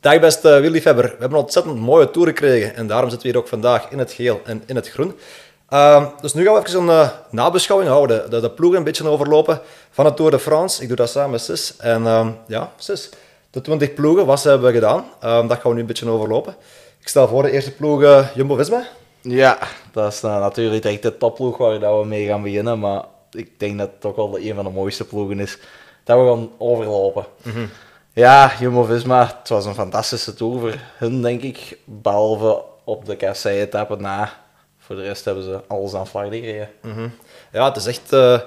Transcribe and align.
Dag 0.00 0.20
beste 0.20 0.60
wielliefhebber, 0.60 1.04
we 1.04 1.10
hebben 1.10 1.38
een 1.38 1.44
ontzettend 1.44 1.78
mooie 1.78 2.10
tour 2.10 2.28
gekregen 2.28 2.74
en 2.74 2.86
daarom 2.86 3.10
zitten 3.10 3.26
we 3.26 3.32
hier 3.32 3.42
ook 3.42 3.48
vandaag 3.48 3.90
in 3.90 3.98
het 3.98 4.12
geel 4.12 4.40
en 4.44 4.62
in 4.66 4.76
het 4.76 4.88
groen. 4.88 5.14
Ehm, 5.68 6.06
dus 6.20 6.34
nu 6.34 6.44
gaan 6.44 6.54
we 6.54 6.66
even 6.66 6.80
een 6.80 6.86
uh, 6.86 7.10
nabeschouwing 7.30 7.90
houden, 7.90 8.30
de, 8.30 8.40
de 8.40 8.50
ploegen 8.50 8.78
een 8.78 8.84
beetje 8.84 9.08
overlopen 9.08 9.60
van 9.90 10.04
de 10.04 10.14
Tour 10.14 10.30
de 10.30 10.38
France. 10.38 10.82
Ik 10.82 10.88
doe 10.88 10.96
dat 10.96 11.10
samen 11.10 11.30
met 11.30 11.40
Sis. 11.40 11.76
En 11.76 12.06
ehm, 12.06 12.30
ja, 12.46 12.72
Sis, 12.76 13.08
de 13.50 13.60
20 13.60 13.94
ploegen, 13.94 14.26
wat 14.26 14.42
hebben 14.42 14.66
we 14.66 14.74
gedaan? 14.74 15.04
Ehm, 15.20 15.46
dat 15.46 15.58
gaan 15.58 15.70
we 15.70 15.74
nu 15.74 15.80
een 15.80 15.86
beetje 15.86 16.08
overlopen. 16.08 16.56
Ik 17.00 17.08
stel 17.08 17.28
voor 17.28 17.42
de 17.42 17.50
eerste 17.50 17.72
ploeg 17.72 18.02
uh, 18.02 18.26
Jumbo-Visma. 18.34 18.86
Ja, 19.20 19.58
dat 19.92 20.12
is 20.12 20.22
uh, 20.22 20.40
natuurlijk 20.40 20.84
echt 20.84 21.02
de 21.02 21.16
topploeg 21.16 21.56
waar 21.56 21.98
we 22.00 22.06
mee 22.06 22.26
gaan 22.26 22.42
beginnen, 22.42 22.78
maar 22.78 23.04
ik 23.30 23.60
denk 23.60 23.78
dat 23.78 23.88
het 23.90 24.00
toch 24.00 24.16
wel 24.16 24.38
een 24.38 24.54
van 24.54 24.64
de 24.64 24.70
mooiste 24.70 25.04
ploegen 25.04 25.40
is 25.40 25.58
dat 26.04 26.18
we 26.18 26.26
gaan 26.26 26.50
overlopen. 26.58 27.26
Mhm. 27.42 27.64
Ja, 28.12 28.52
Jumbo-Visma, 28.58 29.26
het 29.38 29.48
was 29.48 29.64
een 29.64 29.74
fantastische 29.74 30.34
tour 30.34 30.60
voor 30.60 30.74
hun, 30.96 31.22
denk 31.22 31.42
ik. 31.42 31.78
Behalve 31.84 32.62
op 32.84 33.04
de 33.04 33.16
kassei-etappe 33.16 33.96
na. 33.96 34.32
Voor 34.78 34.96
de 34.96 35.02
rest 35.02 35.24
hebben 35.24 35.44
ze 35.44 35.60
alles 35.66 35.94
aan 35.94 36.06
Vlaardingen 36.06 36.48
gereden. 36.48 36.70
Mhm. 36.82 37.08
Ja, 37.52 37.68
het 37.68 37.76
is 37.76 37.86
echt 37.86 38.12
uh, 38.12 38.40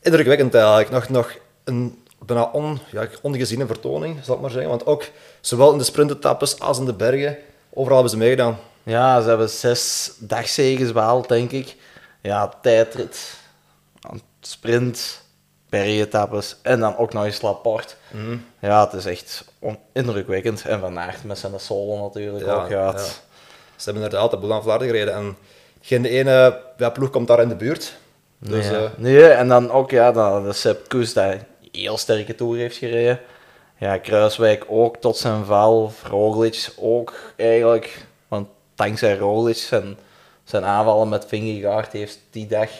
indrukwekkend 0.00 0.54
eigenlijk. 0.54 0.90
Nog, 0.90 1.08
nog 1.08 1.36
een 1.64 2.02
bijna 2.18 2.42
on, 2.42 2.78
ja, 2.90 3.06
ongeziene 3.22 3.66
vertoning, 3.66 4.18
zal 4.24 4.34
ik 4.34 4.40
maar 4.40 4.50
zeggen. 4.50 4.70
Want 4.70 4.86
ook 4.86 5.04
zowel 5.40 5.72
in 5.72 5.78
de 5.78 5.84
sprintetappes 5.84 6.60
als 6.60 6.78
in 6.78 6.84
de 6.84 6.94
bergen, 6.94 7.38
overal 7.70 7.94
hebben 7.94 8.10
ze 8.10 8.24
meegedaan. 8.24 8.58
Ja, 8.82 9.20
ze 9.20 9.28
hebben 9.28 9.50
zes 9.50 10.12
dagzegens 10.18 10.92
behaald, 10.92 11.28
denk 11.28 11.50
ik. 11.50 11.76
Ja, 12.20 12.52
tijdrit, 12.62 13.34
sprint, 14.40 15.21
bergetappes 15.72 16.56
en 16.62 16.80
dan 16.80 16.96
ook 16.96 17.12
nog 17.12 17.24
eens 17.24 17.42
Laporte. 17.42 17.94
Mm. 18.10 18.44
Ja, 18.58 18.84
het 18.84 18.92
is 18.92 19.06
echt 19.06 19.44
indrukwekkend. 19.92 20.64
En 20.64 20.80
Van 20.80 20.98
Aert 20.98 21.24
met 21.24 21.38
zijn 21.38 21.60
solo 21.60 22.02
natuurlijk 22.02 22.44
ja, 22.44 22.54
ook. 22.54 22.68
Ja, 22.68 22.86
ja. 22.86 22.98
Ze 23.76 23.90
hebben 23.90 24.02
inderdaad 24.02 24.30
de 24.30 24.36
boel 24.36 24.52
aan 24.52 24.80
gereden 24.80 25.14
en 25.14 25.36
geen 25.80 26.04
ene 26.04 26.60
ja, 26.76 26.90
ploeg 26.90 27.10
komt 27.10 27.28
daar 27.28 27.40
in 27.40 27.48
de 27.48 27.56
buurt. 27.56 27.96
Dus, 28.38 28.70
nee, 28.70 28.80
uh... 28.80 28.88
nee, 28.96 29.24
en 29.24 29.48
dan 29.48 29.70
ook 29.70 29.90
ja, 29.90 30.12
dan 30.12 30.44
de 30.44 30.52
Sepp 30.52 30.88
Koes 30.88 31.12
die 31.12 31.40
heel 31.72 31.98
sterke 31.98 32.34
tour 32.34 32.56
heeft 32.56 32.76
gereden. 32.76 33.20
Ja, 33.78 33.98
Kruiswijk 33.98 34.64
ook 34.68 34.96
tot 34.96 35.16
zijn 35.16 35.44
val. 35.44 35.92
Roglic 36.02 36.72
ook 36.78 37.14
eigenlijk. 37.36 38.06
Want 38.28 38.48
dankzij 38.74 39.16
Roglic 39.16 39.56
zijn, 39.56 39.96
zijn 40.44 40.64
aanvallen 40.64 41.08
met 41.08 41.26
Vingegaard 41.26 41.92
heeft 41.92 42.18
die 42.30 42.46
dag 42.46 42.70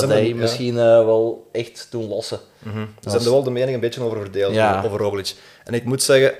dat 0.00 0.10
hij 0.10 0.34
misschien 0.34 0.74
uh, 0.74 0.82
wel 0.82 1.48
echt 1.52 1.86
doen 1.90 2.08
lossen. 2.08 2.38
Mm 2.58 2.72
-hmm. 2.72 2.94
Ze 3.00 3.10
hebben 3.10 3.30
wel 3.30 3.42
de 3.42 3.50
mening 3.50 3.74
een 3.74 3.80
beetje 3.80 4.02
over 4.02 4.20
verdeeld, 4.20 4.54
ja. 4.54 4.82
over 4.84 4.98
Roglic. 4.98 5.34
En 5.64 5.74
ik 5.74 5.84
moet 5.84 6.02
zeggen, 6.02 6.34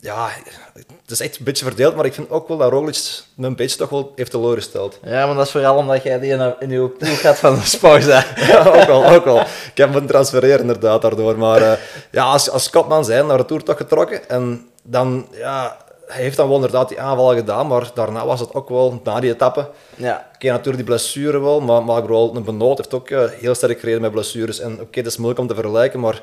ja, 0.00 0.28
het 0.74 1.10
is 1.10 1.20
echt 1.20 1.38
een 1.38 1.44
beetje 1.44 1.64
verdeeld, 1.64 1.96
maar 1.96 2.04
ik 2.04 2.14
vind 2.14 2.30
ook 2.30 2.48
wel 2.48 2.56
dat 2.56 2.70
Roglic 2.70 3.22
me 3.34 3.46
een 3.46 3.56
beetje 3.56 3.76
toch 3.76 3.88
wel 3.88 4.12
heeft 4.16 4.30
teleurgesteld. 4.30 4.98
Ja, 5.04 5.26
maar 5.26 5.34
dat 5.34 5.46
is 5.46 5.52
vooral 5.52 5.76
omdat 5.76 6.02
jij 6.02 6.18
die 6.18 6.32
in, 6.32 6.54
in 6.58 6.70
je 6.70 6.88
ploeg 6.88 7.20
gaat 7.20 7.38
van 7.38 7.54
de 7.54 7.64
Sparta. 7.64 8.24
ja, 8.50 8.64
ook 8.64 8.86
wel, 8.86 9.06
ook 9.06 9.24
wel. 9.24 9.40
Ik 9.40 9.72
heb 9.74 9.92
hem 9.94 10.06
transfereren 10.06 10.60
inderdaad 10.60 11.02
daardoor, 11.02 11.38
maar 11.38 11.60
uh, 11.60 11.72
ja, 12.10 12.24
als, 12.24 12.50
als 12.50 12.70
Kopman 12.70 13.04
zijn 13.04 13.26
naar 13.26 13.36
de 13.36 13.44
Tour 13.44 13.62
toch 13.62 13.76
getrokken 13.76 14.28
en 14.28 14.68
dan, 14.82 15.28
ja, 15.32 15.76
hij 16.10 16.22
heeft 16.22 16.36
dan 16.36 16.46
wel 16.46 16.56
inderdaad 16.56 16.88
die 16.88 17.00
aanvallen 17.00 17.36
gedaan, 17.36 17.66
maar 17.66 17.90
daarna 17.94 18.26
was 18.26 18.40
het 18.40 18.54
ook 18.54 18.68
wel, 18.68 19.00
na 19.04 19.20
die 19.20 19.30
etappe, 19.30 19.70
ja. 19.96 20.30
oké, 20.34 20.46
natuurlijk 20.46 20.76
die 20.76 20.84
blessure 20.84 21.40
wel, 21.40 21.60
maar, 21.60 21.84
maar 21.84 22.00
vooral 22.00 22.36
een 22.36 22.44
Benoot 22.44 22.76
heeft 22.76 22.94
ook 22.94 23.10
uh, 23.10 23.24
heel 23.30 23.54
sterk 23.54 23.80
gereden 23.80 24.00
met 24.00 24.10
blessures. 24.10 24.60
En 24.60 24.72
oké, 24.72 24.82
okay, 24.82 25.02
dat 25.02 25.12
is 25.12 25.18
moeilijk 25.18 25.40
om 25.40 25.46
te 25.46 25.54
vergelijken, 25.54 26.00
maar 26.00 26.22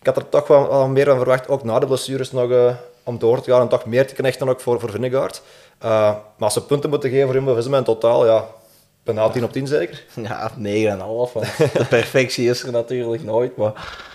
ik 0.00 0.06
had 0.06 0.16
er 0.16 0.28
toch 0.28 0.46
wel, 0.46 0.68
wel 0.68 0.88
meer 0.88 1.04
van 1.06 1.16
verwacht, 1.16 1.48
ook 1.48 1.64
na 1.64 1.78
de 1.78 1.86
blessures 1.86 2.32
nog 2.32 2.50
uh, 2.50 2.74
om 3.02 3.18
door 3.18 3.40
te 3.40 3.50
gaan 3.50 3.60
en 3.60 3.68
toch 3.68 3.84
meer 3.84 4.06
te 4.06 4.14
knechten 4.14 4.48
ook 4.48 4.60
voor, 4.60 4.80
voor. 4.80 4.94
Uh, 4.98 5.30
maar 5.80 6.20
als 6.38 6.52
ze 6.52 6.64
punten 6.64 6.90
moeten 6.90 7.10
geven 7.10 7.26
voor 7.26 7.34
Jumbo-Visma 7.34 7.78
in 7.78 7.84
totaal, 7.84 8.26
ja, 8.26 8.44
bijna 9.02 9.28
10 9.28 9.44
op 9.44 9.52
10 9.52 9.66
zeker? 9.66 10.04
Ja, 10.14 10.50
9,5, 10.50 10.56
want 11.32 11.56
de 11.56 11.86
perfectie 11.88 12.48
is 12.48 12.62
er 12.62 12.72
natuurlijk 12.72 13.24
nooit, 13.24 13.56
maar 13.56 13.72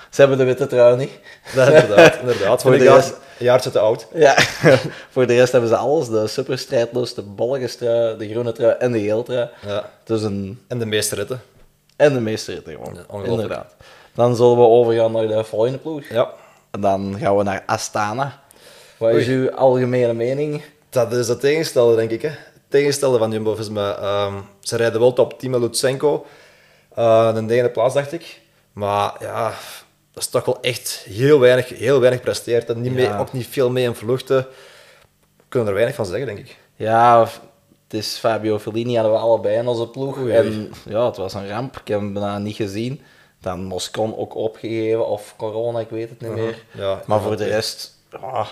ze 0.09 0.19
hebben 0.21 0.37
de 0.37 0.43
witte 0.43 0.67
trui 0.67 0.97
niet. 0.97 1.11
Ja, 1.53 1.65
inderdaad, 1.65 2.19
inderdaad. 2.19 2.61
voor 2.63 2.77
de 2.77 2.93
rest... 2.93 3.17
jaartje 3.41 3.71
te 3.71 3.79
oud. 3.79 4.07
Ja, 4.13 4.35
voor 5.13 5.27
de 5.27 5.35
rest 5.35 5.51
hebben 5.51 5.69
ze 5.69 5.75
alles. 5.75 6.07
De 6.07 6.27
superstrijdlust, 6.27 7.15
de 7.15 7.21
bolletjestrui, 7.21 8.17
de 8.17 8.29
groene 8.29 8.51
trui 8.51 8.75
en 8.79 8.91
de 8.91 8.99
geel 8.99 9.23
trui. 9.23 9.49
Ja. 9.65 9.89
Dus 10.03 10.21
een... 10.21 10.61
En 10.67 10.79
de 10.79 10.85
meeste 10.85 11.15
ritten. 11.15 11.41
En 11.95 12.13
de 12.13 12.19
meeste 12.19 12.53
ritten, 12.53 12.73
gewoon. 12.73 13.23
Ja, 13.23 13.29
inderdaad. 13.29 13.75
Dan 14.13 14.35
zullen 14.35 14.57
we 14.57 14.63
overgaan 14.63 15.11
naar 15.11 15.27
de 15.27 15.43
volgende 15.43 15.77
ploeg. 15.77 16.09
Ja. 16.09 16.29
En 16.71 16.81
dan 16.81 17.15
gaan 17.19 17.37
we 17.37 17.43
naar 17.43 17.63
Astana. 17.65 18.39
Wat 18.97 19.13
is 19.13 19.27
uw 19.27 19.51
algemene 19.51 20.13
mening? 20.13 20.61
Dat 20.89 21.13
is 21.13 21.27
het 21.27 21.39
tegenstelde, 21.39 21.95
denk 21.95 22.11
ik. 22.11 22.21
Hè. 22.21 22.29
Het 22.29 22.61
tegenstelde 22.67 23.17
van 23.17 23.31
Jumbo-Visma. 23.31 24.25
Um, 24.25 24.45
ze 24.59 24.75
rijden 24.75 24.99
wel 24.99 25.13
top 25.13 25.39
10 25.39 25.51
met 25.51 25.59
Lutsenko. 25.59 26.25
Uh, 26.97 27.33
de 27.33 27.41
negende 27.41 27.71
plaats, 27.71 27.93
dacht 27.93 28.11
ik. 28.11 28.41
Maar 28.73 29.15
ja, 29.19 29.53
dat 30.13 30.23
is 30.23 30.29
toch 30.29 30.45
wel 30.45 30.57
echt 30.61 31.05
heel 31.09 31.39
weinig, 31.39 31.69
heel 31.69 31.99
weinig 31.99 32.21
presteert. 32.21 32.69
En 32.69 32.81
niet 32.81 32.93
Ja. 32.93 33.09
mee, 33.09 33.19
ook 33.19 33.33
niet 33.33 33.47
veel 33.47 33.69
mee 33.69 33.83
in 33.83 33.95
vluchten. 33.95 34.37
We 35.37 35.43
kunnen 35.47 35.69
er 35.69 35.73
weinig 35.75 35.95
van 35.95 36.05
zeggen, 36.05 36.25
denk 36.25 36.39
ik. 36.39 36.57
Ja, 36.75 37.21
het 37.83 37.93
is 37.99 38.17
Fabio 38.17 38.59
Fellini 38.59 38.93
hadden 38.95 39.13
we 39.13 39.19
allebei 39.19 39.57
in 39.57 39.67
onze 39.67 39.87
ploeg. 39.87 40.17
Oei, 40.17 40.31
En 40.33 40.71
ja, 40.85 41.05
het 41.05 41.17
was 41.17 41.33
een 41.33 41.47
ramp. 41.49 41.77
Ik 41.77 41.87
heb 41.87 41.99
hem 41.99 42.13
bijna 42.13 42.37
niet 42.37 42.55
gezien. 42.55 43.01
Dan 43.41 43.63
Moscon 43.63 44.17
ook 44.17 44.35
opgegeven, 44.35 45.07
of 45.07 45.33
corona, 45.37 45.79
ik 45.79 45.89
weet 45.89 46.09
het 46.09 46.21
niet 46.21 46.31
meer. 46.31 46.63
Ja, 46.71 47.01
Maar 47.05 47.21
voor 47.21 47.37
de 47.37 47.45
rest, 47.47 47.97
ja, 48.11 48.47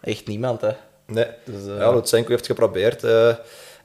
echt 0.00 0.26
niemand, 0.26 0.60
hè. 0.60 0.70
Nee. 1.06 1.26
Dus, 1.44 1.66
eh, 1.66 1.76
Ja, 1.78 1.92
Lutsenko 1.92 2.28
heeft 2.30 2.46
geprobeerd. 2.46 3.04
eh, 3.04 3.34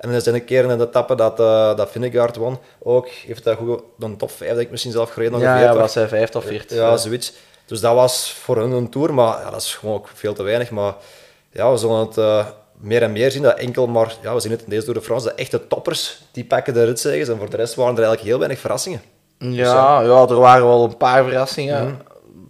en 0.01 0.09
er 0.09 0.21
zijn 0.21 0.35
een 0.35 0.45
keer 0.45 0.69
in 0.69 0.77
de 0.77 0.83
etappe 0.83 1.15
dat, 1.15 1.39
eh 1.39 1.75
dat 1.75 2.35
won. 2.35 2.57
Ook 2.83 3.07
heeft 3.07 3.45
hij 3.45 3.55
goed 3.55 3.81
een 3.99 4.17
top 4.17 4.31
5, 4.31 4.49
denk 4.49 4.61
ik 4.61 4.71
misschien 4.71 4.91
zelf 4.91 5.09
gereden. 5.09 5.39
ja, 5.39 5.59
ja, 5.59 5.75
was 5.75 5.93
hij 5.93 6.07
vijfde 6.07 6.37
of 6.37 6.45
vierde. 6.45 6.75
Ja, 6.75 6.97
zoiets. 6.97 7.33
Dus 7.65 7.79
dat 7.79 7.93
was 7.93 8.33
voor 8.33 8.57
hun 8.57 8.71
een 8.71 8.89
tour, 8.89 9.13
maar 9.13 9.39
ja, 9.39 9.49
dat 9.49 9.61
is 9.61 9.75
gewoon 9.75 9.95
ook 9.95 10.07
veel 10.13 10.33
te 10.33 10.43
weinig. 10.43 10.69
Maar 10.69 10.93
ja, 11.51 11.71
we 11.71 11.77
zullen 11.77 11.99
het 11.99 12.17
eh, 12.17 12.45
meer 12.77 13.01
en 13.01 13.11
meer 13.11 13.31
zien. 13.31 13.41
Dat 13.41 13.57
enkel 13.57 13.87
maar, 13.87 14.15
ja, 14.21 14.33
we 14.33 14.39
zien 14.39 14.51
het 14.51 14.63
in 14.63 14.69
deze 14.69 14.83
Tour 14.83 14.99
de 14.99 15.05
France, 15.05 15.27
de 15.27 15.33
echte 15.33 15.67
toppers, 15.67 16.21
die 16.31 16.45
pakken 16.45 16.73
de 16.73 16.83
ritzegens. 16.83 17.29
En 17.29 17.37
voor 17.37 17.49
de 17.49 17.57
rest 17.57 17.75
waren 17.75 17.91
er 17.91 18.03
eigenlijk 18.03 18.27
heel 18.27 18.37
weinig 18.37 18.59
verrassingen. 18.59 19.01
Ja, 19.37 20.01
ja, 20.01 20.27
er 20.27 20.39
waren 20.39 20.65
wel 20.65 20.83
een 20.83 20.97
paar 20.97 21.23
verrassingen. 21.23 21.85
Mhm. 21.85 21.95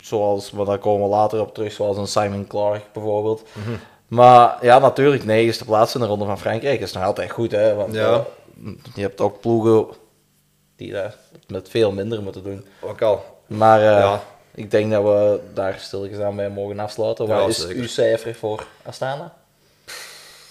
Zoals, 0.01 0.51
maar 0.51 0.65
daar 0.65 0.77
komen 0.77 1.09
we 1.09 1.15
later 1.15 1.39
op 1.41 1.53
terug, 1.53 1.71
zoals 1.71 1.97
een 1.97 2.07
Simon 2.07 2.47
Clark 2.47 2.83
bijvoorbeeld. 2.93 3.43
Mhm. 3.53 3.71
Maar 4.11 4.57
ja, 4.65 4.79
natuurlijk, 4.79 5.23
negende 5.25 5.65
plaats 5.65 5.93
in 5.95 6.01
de 6.01 6.07
Ronde 6.07 6.25
van 6.25 6.39
Frankrijk 6.39 6.79
is 6.81 6.91
nog 6.91 7.03
altijd 7.03 7.31
goed. 7.31 7.51
Hè, 7.51 7.73
want 7.75 7.93
Ja. 7.93 8.13
eh, 8.13 8.71
je 8.95 9.01
hebt 9.01 9.21
ook 9.21 9.39
ploegen 9.41 9.95
die 10.75 10.91
dat 10.91 11.15
met 11.47 11.69
veel 11.69 11.91
minder 11.91 12.21
moeten 12.21 12.43
doen. 12.43 12.65
Ook 12.81 13.01
al. 13.01 13.23
Maar 13.47 13.79
eh, 13.79 13.85
Ja. 13.85 14.23
ik 14.55 14.71
denk 14.71 14.91
dat 14.91 15.03
we 15.03 15.39
daar 15.53 15.75
stilgezaan 15.79 16.35
bij 16.35 16.49
mogen 16.49 16.79
afsluiten. 16.79 17.27
Ja, 17.27 17.39
Wat 17.39 17.49
is 17.49 17.59
zeker. 17.61 17.75
uw 17.75 17.87
cijfer 17.87 18.35
voor 18.35 18.65
Astana? 18.83 19.33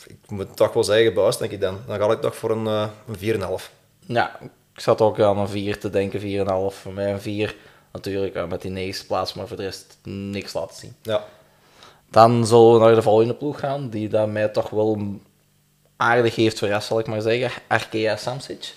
Ik 0.06 0.31
moet 0.31 0.56
toch 0.56 0.72
wel 0.72 0.84
zeggen, 0.84 1.15
buis, 1.15 1.37
denk 1.37 1.50
ik 1.53 1.60
dan. 1.60 1.78
Dan 1.87 1.98
ga 1.98 2.10
ik 2.10 2.21
toch 2.21 2.37
voor 2.37 2.50
een, 2.50 2.66
eh, 2.66 2.87
een 3.09 3.16
4,5. 3.19 3.71
Ja, 4.06 4.38
ik 4.75 4.81
zat 4.81 5.00
ook 5.00 5.21
aan 5.21 5.38
een 5.38 5.48
4 5.48 5.78
te 5.78 5.91
denken, 5.91 6.21
4,5. 6.21 6.75
Voor 6.81 6.92
mij 6.92 7.12
een 7.12 7.21
4. 7.21 7.56
Natuurlijk 7.92 8.47
met 8.48 8.62
die 8.62 8.71
negende 8.71 9.06
plaats, 9.06 9.34
maar 9.34 9.47
voor 9.47 9.56
de 9.56 9.62
rest 9.62 9.97
niks 10.03 10.53
laten 10.53 10.77
zien. 10.77 10.94
Ja. 11.03 11.25
Dan 12.10 12.47
zullen 12.47 12.72
we 12.72 12.78
naar 12.78 12.94
de 12.94 13.03
volgende 13.03 13.34
ploeg 13.34 13.60
gaan, 13.60 13.88
die 13.88 14.09
dat 14.09 14.28
mij 14.28 14.48
toch 14.48 14.71
wel 14.71 14.98
aardig 15.97 16.34
heeft 16.34 16.59
verrast, 16.59 16.87
zal 16.87 16.98
ik 16.98 17.06
maar 17.06 17.21
zeggen. 17.21 17.62
Arkea 17.66 18.16
Samsic. 18.16 18.72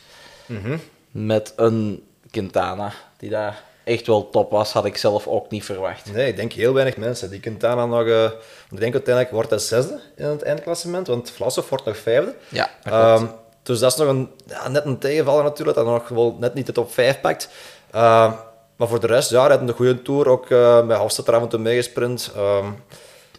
Mhm. 0.46 0.78
Met 1.12 1.54
een 1.56 2.04
Quintana, 2.32 2.92
die 3.18 3.30
daar 3.30 3.64
echt 3.84 4.08
wel 4.08 4.30
top 4.30 4.52
was, 4.52 4.72
had 4.72 4.86
ik 4.86 4.98
zelf 4.98 5.28
ook 5.28 5.50
niet 5.50 5.66
verwacht. 5.66 6.14
Nee, 6.14 6.28
ik 6.28 6.36
denk 6.36 6.54
heel 6.54 6.74
weinig 6.74 6.98
mensen. 6.98 7.30
Die 7.30 7.40
Quintana 7.40 7.86
nog... 7.86 8.08
eh, 8.08 8.24
ik 8.72 8.80
denk 8.80 8.94
uiteindelijk 8.94 9.34
wordt 9.34 9.50
hij 9.50 9.60
zesde 9.60 10.00
in 10.16 10.26
het 10.26 10.42
eindklassement, 10.42 11.08
want 11.08 11.32
Vlasov 11.32 11.70
wordt 11.70 11.86
nog 11.86 11.98
vijfde. 11.98 12.36
Ja, 12.50 12.70
Ehm, 12.84 13.26
dus 13.64 13.80
dat 13.80 13.92
is 13.92 13.98
nog 13.98 14.08
een, 14.08 14.32
ja, 14.46 14.68
net 14.68 14.86
een 14.86 14.98
tegenvaller 15.00 15.44
natuurlijk, 15.44 15.78
dat 15.78 15.86
hij 15.86 15.96
nog 15.96 16.08
wel 16.08 16.38
net 16.40 16.54
niet 16.54 16.66
de 16.66 16.72
top 16.72 16.94
5 16.94 17.22
pakt. 17.22 17.50
Ehm, 17.92 18.32
maar 18.76 18.88
voor 18.88 19.00
de 19.00 19.08
rest, 19.08 19.30
ja, 19.30 19.42
hij 19.42 19.50
had 19.58 19.62
een 19.62 19.76
goede 19.76 20.02
tour, 20.02 20.28
ook 20.30 20.50
uh, 20.50 20.86
bij 20.88 20.98
Hofstad 20.98 21.28
er 21.28 21.36
af 21.36 21.42
en 21.42 21.48
toe 21.48 21.60
meegesprint. 21.60 22.32
Ehm, 22.36 22.66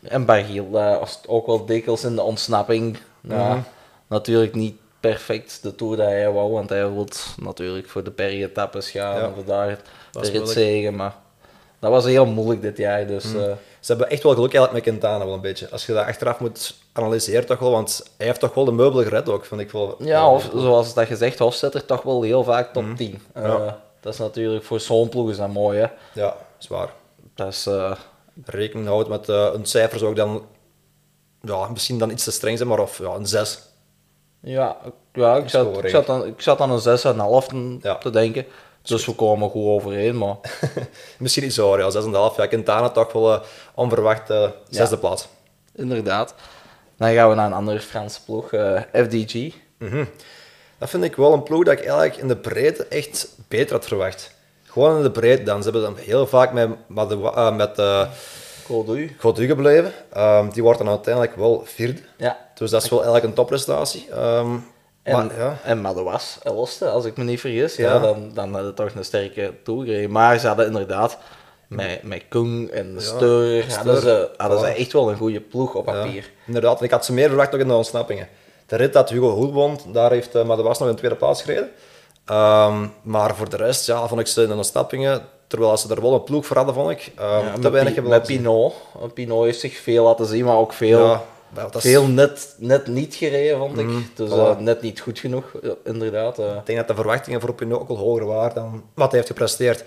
En 0.08 0.24
Bargiel 0.24 0.66
eh, 0.78 0.98
was 0.98 1.20
ook 1.26 1.46
wel 1.46 1.64
dikwijls 1.66 2.04
in 2.04 2.14
de 2.14 2.22
ontsnapping. 2.22 2.98
Ja, 3.20 3.48
Mhm. 3.48 3.58
Natuurlijk 4.06 4.54
niet 4.54 4.76
perfect 5.00 5.58
de 5.62 5.74
tour 5.74 5.96
dat 5.96 6.06
hij 6.06 6.30
wou, 6.30 6.52
want 6.52 6.68
hij 6.68 6.90
wil 6.90 7.06
natuurlijk 7.36 7.88
voor 7.88 8.04
de 8.04 8.10
bergetappes 8.10 8.90
gaan, 8.90 9.16
Ja, 9.20 9.30
voor 9.34 9.44
daar 9.44 9.78
de 10.10 10.30
rit 10.30 10.48
zegen, 10.48 10.94
maar 10.96 11.14
dat 11.78 11.90
was 11.90 12.04
heel 12.04 12.26
moeilijk 12.26 12.62
dit 12.62 12.76
jaar, 12.76 13.06
dus... 13.06 13.24
Mhm. 13.24 13.36
eh, 13.38 13.52
ze 13.80 13.92
hebben 13.92 14.10
echt 14.10 14.22
wel 14.22 14.34
geluk 14.34 14.54
eigenlijk 14.54 14.84
met 14.86 14.94
Quintana 14.94 15.24
wel 15.24 15.34
een 15.34 15.40
beetje. 15.40 15.70
Als 15.70 15.86
je 15.86 15.92
dat 15.92 16.06
achteraf 16.06 16.40
moet 16.40 16.74
analyseren 16.92 17.46
toch 17.46 17.58
wel, 17.58 17.70
want 17.70 18.02
hij 18.16 18.26
heeft 18.26 18.40
toch 18.40 18.54
wel 18.54 18.64
de 18.64 18.72
meubelen 18.72 19.04
gered 19.04 19.28
ook, 19.28 19.44
vind 19.44 19.60
ik 19.60 19.70
wel. 19.70 19.96
Ja, 19.98 20.30
of 20.30 20.50
zoals 20.54 20.94
dat 20.94 21.06
gezegd, 21.06 21.38
Hofstetter 21.38 21.84
toch 21.84 22.02
wel 22.02 22.22
heel 22.22 22.44
vaak 22.44 22.72
top 22.72 22.84
10. 22.96 23.22
Eh, 23.32 23.42
Mhm. 23.42 23.52
Ja. 23.52 23.80
Dat 24.00 24.12
is 24.12 24.18
natuurlijk 24.18 24.64
voor 24.64 24.80
zo'n 24.80 25.08
ploeg 25.08 25.30
is 25.30 25.36
dat 25.36 25.48
mooi, 25.48 25.78
hè. 25.78 25.86
Ja, 26.12 26.36
zwaar. 26.58 26.88
Dat 27.34 27.48
is, 27.48 27.66
eh, 27.66 27.92
rekening 28.44 28.88
houdt 28.88 29.08
met 29.08 29.28
eh, 29.28 29.48
een 29.52 29.66
cijfer, 29.66 29.98
zou 29.98 30.10
ik 30.10 30.16
dan 30.16 30.46
ja, 31.40 31.68
misschien 31.68 31.98
dan 31.98 32.10
iets 32.10 32.24
te 32.24 32.30
streng 32.30 32.56
zijn, 32.56 32.68
maar 32.68 32.78
of 32.80 32.98
ja, 32.98 33.08
een 33.14 33.26
6. 33.26 33.58
Ja, 34.40 34.76
ik- 34.84 34.92
ja 35.12 35.36
ik, 35.36 35.48
zat, 35.48 35.84
ik, 35.84 35.88
zat 35.90 36.08
aan, 36.08 36.26
ik 36.26 36.40
zat 36.40 36.60
aan 36.60 36.70
een 36.70 36.78
6 36.80 37.04
en 37.04 37.10
een 37.10 37.18
half 37.18 37.48
te, 37.48 37.78
Ja. 37.82 37.94
te 37.98 38.10
denken. 38.10 38.46
Dus 38.82 39.06
we 39.06 39.14
komen 39.14 39.50
goed 39.50 39.66
overeen, 39.66 40.18
maar 40.18 40.36
Misschien 41.18 41.44
iets 41.44 41.56
hoger, 41.56 41.78
ja, 41.78 42.30
6,5. 42.30 42.36
Ja, 42.36 42.46
Quintana 42.46 42.90
toch 42.90 43.12
wel 43.12 43.32
eh, 43.34 43.40
onverwacht 43.74 44.30
eh, 44.30 44.50
zesde 44.70 44.98
plaats. 44.98 45.28
inderdaad. 45.74 46.34
Dan 46.96 47.12
gaan 47.14 47.28
we 47.28 47.34
naar 47.34 47.46
een 47.46 47.52
andere 47.52 47.80
Franse 47.80 48.24
ploeg, 48.24 48.48
FDG. 48.92 49.54
Dat 50.78 50.90
vind 50.90 51.04
ik 51.04 51.16
wel 51.16 51.32
een 51.32 51.42
ploeg 51.42 51.64
dat 51.64 51.72
ik 51.72 51.78
eigenlijk 51.80 52.16
in 52.16 52.28
de 52.28 52.36
breedte 52.36 52.84
echt 52.86 53.28
beter 53.48 53.74
had 53.76 53.86
verwacht. 53.86 54.33
Gewoon 54.74 54.96
in 54.96 55.02
de 55.02 55.10
breedte 55.10 55.42
dan. 55.44 55.62
Ze 55.62 55.70
hebben 55.70 55.82
dan 55.94 55.96
heel 56.04 56.26
vaak 56.26 56.52
met, 56.52 56.68
met, 56.86 57.10
eh, 57.10 57.56
met 57.56 57.78
eh. 57.78 58.06
Godu 59.18 59.46
gebleven. 59.46 59.92
Ehm, 60.12 60.48
die 60.50 60.62
wordt 60.62 60.78
dan 60.78 60.88
uiteindelijk 60.88 61.36
wel 61.36 61.62
vierde. 61.64 62.00
Ja. 62.16 62.38
Dus 62.54 62.70
dat 62.70 62.82
is 62.82 62.88
wel 62.88 62.98
eigenlijk 62.98 63.28
een 63.28 63.34
topprestatie. 63.34 64.06
Ehm, 64.10 64.54
En, 65.02 65.12
maar, 65.16 65.38
ja, 65.38 65.56
en 65.64 65.80
Madouas, 65.80 66.38
elfste, 66.42 66.88
als 66.88 67.04
ik 67.04 67.16
me 67.16 67.24
niet 67.24 67.40
vergis. 67.40 67.76
Ja, 67.76 67.92
Ja. 67.92 67.98
dan, 67.98 68.30
dan 68.34 68.52
hadden 68.52 68.68
ze 68.70 68.74
toch 68.74 68.94
een 68.94 69.04
sterke 69.04 69.52
tour 69.64 69.84
gereden. 69.84 70.10
Maar 70.10 70.38
ze 70.38 70.46
hadden 70.46 70.66
inderdaad, 70.66 71.18
met, 71.68 72.02
met 72.02 72.22
Kung 72.28 72.70
en 72.70 72.94
Steur, 72.98 73.74
hadden, 73.74 74.00
ze, 74.00 74.30
hadden 74.36 74.58
ze 74.58 74.66
echt 74.66 74.92
wel 74.92 75.10
een 75.10 75.16
goede 75.16 75.40
ploeg 75.40 75.74
op 75.74 75.86
ja, 75.86 75.92
papier. 75.92 76.30
inderdaad. 76.46 76.78
En 76.78 76.84
ik 76.84 76.90
had 76.90 77.04
ze 77.04 77.12
meer 77.12 77.28
verwacht 77.28 77.50
nog 77.52 77.60
in 77.60 77.68
de 77.68 77.74
ontsnappingen. 77.74 78.28
De 78.66 78.76
rit 78.76 78.92
dat 78.92 79.10
Hugo 79.10 79.30
Hoel 79.30 79.52
won, 79.52 79.78
daar 79.92 80.10
heeft 80.10 80.34
uh, 80.36 80.44
Madouas 80.44 80.78
nog 80.78 80.88
in 80.88 80.94
de 80.94 80.98
tweede 81.00 81.16
plaats 81.18 81.42
gereden. 81.42 81.70
Ehm, 82.26 82.86
maar 83.02 83.36
voor 83.36 83.48
de 83.48 83.56
rest 83.56 83.86
ja, 83.86 84.08
vond 84.08 84.20
ik 84.20 84.26
ze 84.26 84.42
in 84.42 84.48
de 84.48 84.54
ontsnappingen, 84.54 85.22
terwijl 85.46 85.76
ze 85.76 85.94
er 85.94 86.00
wel 86.02 86.14
een 86.14 86.24
ploeg 86.24 86.46
voor 86.46 86.56
hadden, 86.56 86.74
vond 86.74 86.90
ik, 86.90 87.12
Ja, 87.16 87.52
te 87.52 87.60
met, 87.60 87.72
weinig 87.72 87.94
hebben 87.94 88.12
laten. 88.12 88.26
Pinot. 88.36 88.74
Pinot 89.14 89.44
heeft 89.44 89.60
zich 89.60 89.76
veel 89.76 90.04
laten 90.04 90.26
zien, 90.26 90.44
maar 90.44 90.56
ook 90.56 90.72
veel, 90.72 90.98
Ja, 91.06 91.22
dat 91.54 91.74
is- 91.74 91.82
veel 91.82 92.06
net, 92.06 92.54
net 92.58 92.86
niet 92.86 93.14
gereden, 93.14 93.58
vond 93.58 93.78
ik. 93.78 93.88
dus 94.16 94.30
voilà. 94.30 94.32
eh, 94.32 94.56
net 94.58 94.82
niet 94.82 95.00
goed 95.00 95.18
genoeg, 95.18 95.44
inderdaad. 95.84 96.38
eh. 96.38 96.46
Ik 96.54 96.66
denk 96.66 96.78
dat 96.78 96.88
de 96.88 96.94
verwachtingen 96.94 97.40
voor 97.40 97.54
Pinot 97.54 97.80
ook 97.80 97.88
al 97.88 97.96
hoger 97.96 98.26
waren 98.26 98.54
dan 98.54 98.82
wat 98.94 99.06
hij 99.10 99.16
heeft 99.16 99.26
gepresteerd. 99.32 99.84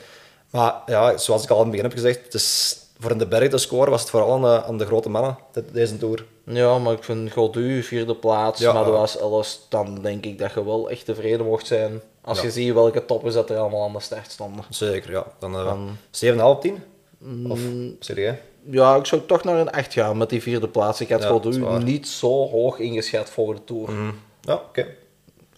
Maar 0.50 0.75
ja, 0.86 1.18
zoals 1.18 1.44
ik 1.44 1.50
al 1.50 1.56
in 1.56 1.62
het 1.62 1.72
begin 1.72 1.86
heb 1.86 1.94
gezegd, 1.95 2.24
het 2.24 2.33
is, 2.33 2.78
voor 3.00 3.12
in 3.12 3.18
de 3.18 3.28
berg 3.28 3.50
te 3.50 3.57
scoren 3.57 3.90
was 3.92 4.01
het 4.01 4.10
vooral 4.10 4.33
aan 4.33 4.42
de, 4.42 4.63
aan 4.63 4.78
de 4.78 4.86
grote 4.86 5.10
mannen, 5.10 5.38
de- 5.51 5.72
deze 5.72 5.98
Tour. 5.98 6.25
Ja, 6.44 6.78
maar 6.78 6.94
ik 6.94 7.04
vind 7.04 7.31
Goldu 7.31 7.83
vierde 7.83 8.16
plaats, 8.16 8.60
Ja. 8.62 8.74
Madouas, 8.74 9.19
alles, 9.19 9.60
dan 9.69 10.00
denk 10.01 10.25
ik 10.25 10.40
dat 10.40 10.54
je 10.54 10.66
wel 10.66 10.90
echt 10.90 11.06
tevreden 11.06 11.45
mocht 11.45 11.68
zijn. 11.68 12.01
Als 12.27 12.38
Ja. 12.38 12.44
je 12.44 12.51
ziet 12.51 12.74
welke 12.74 13.06
toppers 13.06 13.33
dat 13.33 13.50
er 13.50 13.57
allemaal 13.57 13.83
aan 13.83 13.94
de 13.94 14.00
start 14.00 14.31
stonden. 14.31 14.63
Zeker, 14.69 15.12
ja. 15.12 15.25
Dan 15.39 15.56
uh, 15.56 15.65
Dan- 15.65 15.97
7,5, 16.12 16.62
10? 16.62 16.83
Of, 17.50 17.59
Mm, 17.59 17.95
serieus? 18.00 18.35
Ja, 18.69 18.95
ik 18.95 19.06
zou 19.06 19.21
toch 19.25 19.44
naar 19.44 19.56
een 19.59 19.71
8 19.71 19.94
gaan 19.94 20.18
met 20.18 20.29
die 20.29 20.41
vierde 20.41 20.68
plaats. 20.68 21.01
Ik 21.01 21.09
had 21.09 21.21
Ja, 21.21 21.27
Goldu 21.29 21.59
waar. 21.63 21.83
niet 21.83 22.07
zo 22.07 22.27
hoog 22.50 22.79
ingeschat 22.79 23.29
voor 23.29 23.56
de 23.56 23.63
Tour. 23.63 23.91
Mhm. 23.91 24.12
Ja, 24.41 24.53
oké. 24.53 24.85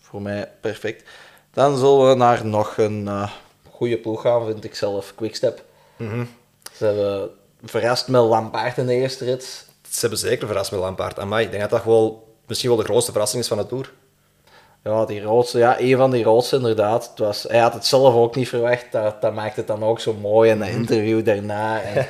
Voor 0.02 0.22
mij 0.22 0.52
perfect. 0.62 1.10
Dan 1.54 1.78
zullen 1.78 2.10
we 2.10 2.16
naar 2.16 2.46
nog 2.46 2.78
een 2.78 3.08
eh 3.08 3.32
goede 3.72 3.98
ploeg 3.98 4.22
gaan, 4.22 4.46
vind 4.46 4.64
ik 4.64 4.76
zelf. 4.76 5.14
Quickstep. 5.16 5.64
Mhm. 5.98 6.26
Ze 6.74 6.86
hebben 6.86 7.30
verrast 7.64 8.08
met 8.08 8.22
Lampaard 8.22 8.78
in 8.78 8.86
de 8.86 8.94
eerste 8.94 9.26
rit. 9.26 9.68
Ze 9.90 10.00
hebben 10.00 10.20
zeker 10.20 10.48
verrast 10.48 10.72
met 10.72 10.80
Lampaard. 10.80 11.20
Amai, 11.20 11.46
ik 11.46 11.50
denk 11.52 11.62
dat 11.62 11.72
dat 11.72 11.84
wel, 11.84 12.28
misschien 12.48 12.70
wel 12.70 12.78
de 12.78 12.84
grootste 12.84 13.12
verrassing 13.12 13.42
is 13.42 13.48
van 13.48 13.58
de 13.58 13.66
Tour. 13.68 13.92
Ja, 14.84 15.06
die 15.06 15.22
roodste, 15.22 15.58
ja, 15.58 15.80
een 15.80 15.98
van 15.98 16.12
die 16.12 16.24
roodste 16.24 16.56
inderdaad. 16.56 17.10
Het 17.10 17.20
was, 17.20 17.44
hij 17.44 17.60
had 17.60 17.74
het 17.74 17.86
zelf 17.86 18.16
ook 18.16 18.36
niet 18.36 18.50
verwacht. 18.50 18.92
Dat, 18.92 19.22
dat 19.22 19.34
maakt 19.34 19.56
het 19.56 19.68
dan 19.68 19.84
ook 19.84 20.00
zo 20.00 20.14
mooi 20.14 20.50
in 20.50 20.60
dat 20.60 20.68
interview 20.68 21.26
daarna. 21.26 21.82
En, 21.82 22.08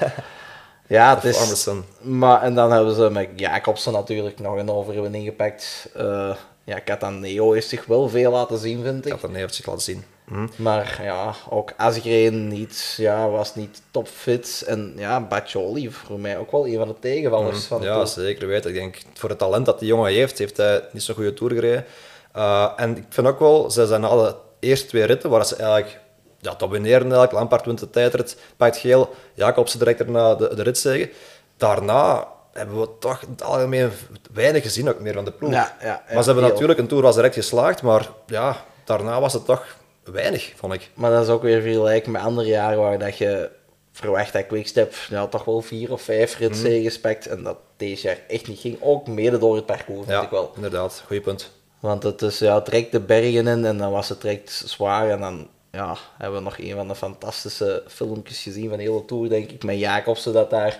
ja, 0.98 1.16
het 1.16 1.24
is... 1.24 1.68
Maar, 2.02 2.42
en 2.42 2.56
dan 2.56 2.72
hebben 2.72 2.96
ze 2.96 3.10
met 3.10 3.30
Jacobsen 3.36 3.94
natuurlijk 3.94 4.40
nog 4.40 4.58
een 4.58 4.72
overwinning 4.72 5.26
gepakt. 5.26 5.90
Eh 5.96 6.36
ja, 6.70 6.80
Cataneo 6.86 7.52
heeft 7.52 7.70
zich 7.70 7.86
wel 7.86 8.10
veel 8.10 8.32
laten 8.32 8.58
zien, 8.58 8.84
vind 8.84 8.98
Ik 8.98 9.06
ik. 9.06 9.12
had 9.12 9.22
dat 9.22 9.30
niet 9.30 9.40
heeft 9.40 9.56
zich 9.56 9.66
laten 9.66 9.82
zien. 9.82 10.04
Mhm. 10.26 10.48
Maar 10.56 11.00
ja, 11.04 11.34
ook 11.50 11.74
Asgreen 11.78 12.48
niet, 12.48 12.94
ja, 12.98 13.30
was 13.30 13.56
niet 13.56 13.82
topfit. 13.92 14.64
En 14.68 14.94
ja, 14.96 15.22
Baccioli 15.22 15.92
voor 15.92 16.20
mij 16.20 16.38
ook 16.38 16.52
wel 16.52 16.68
een 16.68 16.78
van 16.78 16.88
de 16.88 16.96
tegenvallers. 17.00 17.66
van 17.66 17.82
de 17.82 17.88
Ja, 17.88 18.06
zeker 18.06 18.48
weten. 18.48 18.70
Ik 18.70 18.76
denk, 18.76 18.98
voor 19.14 19.30
het 19.30 19.38
talent 19.38 19.66
dat 19.66 19.80
die 19.80 19.88
jongen 19.88 20.12
heeft, 20.12 20.38
heeft 20.38 20.58
hij 20.58 20.84
niet 20.92 21.04
zo'n 21.04 21.16
goede 21.16 21.34
Tour 21.34 21.54
gereden. 21.54 21.86
Uh, 22.36 22.72
en 22.76 22.98
ik 22.98 23.06
vind 23.10 23.28
ook 23.28 23.40
wel, 23.40 23.72
ze 23.72 23.88
zijn 23.88 24.04
alle 24.04 24.36
eerste 24.60 24.88
twee 24.88 25.04
ritten, 25.04 25.30
waar 25.30 25.46
ze 25.46 25.56
eigenlijk 25.56 26.00
ja, 26.40 26.54
domineren 26.58 27.02
eigenlijk. 27.02 27.32
Lampaard 27.32 27.66
wint 27.66 27.80
de 27.80 27.90
tijdrit, 27.90 28.38
pakt 28.58 28.78
geel, 28.78 29.16
Jacobsen 29.34 29.80
direct 29.80 30.00
erna 30.00 30.36
de, 30.36 30.56
de 30.56 30.64
rit 30.64 30.78
zeggen. 30.78 31.10
Daarna 31.58 32.28
hebben 32.54 32.80
we 32.80 32.90
toch 33.00 33.22
in 33.22 33.30
het 33.32 33.44
algemeen 33.44 33.92
weinig 34.34 34.64
gezien 34.64 34.90
ook 34.90 35.00
meer 35.00 35.14
van 35.14 35.26
de 35.26 35.32
ploeg. 35.32 35.52
Ja, 35.52 35.76
ja, 35.82 35.86
ja, 35.88 36.14
maar 36.14 36.24
ze 36.24 36.32
hebben 36.32 36.50
natuurlijk, 36.50 36.80
een 36.80 36.88
Tour 36.88 37.04
was 37.04 37.16
direct 37.16 37.34
geslaagd, 37.34 37.82
maar 37.82 38.10
ja, 38.28 38.56
daarna 38.84 39.20
was 39.22 39.34
het 39.34 39.46
toch 39.46 39.66
weinig, 40.04 40.54
vond 40.56 40.74
ik. 40.74 40.92
Maar 40.94 41.12
dat 41.12 41.24
is 41.24 41.30
ook 41.30 41.42
weer 41.42 41.62
vergelijken 41.62 42.12
met 42.12 42.22
andere 42.22 42.48
jaren 42.48 42.80
waar 42.80 43.00
dat 43.00 43.18
je 43.18 43.50
verwacht 43.92 44.34
dat 44.34 44.48
Quickstep 44.48 44.94
ja, 45.10 45.28
toch 45.28 45.44
wel 45.46 45.62
vier 45.62 45.92
of 45.92 46.02
vijf 46.02 46.34
Mhm. 46.34 46.44
ritzegen 46.44 47.02
pakt. 47.02 47.26
En 47.28 47.44
dat 47.44 47.58
deze 47.78 48.08
jaar 48.08 48.18
echt 48.28 48.48
niet 48.48 48.60
ging. 48.60 48.78
Ook 48.82 49.08
mede 49.08 49.38
door 49.38 49.56
het 49.56 49.66
parcours, 49.66 50.00
vind 50.06 50.18
Ja, 50.18 50.22
ik 50.24 50.30
wel. 50.30 50.52
inderdaad, 50.56 51.04
goeie 51.06 51.22
punt. 51.22 51.52
Want 51.80 52.04
het 52.04 52.22
is, 52.22 52.40
ja, 52.40 52.62
trekt 52.62 52.92
de 52.92 53.00
bergen 53.00 53.48
in 53.48 53.66
en 53.66 53.78
dan 53.78 53.92
was 53.92 54.10
het 54.10 54.22
direct 54.22 54.64
zwaar. 54.66 55.10
En 55.10 55.20
dan 55.20 55.48
ja, 55.72 55.96
hebben 56.18 56.38
we 56.38 56.44
nog 56.44 56.60
een 56.60 56.76
van 56.76 56.88
de 56.88 56.96
fantastische 56.96 57.84
filmpjes 57.88 58.40
gezien 58.42 58.70
van 58.70 58.78
de 58.78 58.84
hele 58.84 59.06
tour, 59.06 59.30
denk 59.30 59.52
ik. 59.52 59.64
Met 59.64 59.80
Jacobsen 59.80 60.34
dat 60.34 60.50
daar 60.50 60.80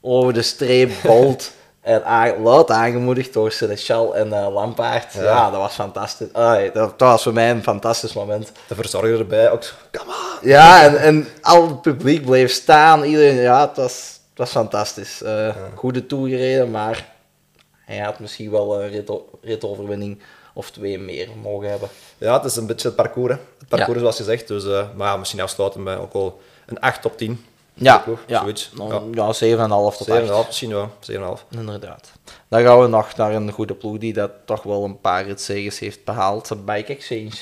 over 0.00 0.32
de 0.32 0.42
streep 0.42 0.90
bolt. 1.02 1.52
en 1.80 2.02
luid 2.42 2.70
aangemoedigd 2.70 3.32
door 3.32 3.52
Seneschal 3.52 4.16
en 4.16 4.32
eh, 4.32 4.52
Lampaard. 4.52 5.12
Ja. 5.14 5.22
Ja. 5.22 5.50
dat 5.50 5.60
was 5.60 5.74
fantastisch. 5.74 6.32
Dat, 6.32 6.74
dat 6.74 6.94
was 6.98 7.22
voor 7.22 7.32
mij 7.32 7.50
een 7.50 7.62
fantastisch 7.62 8.12
moment. 8.12 8.52
De 8.68 8.74
verzorger 8.74 9.18
erbij 9.18 9.50
ook. 9.50 9.62
zo, 9.62 9.74
Come 9.90 10.10
on! 10.10 10.48
Ja, 10.48 10.82
en, 10.84 10.96
en 10.96 11.26
al 11.42 11.68
het 11.68 11.82
publiek 11.82 12.24
bleef 12.24 12.52
staan. 12.52 13.02
Iedereen, 13.04 13.34
ja, 13.34 13.66
het 13.66 13.76
was, 13.76 14.18
het 14.28 14.38
was 14.38 14.50
fantastisch. 14.50 15.22
Eh, 15.22 15.48
Goede 15.74 16.06
tour 16.06 16.28
gereden, 16.28 16.70
maar 16.70 17.13
hij 17.84 17.98
had 17.98 18.18
misschien 18.18 18.50
wel 18.50 18.82
een 18.82 18.88
rit, 18.88 19.10
ritoverwinning 19.42 20.18
of 20.54 20.70
twee 20.70 20.98
meer 20.98 21.28
mogen 21.42 21.70
hebben. 21.70 21.88
Ja, 22.18 22.36
het 22.36 22.44
is 22.44 22.56
een 22.56 22.66
beetje 22.66 22.88
het 22.88 22.96
parcours. 22.96 23.32
Hè. 23.32 23.38
Het 23.58 23.68
parcours, 23.68 23.98
zoals 23.98 24.16
gezegd. 24.16 24.48
Dus, 24.48 24.64
eh, 24.64 24.86
maar 24.96 25.08
ja, 25.08 25.16
misschien 25.16 25.40
afsluiten 25.40 25.82
met 25.82 25.98
ook 25.98 26.12
wel 26.12 26.40
een 26.66 26.80
8 26.80 27.04
op 27.04 27.16
10. 27.16 27.44
Ja, 27.74 27.98
Ploeg, 27.98 28.18
ja. 28.26 28.40
zoiets. 28.40 28.70
Ja. 29.12 29.32
7,5 29.32 29.96
tot 29.96 30.10
8. 30.10 30.26
7,5 30.26 30.46
misschien 30.46 30.70
wel. 30.70 30.90
7,5. 31.00 31.46
Inderdaad. 31.50 32.12
Dan 32.48 32.62
gaan 32.62 32.80
we 32.80 32.86
nog 32.86 33.16
naar 33.16 33.34
een 33.34 33.50
goede 33.50 33.74
ploeg 33.74 33.98
die 33.98 34.12
dat 34.12 34.30
toch 34.44 34.62
wel 34.62 34.84
een 34.84 35.00
paar 35.00 35.26
ritzeges 35.26 35.78
heeft 35.78 36.04
behaald. 36.04 36.48
De 36.48 36.56
Bike 36.56 36.92
Exchange. 36.92 37.32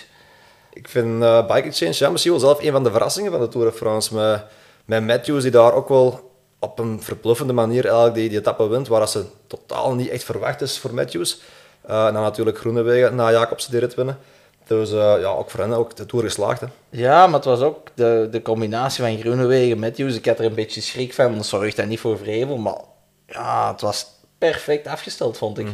Ik 0.72 0.88
vind 0.88 1.22
eh 1.22 1.46
Bike 1.46 1.68
Exchange 1.68 1.94
ja, 1.94 2.10
misschien 2.10 2.32
wel 2.32 2.40
zelf 2.40 2.62
een 2.62 2.72
van 2.72 2.84
de 2.84 2.90
verrassingen 2.90 3.30
van 3.30 3.40
de 3.40 3.48
Tour 3.48 3.70
de 3.70 3.76
France. 3.76 4.14
Met, 4.14 4.44
met 4.84 5.02
Matthews, 5.06 5.42
die 5.42 5.50
daar 5.50 5.72
ook 5.72 5.88
wel 5.88 6.31
op 6.62 6.78
een 6.78 7.02
verbluffende 7.02 7.52
manier 7.52 7.84
eigenlijk 7.84 8.14
die, 8.14 8.28
die 8.28 8.38
etappe 8.38 8.68
wint, 8.68 8.88
waar 8.88 9.08
ze 9.08 9.24
totaal 9.46 9.94
niet 9.94 10.08
echt 10.08 10.24
verwacht 10.24 10.60
is 10.60 10.78
voor 10.78 10.94
Matthews. 10.94 11.40
En 11.82 12.12
dan 12.12 12.22
natuurlijk 12.22 12.58
Groenewegen 12.58 13.14
na 13.14 13.30
Jacobsen 13.30 13.70
die 13.70 13.80
rit 13.80 13.94
winnen. 13.94 14.18
Dus 14.66 14.90
eh, 14.90 15.14
ja, 15.20 15.28
ook 15.28 15.50
voor 15.50 15.60
hen 15.60 15.72
ook 15.72 15.96
de 15.96 16.06
Tour 16.06 16.24
geslaagd. 16.24 16.60
Hè. 16.60 16.66
Ja, 16.90 17.26
maar 17.26 17.34
het 17.34 17.44
was 17.44 17.60
ook 17.60 17.88
de, 17.94 18.28
de 18.30 18.42
combinatie 18.42 19.04
van 19.04 19.18
Groenewegen 19.18 19.78
met 19.78 19.88
Matthews. 19.88 20.16
Ik 20.16 20.26
had 20.26 20.38
er 20.38 20.44
een 20.44 20.54
beetje 20.54 20.80
schrik 20.80 21.14
van. 21.14 21.44
Zorgt 21.44 21.76
dat 21.76 21.86
niet 21.86 22.00
voor 22.00 22.18
vrevel, 22.18 22.56
maar 22.56 22.80
ja, 23.26 23.70
het 23.72 23.80
was 23.80 24.06
perfect 24.38 24.86
afgesteld, 24.86 25.38
vond 25.38 25.58
ik. 25.58 25.68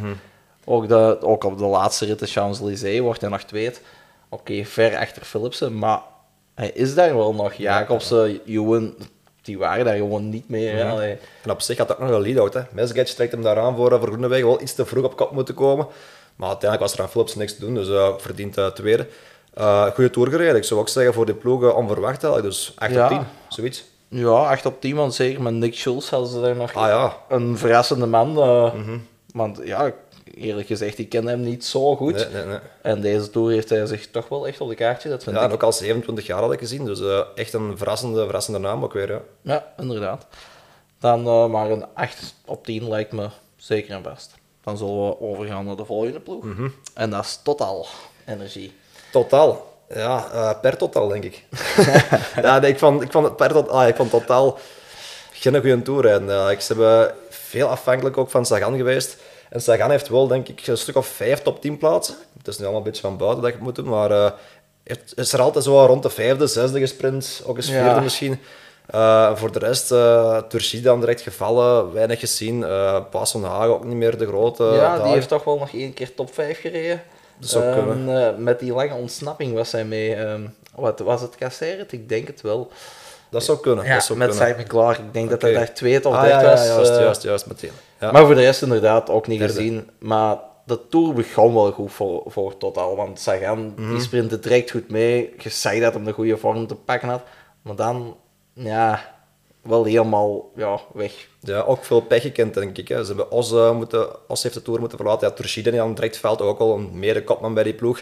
ook, 0.65 0.87
de, 0.87 1.17
ook 1.21 1.43
op 1.43 1.57
de 1.57 1.65
laatste 1.65 2.05
rit, 2.05 2.19
de 2.19 2.27
Champs-Élysées, 2.27 2.99
wordt 2.99 3.21
hij 3.21 3.29
nog 3.29 3.41
tweede. 3.41 3.77
Oké, 4.29 4.65
ver 4.65 4.97
achter 4.97 5.21
Philipsen, 5.21 5.77
maar 5.77 6.01
hij 6.55 6.71
is 6.71 6.95
daar 6.95 7.15
wel 7.15 7.33
nog. 7.33 7.53
Jacobsen, 7.53 8.39
Ewan, 8.45 8.95
die 9.49 9.57
waren 9.57 9.85
daar 9.85 9.95
gewoon 9.95 10.29
niet 10.29 10.49
meer. 10.49 10.75
hè. 10.75 10.89
Allee. 10.91 11.17
En 11.43 11.51
op 11.51 11.61
zich 11.61 11.77
had 11.77 11.87
dat 11.87 11.99
nog 11.99 12.09
een 12.09 12.21
lead-out. 12.21 12.53
hè. 12.53 12.61
Mesgage 12.71 13.15
trekt 13.15 13.31
hem 13.31 13.41
daar 13.41 13.59
aan 13.59 13.75
voor, 13.75 13.89
voor 13.89 14.07
Groenewegen. 14.07 14.47
Wel 14.47 14.61
iets 14.61 14.73
te 14.73 14.85
vroeg 14.85 15.03
op 15.05 15.15
kop 15.15 15.31
moeten 15.31 15.53
komen. 15.53 15.87
Maar 16.35 16.47
uiteindelijk 16.49 16.89
was 16.89 16.99
er 16.99 17.03
aan 17.05 17.11
Philips 17.11 17.35
niks 17.35 17.53
te 17.53 17.59
doen, 17.59 17.73
dus 17.73 17.89
eh 17.89 18.09
verdient 18.17 18.57
uh, 18.57 18.67
tweede. 18.67 19.07
Uh, 19.57 19.85
goede 19.85 20.09
tour 20.09 20.29
gereden. 20.29 20.55
Ik 20.55 20.63
zou 20.63 20.79
ook 20.79 20.89
zeggen 20.89 21.13
voor 21.13 21.25
die 21.25 21.35
ploegen 21.35 21.75
onverwacht 21.75 22.23
eigenlijk. 22.23 22.53
Dus 22.53 22.73
8 22.75 22.91
Ja. 22.91 23.03
op 23.03 23.09
10, 23.09 23.21
zoiets. 23.47 23.85
Ja, 24.07 24.29
8 24.29 24.65
op 24.65 24.81
10, 24.81 24.95
want 24.95 25.13
zeker 25.13 25.41
met 25.41 25.53
Nick 25.53 25.75
Schulz 25.75 26.09
hadden 26.09 26.29
ze 26.29 26.41
daar 26.41 26.55
nog 26.55 26.73
Ah 26.73 26.87
ja, 26.87 27.15
een 27.29 27.57
verrassende 27.57 28.05
man. 28.05 28.37
eh, 28.41 28.73
Want 29.33 29.59
ja, 29.63 29.91
eerlijk 30.39 30.67
gezegd, 30.67 30.97
ik 30.97 31.09
ken 31.09 31.27
hem 31.27 31.41
niet 31.41 31.65
zo 31.65 31.95
goed. 31.95 32.13
nee, 32.13 32.27
nee, 32.33 32.45
nee. 32.45 32.59
En 32.81 33.01
deze 33.01 33.29
tour 33.29 33.51
heeft 33.51 33.69
hij 33.69 33.85
zich 33.85 34.07
toch 34.11 34.27
wel 34.29 34.47
echt 34.47 34.61
op 34.61 34.69
de 34.69 34.75
kaartje. 34.75 35.09
Dat 35.09 35.23
vind 35.23 35.35
Ja, 35.35 35.41
en 35.41 35.47
ik. 35.47 35.53
ook 35.53 35.63
al 35.63 35.73
27 35.73 36.25
jaar 36.25 36.41
had 36.41 36.53
ik 36.53 36.59
gezien, 36.59 36.85
dus 36.85 37.01
eh, 37.01 37.19
echt 37.35 37.53
een 37.53 37.77
verrassende, 37.77 38.23
verrassende 38.23 38.59
naam 38.59 38.83
ook 38.83 38.93
weer. 38.93 39.09
Ja. 39.11 39.21
Ja, 39.41 39.73
inderdaad. 39.77 40.25
Dan 40.99 41.27
eh, 41.27 41.45
maar 41.47 41.69
een 41.71 41.85
8 41.93 42.33
op 42.45 42.65
10 42.65 42.89
lijkt 42.89 43.11
me 43.11 43.27
zeker 43.57 43.91
en 43.95 44.01
best. 44.01 44.33
Dan 44.63 44.77
zullen 44.77 45.07
we 45.07 45.21
overgaan 45.21 45.65
naar 45.65 45.75
de 45.75 45.85
volgende 45.85 46.19
ploeg. 46.19 46.45
En 46.93 47.09
dat 47.09 47.23
is 47.25 47.39
Total 47.43 47.85
Energie. 48.25 48.73
Totaal. 49.11 49.67
Ja, 49.93 50.27
eh, 50.31 50.59
per 50.61 50.77
totaal 50.77 51.07
denk 51.07 51.23
ik. 51.23 51.43
ja, 52.41 52.59
nee, 52.59 52.71
ik, 52.71 52.77
vond, 52.79 53.01
ik 53.01 53.11
vond 53.11 53.25
het 53.25 53.35
per 53.35 53.51
totaal, 53.51 53.81
ah, 53.81 53.87
ik 53.87 53.95
vond 53.95 54.09
totaal 54.09 54.57
geen 55.31 55.53
goede 55.53 55.81
tour 55.81 56.01
rijden. 56.01 56.29
eigenlijk. 56.29 56.61
Ze 56.61 56.73
hebben 56.73 57.15
veel 57.29 57.67
afhankelijk 57.67 58.17
ook 58.17 58.29
van 58.29 58.45
Sagan 58.45 58.75
geweest. 58.77 59.17
En 59.49 59.61
Sagan 59.61 59.89
heeft 59.89 60.07
wel, 60.09 60.27
denk 60.27 60.47
ik, 60.47 60.67
een 60.67 60.77
stuk 60.77 60.95
of 60.95 61.07
vijf 61.07 61.41
top 61.41 61.61
10 61.61 61.77
plaatsen. 61.77 62.15
Het 62.37 62.47
is 62.47 62.57
nu 62.57 62.63
allemaal 62.63 62.81
een 62.81 62.87
beetje 62.87 63.01
van 63.01 63.17
buiten 63.17 63.41
dat 63.41 63.49
je 63.49 63.55
het 63.55 63.65
moet 63.65 63.75
doen, 63.75 63.89
maar 63.89 64.11
eh, 64.11 64.31
het 64.83 65.13
is 65.15 65.33
er 65.33 65.41
altijd 65.41 65.63
zo 65.63 65.85
rond 65.85 66.03
de 66.03 66.09
vijfde, 66.09 66.47
zesde 66.47 66.79
gesprint, 66.79 67.41
ook 67.45 67.57
eens 67.57 67.67
Ja. 67.67 67.83
vierde 67.83 68.01
misschien. 68.01 68.39
Eh, 68.85 69.35
voor 69.35 69.51
de 69.51 69.59
rest, 69.59 69.91
uh, 69.91 70.37
dan 70.83 70.99
direct 70.99 71.21
gevallen, 71.21 71.93
weinig 71.93 72.19
gezien. 72.19 72.59
Uh, 72.61 72.99
van 73.11 73.43
Hagen 73.43 73.69
ook 73.73 73.83
niet 73.85 73.95
meer 73.95 74.17
de 74.17 74.27
grote. 74.27 74.63
ja, 74.63 74.99
die 75.03 75.11
heeft 75.13 75.27
toch 75.27 75.43
wel 75.43 75.57
nog 75.57 75.73
één 75.73 75.93
keer 75.93 76.13
top 76.15 76.33
5 76.33 76.59
gereden. 76.59 77.01
Dat 77.37 77.49
zou 77.49 77.63
Ehm, 77.63 77.73
kunnen. 77.87 78.43
met 78.43 78.59
die 78.59 78.73
lange 78.73 78.93
ontsnapping 78.93 79.53
was 79.53 79.71
hij 79.71 79.85
mee. 79.85 80.15
ehm, 80.15 80.41
wat 80.75 80.99
was 80.99 81.21
het 81.21 81.35
Casseret? 81.35 81.91
Ik 81.91 82.09
denk 82.09 82.27
het 82.27 82.41
wel. 82.41 82.71
Dat 83.29 83.43
zou 83.43 83.59
kunnen. 83.59 83.85
Ja, 83.85 83.93
dat 83.93 84.03
zou 84.03 84.17
met 84.19 84.29
kunnen. 84.29 84.47
Simon 84.47 84.67
Clark. 84.67 84.97
Ik 84.97 85.13
denk 85.13 85.29
dat 85.29 85.41
hij 85.41 85.53
daar 85.53 85.73
tweede 85.73 86.07
of 86.07 86.13
Ah, 86.13 86.21
derde 86.21 86.33
ja, 86.35 86.41
ja, 86.41 86.49
was. 86.49 86.65
juist, 86.67 86.99
juist, 86.99 87.23
juist, 87.23 87.45
meteen. 87.45 87.71
Ja. 87.99 88.11
Maar 88.11 88.25
voor 88.25 88.35
de 88.35 88.41
rest 88.41 88.61
inderdaad 88.61 89.09
ook 89.09 89.27
niet 89.27 89.39
Derde. 89.39 89.53
gezien. 89.53 89.89
Maar 89.99 90.37
de 90.65 90.79
Tour 90.89 91.13
begon 91.13 91.53
wel 91.53 91.71
goed 91.71 91.91
voor, 91.91 92.23
voor 92.25 92.57
Total. 92.57 92.95
Want 92.95 93.19
Sagan 93.19 93.73
die 93.75 94.01
sprintte 94.01 94.39
direct 94.39 94.71
goed 94.71 94.89
mee. 94.89 95.33
Je 95.37 95.49
zag 95.49 95.79
dat 95.79 95.93
hem 95.93 96.03
de 96.03 96.11
goede 96.11 96.37
vorm 96.37 96.67
te 96.67 96.75
pakken 96.75 97.09
had. 97.09 97.21
Maar 97.61 97.75
dan, 97.75 98.15
ja, 98.53 99.15
wel 99.61 99.83
helemaal 99.83 100.51
ja, 100.55 100.79
weg. 100.93 101.27
Ja, 101.39 101.61
ook 101.61 101.83
veel 101.85 102.01
pech 102.01 102.21
gekend, 102.21 102.53
denk 102.53 102.77
ik. 102.77 102.87
Hè. 102.87 103.01
Ze 103.03 103.07
hebben 103.07 103.31
Os, 103.31 103.51
eh, 103.51 103.71
moeten, 103.75 104.07
Os 104.27 104.43
heeft 104.43 104.55
de 104.55 104.61
Tour 104.61 104.79
moeten 104.79 104.97
verlaten. 104.97 105.27
Ja, 105.27 105.33
Turchide 105.33 105.71
niet 105.71 105.79
aan 105.79 105.87
het 105.87 105.95
direct 105.95 106.17
veld, 106.17 106.41
ook 106.41 106.59
al 106.59 106.73
een 106.75 106.89
mede 106.93 107.23
kopman 107.23 107.53
bij 107.53 107.63
die 107.63 107.73
ploeg. 107.73 108.01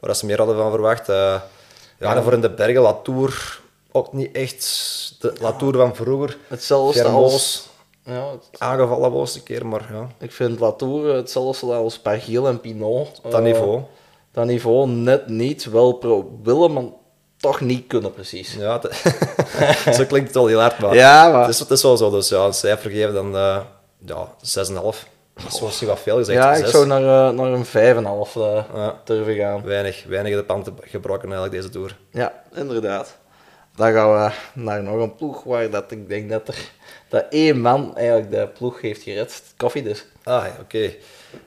Waar 0.00 0.16
ze 0.16 0.26
meer 0.26 0.38
hadden 0.38 0.56
van 0.56 0.70
verwacht. 0.70 1.08
Eh, 1.08 1.16
ja, 1.16 1.42
Ja. 1.98 2.16
en 2.16 2.22
voor 2.22 2.32
in 2.32 2.40
de 2.40 2.50
bergen, 2.50 2.82
Latour 2.82 3.60
ook 3.92 4.12
niet 4.12 4.32
echt 4.36 5.16
de 5.20 5.32
Latour 5.40 5.72
van 5.76 5.96
vroeger. 5.96 6.36
Hetzelfde 6.48 7.00
Germoos, 7.00 7.32
als... 7.32 7.68
Ja, 8.04 8.30
het- 8.30 8.60
aangevallen 8.60 9.12
was 9.12 9.34
een 9.34 9.42
keer, 9.42 9.66
maar 9.66 9.88
ja, 9.92 10.08
ik 10.18 10.32
vind 10.32 10.60
Latour 10.60 11.14
hetzelfde 11.14 11.72
als 11.72 11.98
Pargil 11.98 12.46
en 12.46 12.60
Pinot. 12.60 13.20
dat 13.22 13.32
Eh, 13.34 13.40
niveau. 13.40 13.80
Dat 14.32 14.44
niveau 14.46 14.88
net 14.88 15.28
niet. 15.28 15.64
Wel 15.64 15.92
pro 15.92 16.38
willen, 16.42 16.72
maar 16.72 16.84
toch 17.36 17.60
niet 17.60 17.86
kunnen 17.86 18.12
precies. 18.12 18.54
Ja, 18.54 18.80
zo 19.96 20.04
klinkt 20.04 20.26
het 20.26 20.34
wel 20.34 20.46
heel 20.46 20.60
hard, 20.60 20.78
maar 20.78 20.94
Ja, 20.94 21.28
maar... 21.30 21.40
het, 21.40 21.48
is, 21.48 21.58
het 21.58 21.70
is 21.70 21.82
wel 21.82 21.96
zo. 21.96 22.10
Dus 22.10 22.28
ja, 22.28 22.44
een 22.44 22.54
cijfer 22.54 22.90
geven 22.90 23.14
dan 23.14 23.36
eh 23.36 23.58
ja, 24.06 24.28
6,5. 24.40 25.10
Dat 25.34 25.60
misschien 25.62 25.88
wat 25.88 25.98
veel 26.00 26.16
gezegd. 26.16 26.38
Ja, 26.38 26.54
ik 26.54 26.66
zou 26.66 26.86
naar, 26.86 27.28
eh, 27.28 27.34
naar 27.36 27.52
een 27.52 27.64
5,5 27.64 28.36
eh 28.36 28.64
Ja. 28.74 29.00
durven 29.04 29.34
gaan. 29.34 29.62
Weinig, 29.64 30.04
weinig 30.08 30.34
de 30.36 30.44
pand 30.44 30.70
gebroken 30.80 31.22
eigenlijk 31.32 31.52
deze 31.54 31.68
Tour. 31.68 31.98
Ja, 32.10 32.32
inderdaad. 32.54 33.16
Dan 33.76 33.92
gaan 33.92 34.12
we 34.12 34.30
naar 34.54 34.82
nog 34.82 35.00
een 35.00 35.14
ploeg 35.14 35.42
waar 35.42 35.70
dat 35.70 35.90
ik 35.90 36.08
denk 36.08 36.30
dat 36.30 36.48
er 36.48 36.70
dat 37.08 37.24
één 37.30 37.60
man 37.60 37.96
eigenlijk 37.96 38.30
de 38.30 38.48
ploeg 38.58 38.80
heeft 38.80 39.02
gered. 39.02 39.42
Koffie 39.56 39.82
dus. 39.82 40.04
Ah, 40.24 40.44
oké. 40.60 40.90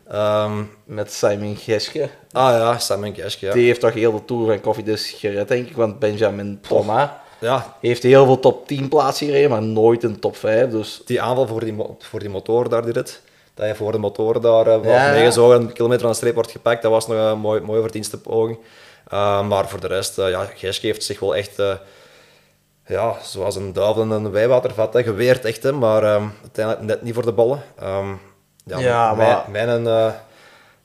Ehm, 0.07 0.63
Met 0.83 1.11
Simon 1.13 1.55
Geske. 1.55 2.09
ah 2.31 2.49
ja, 2.57 2.77
Simon 2.77 3.15
Geske, 3.15 3.45
ja. 3.45 3.53
Die 3.53 3.65
heeft 3.65 3.79
toch 3.79 3.93
heel 3.93 4.11
de 4.11 4.25
Tour 4.25 4.45
van 4.45 4.61
Koffie 4.61 4.83
dus 4.83 5.09
gered, 5.09 5.47
denk 5.47 5.69
ik. 5.69 5.75
Want 5.75 5.99
Benjamin 5.99 6.59
Thomas 6.67 7.09
Ja, 7.39 7.75
heeft 7.81 8.03
heel 8.03 8.25
veel 8.25 8.39
top 8.39 8.67
10 8.67 8.89
plaatsen 8.89 9.27
gereden, 9.27 9.49
maar 9.49 9.61
nooit 9.63 10.03
een 10.03 10.19
top 10.19 10.35
5. 10.37 10.69
Dus 10.69 11.01
die 11.05 11.21
aanval 11.21 11.47
voor 11.47 11.59
die, 11.59 11.75
voor 11.99 12.19
die 12.19 12.29
motor 12.29 12.69
daar, 12.69 12.83
die 12.83 12.93
rit. 12.93 13.21
Dat 13.53 13.67
je 13.67 13.75
voor 13.75 13.91
de 13.91 13.97
motor 13.97 14.41
daar 14.41 14.67
uh, 14.67 14.83
Ja. 14.83 15.11
meegezogen, 15.11 15.61
een 15.61 15.73
kilometer 15.73 16.05
aan 16.05 16.11
de 16.11 16.17
streep 16.17 16.33
wordt 16.33 16.51
gepakt, 16.51 16.81
dat 16.81 16.91
was 16.91 17.07
nog 17.07 17.31
een 17.31 17.39
mooi, 17.39 17.61
mooie 17.61 17.81
verdienste 17.81 18.17
poging. 18.17 18.57
Uh, 19.13 19.47
maar 19.47 19.69
voor 19.69 19.79
de 19.79 19.87
rest, 19.87 20.19
uh, 20.19 20.29
ja, 20.29 20.49
Geske 20.55 20.85
heeft 20.85 21.03
zich 21.03 21.19
wel 21.19 21.35
echt, 21.35 21.59
uh, 21.59 21.73
ja, 22.87 23.15
zoals 23.23 23.55
een 23.55 23.73
duivel 23.73 24.01
in 24.03 24.09
een 24.09 24.31
wijwatervat, 24.31 24.93
hè, 24.93 25.03
geweerd 25.03 25.45
echt, 25.45 25.63
hè, 25.63 25.71
maar 25.71 26.15
um, 26.15 26.33
uiteindelijk 26.41 26.85
net 26.85 27.01
niet 27.01 27.13
voor 27.13 27.25
de 27.25 27.31
ballen. 27.31 27.61
Um, 27.83 28.19
ja, 28.65 28.79
Ja, 28.79 29.13
mijn, 29.13 29.27
maar- 29.29 29.45
Mijn, 29.67 29.83
uh, 29.83 30.11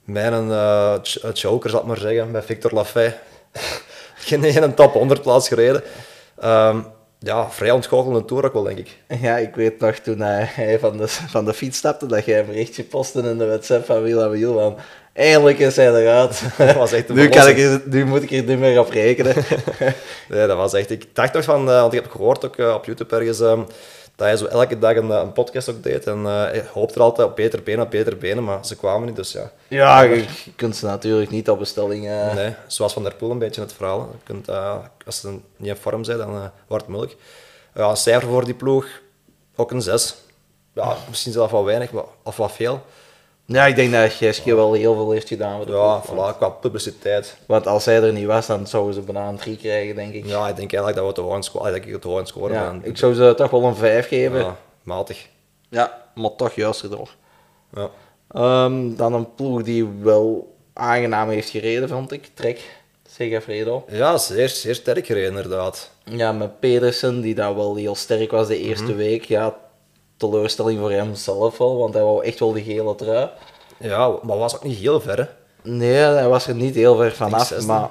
mijn 0.05 0.49
uh, 0.49 0.95
ch- 1.03 1.25
choker, 1.33 1.71
zal 1.71 1.81
ik 1.81 1.87
maar 1.87 1.97
zeggen, 1.99 2.33
bij 2.33 2.43
Victor 2.43 2.73
Lafay. 2.75 3.19
Geen 4.15 4.45
ene 4.45 4.75
top 4.75 4.93
100 4.93 5.23
plaats 5.23 5.49
gereden. 5.49 5.83
Um, 6.45 6.87
ja, 7.19 7.51
vrij 7.51 7.71
ontgoochelende 7.71 8.25
tour 8.25 8.45
ook 8.45 8.53
wel, 8.53 8.63
denk 8.63 8.79
ik. 8.79 8.99
ja, 9.21 9.37
ik 9.37 9.55
weet 9.55 9.81
nog 9.81 9.95
toen 9.95 10.21
hij, 10.21 10.79
van, 10.81 10.97
de, 10.97 11.09
van 11.09 11.45
de 11.45 11.55
fiets 11.55 11.79
stapte, 11.79 12.07
dat 12.07 12.25
jij 12.25 12.39
een 12.41 12.47
berichtje 12.47 12.85
postte 12.85 13.21
in 13.23 13.39
de 13.39 13.47
WhatsApp 13.47 13.85
van 13.87 14.03
Wiel 14.03 14.23
aan 14.23 14.31
Wiel. 14.31 14.55
Van, 14.55 14.77
eindelijk 15.13 15.59
is 15.59 15.77
hij 15.77 15.95
eruit. 15.95 16.43
Dat 16.59 16.75
was 16.75 16.93
echt 16.93 17.09
nu, 17.09 17.29
kan 17.29 17.49
ik 17.49 17.87
nu 17.87 18.05
moet 18.05 18.23
ik 18.23 18.31
er 18.31 18.43
niet 18.43 18.59
meer 18.59 18.79
op 18.79 18.91
rekenen. 18.91 19.35
Nee, 20.29 20.47
dat 20.47 20.57
was 20.57 20.73
echt... 20.73 20.91
Ik 20.91 21.15
dacht 21.15 21.33
nog 21.33 21.45
van... 21.45 21.69
Uh, 21.69 21.81
want 21.81 21.93
ik 21.93 22.03
heb 22.03 22.11
gehoord 22.11 22.45
ook 22.45 22.57
uh, 22.57 22.75
op 22.75 22.85
YouTube 22.85 23.17
ergens... 23.17 23.41
Um, 23.41 23.67
dat 24.17 24.29
hij 24.29 24.37
zo 24.37 24.45
elke 24.45 24.79
dag 24.79 24.97
een, 24.97 25.11
een 25.11 25.33
podcast 25.33 25.71
ook 25.71 25.83
deed. 25.83 26.07
En 26.07 26.19
uh, 26.23 26.49
hoopte 26.73 26.95
er 26.95 27.01
altijd 27.01 27.29
op 27.29 27.37
beter 27.37 27.63
benen, 27.63 27.85
op 27.85 27.91
beter 27.91 28.19
benen. 28.19 28.45
Maar 28.45 28.67
ze 28.67 28.77
kwamen 28.77 29.07
niet, 29.07 29.17
dus 29.17 29.33
ja. 29.33 29.51
ja, 29.69 30.01
je, 30.01 30.17
je 30.17 30.55
kunt 30.57 30.77
ze 30.77 30.87
natuurlijk 30.87 31.31
niet 31.31 31.51
op 31.51 31.59
bestelling... 31.59 32.09
eh, 32.09 32.35
Nee, 32.35 32.55
zoals 32.67 32.93
Van 32.93 33.03
der 33.03 33.15
Poel 33.15 33.31
een 33.31 33.39
beetje 33.39 33.61
het 33.61 33.73
verhaal. 33.73 34.11
Je 34.13 34.25
kunt, 34.25 34.49
als 35.07 35.21
ze 35.21 35.29
niet 35.57 35.69
in 35.69 35.77
vorm 35.77 36.05
zijn, 36.05 36.19
dan 36.19 36.51
wordt 36.67 36.85
het 36.85 36.95
moeilijk. 36.95 37.17
Ja, 37.75 37.89
een 37.89 37.97
cijfer 37.97 38.29
voor 38.29 38.45
die 38.45 38.55
ploeg, 38.55 38.87
ook 39.57 39.71
een 39.71 39.83
6. 39.83 40.17
Ja, 40.75 40.97
misschien 41.09 41.33
zelfs 41.33 41.53
wat 41.53 41.65
weinig, 41.65 41.91
maar, 41.93 42.05
of 42.23 42.37
wat 42.37 42.53
veel. 42.53 42.83
Ja, 43.53 43.67
ik 43.67 43.77
denk 43.77 43.93
dat 43.93 44.13
Geske 44.13 44.55
wel 44.55 44.73
heel 44.73 44.95
veel 44.95 45.11
heeft 45.11 45.29
gedaan 45.29 45.61
Ja, 45.67 46.03
voilà, 46.07 46.37
qua 46.37 46.49
publiciteit. 46.49 47.37
Want 47.47 47.67
als 47.67 47.85
hij 47.85 48.03
er 48.03 48.13
niet 48.13 48.27
was, 48.27 48.47
dan 48.47 48.67
zouden 48.67 48.95
ze 48.95 49.01
bijna 49.01 49.29
een 49.29 49.37
3 49.37 49.57
krijgen, 49.57 49.95
denk 49.95 50.15
ik. 50.15 50.27
Ja, 50.27 50.49
ik 50.49 50.57
denk 50.57 50.73
eigenlijk 50.73 51.17
dat 51.17 51.27
we 51.37 51.43
scoren. 51.43 51.73
denk 51.73 51.85
ik 51.85 51.93
het 51.93 52.05
hoog 52.05 52.27
scoren. 52.27 52.55
Ja, 52.55 52.79
ik 52.83 52.97
zou 52.97 53.15
ze 53.15 53.35
toch 53.37 53.51
wel 53.51 53.65
een 53.65 53.75
5 53.77 54.09
geven. 54.09 54.39
Ja, 54.39 54.45
Ja, 54.45 54.57
matig. 54.83 55.29
maar 56.15 56.35
toch 56.37 56.53
juist 56.55 56.83
erdoor. 56.83 57.11
Ja. 57.75 57.91
Ehm, 58.31 58.95
dan 58.97 59.13
een 59.15 59.35
ploeg 59.35 59.63
die 59.63 59.89
wel 60.03 60.55
aangenaam 60.73 61.29
heeft 61.29 61.49
gereden, 61.51 61.89
vond 61.89 62.13
ik. 62.13 62.31
Trek, 62.35 62.81
Segafredo. 63.09 63.85
ja, 63.89 64.19
zeer, 64.19 64.49
zeer 64.49 64.75
sterk 64.75 65.07
gereden 65.07 65.29
inderdaad. 65.29 65.91
Ja, 66.05 66.33
met 66.33 66.61
Pedersen, 66.61 67.21
die 67.21 67.35
daar 67.35 67.55
wel 67.57 67.77
heel 67.77 67.95
sterk 67.95 68.31
was 68.31 68.47
de 68.47 68.59
eerste 68.59 68.95
week. 68.95 69.25
Ja, 69.25 69.57
teleurstelling 70.21 70.79
voor 70.79 70.91
hem 70.93 71.15
zelf 71.15 71.59
wel, 71.59 71.77
want 71.79 71.95
hij 71.95 72.03
wou 72.03 72.25
echt 72.25 72.39
wel 72.39 72.53
de 72.53 72.63
gele 72.63 72.95
trui. 72.95 73.31
Ja, 73.79 74.15
maar 74.23 74.39
was 74.39 74.55
ook 74.55 74.65
niet 74.65 74.79
heel 74.79 75.01
ver. 75.01 75.19
Hè. 75.19 75.25
Nee, 75.71 75.93
hij 75.95 76.29
was 76.29 76.47
er 76.47 76.55
niet 76.55 76.75
heel 76.75 76.97
ver 76.97 77.13
vanaf, 77.13 77.67
maar 77.67 77.89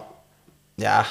ja, 0.75 1.05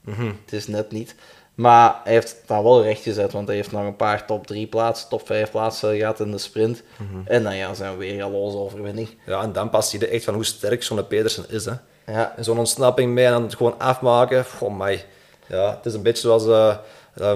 Mhm. 0.00 0.26
het 0.44 0.52
is 0.52 0.66
net 0.66 0.90
niet. 0.90 1.14
Maar 1.54 2.00
hij 2.04 2.12
heeft 2.12 2.28
het 2.30 2.42
dan 2.46 2.62
wel 2.62 2.82
recht 2.82 3.02
gezet, 3.02 3.32
want 3.32 3.46
hij 3.46 3.56
heeft 3.56 3.72
nog 3.72 3.84
een 3.84 3.96
paar 3.96 4.26
top 4.26 4.46
3 4.46 4.66
plaatsen, 4.66 5.08
top 5.08 5.26
5 5.26 5.50
plaatsen 5.50 5.96
gehad 5.96 6.20
in 6.20 6.30
de 6.30 6.38
sprint. 6.38 6.82
Mhm. 6.96 7.20
En 7.26 7.42
dan 7.42 7.56
ja, 7.56 7.74
zijn 7.74 7.96
weer 7.96 8.24
loze 8.26 8.56
overwinning. 8.56 9.08
Ja, 9.26 9.42
en 9.42 9.52
dan 9.52 9.70
pas 9.70 9.90
je 9.90 10.06
echt 10.08 10.24
van 10.24 10.34
hoe 10.34 10.44
sterk 10.44 10.82
zo'n 10.82 11.06
Pedersen 11.06 11.44
is. 11.48 11.64
Hè. 11.64 11.72
Ja, 12.06 12.32
En 12.36 12.44
zo'n 12.44 12.58
ontsnapping 12.58 13.12
mee 13.12 13.24
en 13.24 13.32
dan 13.32 13.42
het 13.42 13.54
gewoon 13.56 13.78
afmaken. 13.78 14.44
Oh 14.60 14.78
my. 14.78 15.04
Ja, 15.46 15.70
het 15.76 15.86
is 15.86 15.94
een 15.94 16.02
beetje 16.02 16.22
zoals 16.40 16.44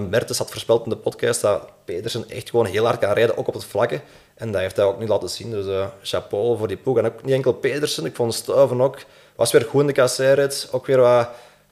Mertens 0.09 0.39
had 0.39 0.51
voorspeld 0.51 0.85
in 0.85 0.91
de 0.91 0.97
podcast, 0.97 1.41
dat 1.41 1.69
Pedersen 1.87 2.25
echt 2.29 2.51
gewoon 2.51 2.67
heel 2.67 2.85
hard 2.85 2.99
kan 2.99 3.13
rijden, 3.13 3.37
ook 3.37 3.49
op 3.49 3.55
het 3.55 3.65
vlakke. 3.65 4.01
En 4.35 4.53
dat 4.53 4.61
heeft 4.61 4.77
hij 4.77 4.85
ook 4.85 4.99
nu 4.99 5.07
laten 5.07 5.29
zien. 5.29 5.51
Dus 5.51 5.67
eh, 5.67 5.87
chapeau 6.03 6.59
voor 6.59 6.69
die 6.69 6.77
ploeg. 6.77 6.99
En 6.99 7.07
ook 7.07 7.23
niet 7.25 7.35
enkel 7.35 7.53
Pedersen, 7.53 8.05
ik 8.05 8.15
vond 8.17 8.35
Stuiven 8.35 8.81
ook, 8.81 8.99
was 9.37 9.53
weer 9.53 9.63
goed 9.71 9.81
in 9.81 9.87
de 9.87 9.93
kasseirrit. 9.93 10.69
Ook 10.73 10.87
weer 10.87 11.01
wat 11.01 11.29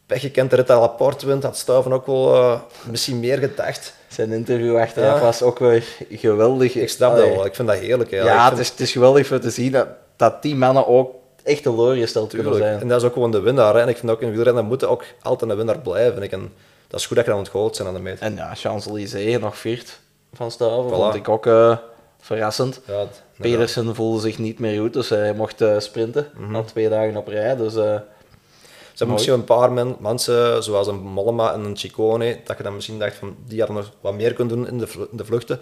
pech 0.06 0.21
gekend, 0.21 0.50
de 0.50 0.56
rit 0.56 0.71
aan 0.71 0.80
Laporte 0.80 1.26
wint, 1.26 1.42
had 1.42 1.56
Stuiven 1.56 1.92
ook 1.92 2.06
wel 2.06 2.35
eh, 2.35 2.61
misschien 2.90 3.21
meer 3.21 3.38
gedacht. 3.38 3.94
zijn 4.09 4.33
interview 4.33 4.76
achteraf 4.76 5.16
Ja. 5.18 5.23
was 5.25 5.42
ook 5.42 5.59
wel 5.59 5.78
geweldig. 6.11 6.75
Ik 6.75 6.88
snap 6.88 7.16
dat 7.16 7.28
wel, 7.28 7.44
ik 7.44 7.54
vind 7.54 7.68
dat 7.68 7.78
heerlijk. 7.78 8.11
Ja, 8.11 8.50
het 8.50 8.59
is, 8.59 8.68
het 8.68 8.80
is 8.80 8.92
geweldig 8.92 9.26
voor 9.26 9.38
te 9.38 9.50
zien 9.50 9.73
dat, 9.73 9.87
dat 10.16 10.42
die 10.42 10.54
mannen 10.56 10.87
ook 10.87 11.14
echt 11.42 11.62
teleurgesteld 11.62 12.33
kunnen 12.33 12.54
zijn. 12.54 12.80
En 12.80 12.88
dat 12.88 13.00
is 13.00 13.06
ook 13.06 13.12
gewoon 13.12 13.30
de 13.30 13.40
winnaar. 13.40 13.75
Hè. 13.75 13.80
En 13.80 13.88
ik 13.88 13.97
vind 13.99 14.11
ook 14.12 14.21
in 14.23 14.30
wielrennen 14.30 14.64
moeten 14.64 14.88
ook 14.90 15.04
altijd 15.23 15.50
een 15.50 15.56
winnaar 15.56 15.78
blijven. 15.78 16.30
En 16.30 16.52
dat 16.88 17.00
is 17.00 17.06
goed 17.06 17.16
dat 17.16 17.25
je 17.26 17.33
aan 17.33 17.38
het 17.38 17.49
groot 17.49 17.76
zijn 17.76 17.88
aan 17.88 17.94
de 17.94 18.00
meet. 18.00 18.18
En 18.18 18.35
ja, 18.37 18.54
Champs-Élysées 18.54 19.38
nog 19.40 19.59
viert 19.59 19.99
van 20.34 20.52
Voilà. 20.52 20.94
vond 20.94 21.14
ik 21.14 21.28
ook 21.28 21.46
eh, 21.46 21.76
verrassend. 22.20 22.80
Ja, 22.86 22.98
het- 22.98 23.22
Pedersen 23.38 23.94
voelde 23.94 24.20
zich 24.20 24.38
niet 24.38 24.58
meer 24.58 24.80
goed, 24.80 24.92
dus 24.92 25.08
hij 25.08 25.34
mocht 25.34 25.60
eh, 25.60 25.78
sprinten 25.78 26.28
Mhm. 26.36 26.54
al 26.54 26.64
twee 26.64 26.88
dagen 26.88 27.16
op 27.16 27.28
rij. 27.28 27.56
Dus, 27.56 27.74
eh, 27.76 27.82
Ze 28.92 29.00
hebben 29.00 29.16
misschien 29.16 29.34
een 29.38 29.44
paar 29.56 29.72
men, 29.72 29.96
mensen, 29.98 30.62
zoals 30.62 30.86
een 30.86 31.00
Mollema 31.00 31.52
en 31.52 31.64
een 31.64 31.76
Ciccone, 31.76 32.40
dat 32.44 32.56
je 32.56 32.62
dan 32.62 32.74
misschien 32.74 32.98
dacht 32.98 33.16
van 33.16 33.36
die 33.46 33.58
hadden 33.58 33.76
nog 33.76 33.90
wat 34.00 34.14
meer 34.14 34.32
kunnen 34.32 34.56
doen 34.56 34.68
in 34.68 34.78
de, 34.78 35.06
in 35.10 35.16
de 35.16 35.24
vluchten. 35.24 35.60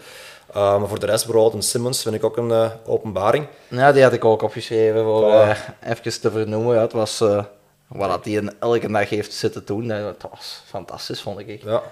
Uh, 0.56 0.78
maar 0.78 0.88
voor 0.88 0.98
de 0.98 1.06
rest, 1.06 1.24
bijvoorbeeld 1.24 1.54
een 1.54 1.62
Simmons, 1.62 2.02
vind 2.02 2.14
ik 2.14 2.24
ook 2.24 2.36
een 2.36 2.70
openbaring. 2.86 3.46
ja, 3.68 3.92
die 3.92 4.02
had 4.02 4.12
ik 4.12 4.24
ook 4.24 4.42
opgeschreven 4.42 5.04
voor 5.04 5.30
eh, 5.32 5.56
even 5.86 6.20
te 6.20 6.30
vernoemen. 6.30 6.74
Ja, 6.74 6.80
het 6.80 6.92
was 6.92 7.18
wat 7.18 8.08
dat 8.10 8.24
hij 8.24 8.42
elke 8.60 8.88
dag 8.92 9.08
heeft 9.08 9.32
zitten 9.32 9.62
doen. 9.64 9.88
Het 9.88 10.22
was 10.30 10.62
fantastisch, 10.66 11.20
vond 11.22 11.38
ik. 11.38 11.62
Ja, 11.62 11.82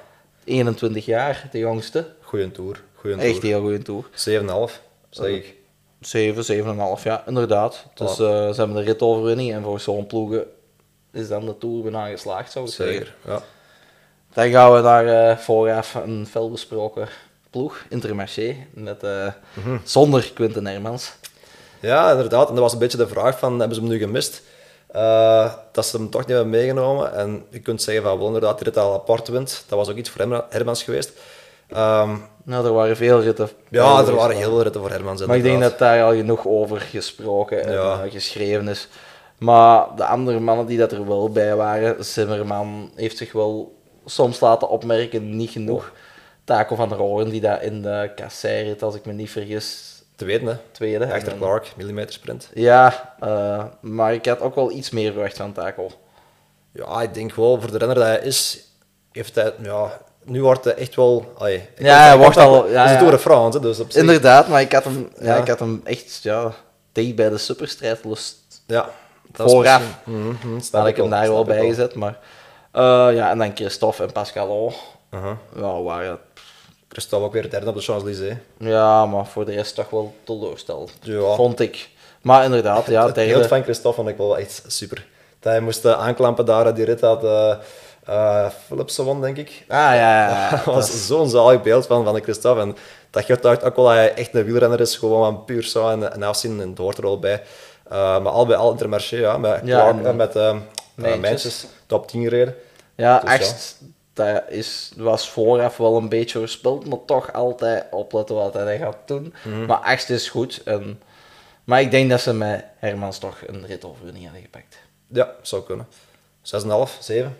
21 0.44 1.04
jaar, 1.04 1.48
de 1.52 1.58
jongste. 1.58 2.06
Goede 2.30 2.50
tour. 2.50 2.82
Goeie 2.94 3.16
Echt 3.16 3.40
tour. 3.40 3.44
heel 3.46 3.60
goede 3.60 3.82
tour. 3.82 4.04
7,5, 4.70 4.80
zeg 5.10 5.26
ik. 5.28 5.54
7, 6.00 6.44
7,5, 6.98 7.02
ja, 7.02 7.22
inderdaad. 7.26 7.84
Dus 7.94 8.10
eh, 8.10 8.16
ze 8.50 8.54
hebben 8.56 8.76
de 8.76 8.82
ritoverwinning 8.82 9.52
en 9.52 9.62
voor 9.62 9.80
zo'n 9.80 10.06
ploegen 10.06 10.44
is 11.12 11.28
dan 11.28 11.46
de 11.46 11.58
Tour 11.58 11.82
bijna 11.82 12.06
geslaagd, 12.08 12.52
zou 12.52 12.66
ik 12.66 12.72
zeggen. 12.72 12.94
Zeker. 12.96 13.14
Ja. 13.26 13.42
Dan 14.32 14.50
gaan 14.50 14.72
we 14.74 14.80
naar 14.80 15.06
eh, 15.30 15.36
vooraf 15.36 15.94
een 15.94 16.26
felbesproken 16.30 17.08
ploeg, 17.50 17.84
Intermarché, 17.88 18.56
met, 18.74 19.02
eh, 19.02 19.26
Mhm. 19.54 19.76
zonder 19.84 20.30
Quinten 20.34 20.66
Hermans. 20.66 21.12
Ja, 21.80 22.10
inderdaad. 22.10 22.48
En 22.48 22.54
dat 22.54 22.62
was 22.62 22.72
een 22.72 22.78
beetje 22.78 22.98
de 22.98 23.08
vraag 23.08 23.38
van, 23.38 23.58
hebben 23.58 23.74
ze 23.76 23.80
hem 23.82 23.90
nu 23.90 23.98
gemist? 23.98 24.42
Eh, 24.86 25.52
dat 25.72 25.86
ze 25.86 25.96
hem 25.96 26.10
toch 26.10 26.20
niet 26.20 26.30
hebben 26.30 26.50
meegenomen. 26.50 27.14
En 27.14 27.44
je 27.50 27.60
kunt 27.60 27.82
zeggen 27.82 28.04
van, 28.04 28.16
wel 28.18 28.26
inderdaad, 28.26 28.56
die 28.58 28.66
rit 28.66 28.76
al 28.76 28.94
apart 28.94 29.28
wint. 29.28 29.64
Dat 29.68 29.78
was 29.78 29.88
ook 29.88 29.96
iets 29.96 30.10
voor 30.10 30.20
Herma- 30.20 30.46
Hermans 30.48 30.82
geweest. 30.82 31.12
Ehm, 31.72 32.16
Nou, 32.44 32.66
er 32.66 32.72
waren 32.72 32.96
veel 32.96 33.20
ritten. 33.22 33.48
ja, 33.68 33.98
er 34.06 34.14
waren 34.14 34.36
heel 34.36 34.48
veel 34.50 34.62
ritten 34.62 34.80
voor 34.80 34.90
Hermans 34.90 35.26
Maar 35.26 35.36
ik 35.36 35.42
denk 35.42 35.60
dat 35.60 35.78
daar 35.78 36.02
al 36.04 36.14
genoeg 36.14 36.46
over 36.46 36.80
gesproken 36.80 37.64
en 37.64 37.72
Ja. 37.72 38.02
eh, 38.04 38.10
geschreven 38.12 38.68
is. 38.68 38.88
Maar 39.38 39.86
de 39.96 40.04
andere 40.04 40.40
mannen 40.40 40.66
die 40.66 40.78
dat 40.78 40.92
er 40.92 41.06
wel 41.08 41.30
bij 41.30 41.56
waren, 41.56 42.04
Zimmerman 42.04 42.90
heeft 42.94 43.16
zich 43.16 43.32
wel 43.32 43.78
soms 44.04 44.40
laten 44.40 44.68
opmerken, 44.68 45.36
niet 45.36 45.50
genoeg. 45.50 45.92
Taco 46.44 46.74
van 46.74 46.88
der 46.88 46.98
Hoorn, 46.98 47.28
die 47.28 47.40
dat 47.40 47.62
in 47.62 47.82
de 47.82 48.10
kasseirrit, 48.16 48.82
als 48.82 48.94
ik 48.94 49.04
me 49.06 49.12
niet 49.12 49.30
vergis, 49.30 49.88
Tweede, 50.16 50.46
hè. 50.50 50.56
tweede. 50.72 51.12
Achter 51.12 51.36
Clark, 51.36 51.72
millimeter 51.76 52.12
sprint. 52.12 52.50
Ja, 52.54 53.14
eh, 53.20 53.64
maar 53.80 54.14
ik 54.14 54.26
had 54.26 54.40
ook 54.40 54.54
wel 54.54 54.70
iets 54.70 54.90
meer 54.90 55.12
verwacht 55.12 55.36
van 55.36 55.52
Taco. 55.52 55.90
Ja, 56.72 57.02
ik 57.02 57.14
denk 57.14 57.34
wel, 57.34 57.60
voor 57.60 57.70
de 57.70 57.78
renner 57.78 57.96
dat 57.96 58.04
hij 58.06 58.18
is, 58.20 58.64
heeft 59.12 59.34
hij... 59.34 59.52
Ja, 59.62 60.00
nu 60.30 60.42
wordt 60.42 60.64
hij 60.64 60.74
echt 60.74 60.94
wel... 60.94 61.32
Ik 61.44 61.70
Ja, 61.78 61.98
hij 62.06 62.16
wordt 62.18 62.36
al- 62.36 62.68
ja, 62.68 62.80
Het 62.80 62.88
is 62.90 62.96
ja. 62.96 63.00
door 63.02 63.10
de 63.10 63.18
France, 63.18 63.58
hè, 63.58 63.64
dus 63.64 63.80
op 63.80 63.90
zich... 63.90 64.00
Inderdaad, 64.00 64.48
maar 64.48 64.60
ik 64.60 64.72
had 64.72 64.84
hem, 64.84 65.08
ja. 65.20 65.34
Ja. 65.34 65.36
ik 65.40 65.48
had 65.48 65.58
hem 65.58 65.80
echt 65.84 66.20
ja, 66.22 66.52
dicht 66.92 67.14
bij 67.14 67.28
de 67.28 67.38
superstrijdlust 67.38 68.36
Ja. 68.66 68.88
dat 69.32 69.50
vooraf. 69.50 69.82
snap 70.60 70.80
had 70.80 70.86
ik 70.90 70.96
hem 70.96 71.10
daar 71.10 71.28
wel 71.28 71.44
bij 71.44 71.66
gezet. 71.66 71.94
Maar, 71.94 72.18
eh, 72.72 72.82
ja, 73.14 73.30
en 73.30 73.38
dan 73.38 73.50
Christophe 73.54 74.02
en 74.02 74.12
Pascalo. 74.12 74.72
Aha. 75.10 75.36
Ja, 75.56 75.82
waren, 75.82 76.18
Christophe 76.88 77.24
ook 77.26 77.32
weer 77.32 77.50
derde 77.50 77.68
op 77.68 77.74
de 77.74 77.80
Champs-Élysées. 77.80 78.36
ja, 78.58 79.06
maar 79.06 79.26
voor 79.26 79.44
de 79.44 79.52
rest 79.52 79.74
toch 79.74 79.90
wel 79.90 80.14
teleurstellend. 80.24 80.92
Ja. 81.00 81.34
Vond 81.34 81.60
ik. 81.60 81.88
Maar 82.22 82.44
inderdaad, 82.44 82.86
ja, 82.90 83.04
het 83.04 83.14
beeld 83.14 83.28
derde. 83.28 83.48
van 83.48 83.62
Christophe 83.62 83.96
vond 83.96 84.08
ik 84.08 84.16
wel 84.16 84.38
echt 84.38 84.62
super. 84.66 85.06
Dat 85.40 85.52
hij 85.52 85.60
moest 85.60 85.84
eh, 85.84 85.92
aanklampen 86.00 86.44
daar, 86.44 86.74
die 86.74 86.84
rit 86.84 87.00
had 87.00 87.24
eh 87.24 87.54
Philipsen 88.66 89.04
won, 89.04 89.20
denk 89.20 89.36
ik. 89.36 89.64
Ah, 89.68 89.76
ja, 89.76 89.94
ja, 89.94 90.28
ja. 90.28 90.50
dat 90.56 90.64
was 90.64 91.06
zo'n 91.06 91.28
zalig 91.30 91.62
beeld 91.62 91.86
van, 91.86 92.04
van 92.04 92.14
de 92.14 92.20
Christophe. 92.20 92.60
En 92.60 92.76
dat 93.10 93.24
getuigt 93.24 93.62
ook 93.64 93.76
wel 93.76 93.84
dat 93.84 93.94
hij 93.94 94.14
echt 94.14 94.34
een 94.34 94.44
wielrenner 94.44 94.80
is, 94.80 94.96
gewoon 94.96 95.34
van 95.34 95.44
puur 95.44 95.62
zo 95.62 95.88
en, 95.88 96.12
en 96.12 96.22
afzien 96.22 96.60
en 96.60 96.68
het 96.68 96.78
hoort 96.78 96.98
er 96.98 97.04
al 97.06 97.18
bij. 97.18 97.42
Eh, 97.88 97.98
maar 98.22 98.32
al 98.32 98.46
bij 98.46 98.56
al 98.56 98.70
Intermarché, 98.70 99.16
ja, 99.16 99.36
met, 99.38 99.60
Ja, 99.64 99.78
Clark, 99.80 99.96
en- 99.98 100.06
eh, 100.06 100.14
met 100.14 100.36
uh, 100.36 100.56
top 101.86 102.08
10 102.08 102.22
gereden. 102.22 102.54
Ja, 102.94 103.18
Dus 103.18 103.28
ja. 103.30 103.34
echt. 103.38 103.78
Dat 104.12 104.42
is, 104.48 104.92
was 104.96 105.28
vooraf 105.30 105.76
wel 105.76 105.96
een 105.96 106.08
beetje 106.08 106.38
verspild, 106.38 106.86
maar 106.86 106.98
toch 107.06 107.32
altijd 107.32 107.84
opletten 107.90 108.34
wat 108.34 108.54
hij 108.54 108.78
gaat 108.78 108.96
doen. 109.04 109.34
Mhm. 109.44 109.66
Maar 109.66 109.82
echt 109.82 110.08
is 110.10 110.28
goed. 110.28 110.62
En, 110.64 111.02
maar 111.64 111.80
ik 111.80 111.90
denk 111.90 112.10
dat 112.10 112.20
ze 112.20 112.34
met 112.34 112.64
Hermans 112.78 113.18
toch 113.18 113.36
een 113.46 113.66
ritoverwinning 113.66 114.24
hadden 114.24 114.42
gepakt. 114.42 114.76
Ja, 115.06 115.30
zou 115.42 115.62
kunnen. 115.62 115.86
6,5, 116.42 116.98
7. 117.00 117.36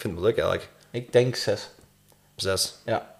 Ik 0.00 0.06
vind 0.06 0.14
het 0.18 0.24
leuk 0.24 0.38
eigenlijk. 0.38 0.68
Ik 0.90 1.12
denk 1.12 1.36
zes. 1.36 1.68
6. 2.36 2.74
Ja. 2.84 3.14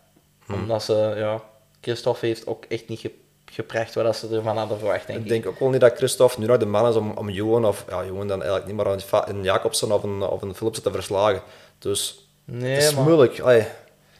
Hm. 0.46 0.52
Omdat 0.52 0.82
ze, 0.82 1.12
ja, 1.16 1.40
Christophe 1.80 2.26
heeft 2.26 2.46
ook 2.46 2.64
echt 2.68 2.88
niet 2.88 3.00
ge- 3.00 3.14
gebracht 3.44 3.94
wat 3.94 4.16
ze 4.16 4.28
ervan 4.36 4.56
hadden 4.56 4.78
verwacht, 4.78 5.06
denk 5.06 5.18
Ik 5.18 5.24
ik. 5.24 5.30
denk 5.30 5.46
ook 5.46 5.58
wel 5.58 5.68
niet 5.70 5.80
dat 5.80 5.96
Christophe 5.96 6.40
nu 6.40 6.46
nog 6.46 6.56
de 6.56 6.66
man 6.66 6.88
is 6.88 6.94
om, 6.94 7.10
om 7.10 7.30
Johan, 7.30 7.64
of 7.64 7.84
ja, 7.88 8.04
Johan 8.04 8.28
dan 8.28 8.38
eigenlijk 8.42 8.66
niet, 8.66 8.76
maar 8.76 8.86
een, 8.86 9.00
een 9.36 9.42
Jacobsen 9.42 9.92
of 9.92 10.02
een, 10.02 10.22
of 10.22 10.42
een 10.42 10.54
Philipsen 10.54 10.82
te 10.82 10.92
verslagen. 10.92 11.42
Dus 11.78 12.28
Nee, 12.44 12.74
het 12.74 12.82
is 12.82 12.94
maar... 12.94 13.04
moeilijk. 13.04 13.40
Allee, 13.40 13.66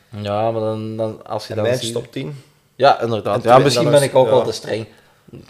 Ja, 0.09 0.50
maar 0.50 0.61
dan, 0.61 0.97
dan 0.97 1.26
als 1.26 1.47
je 1.47 1.55
en 1.55 1.64
dan 1.64 1.75
ziet... 1.75 1.93
top 1.93 2.12
10. 2.12 2.43
Ja, 2.75 3.00
inderdaad. 3.00 3.45
En 3.45 3.50
Ja, 3.50 3.59
misschien 3.59 3.90
ben 3.90 4.02
ik 4.02 4.14
ook 4.14 4.25
ja. 4.26 4.31
wel 4.33 4.45
te 4.45 4.52
streng. 4.52 4.87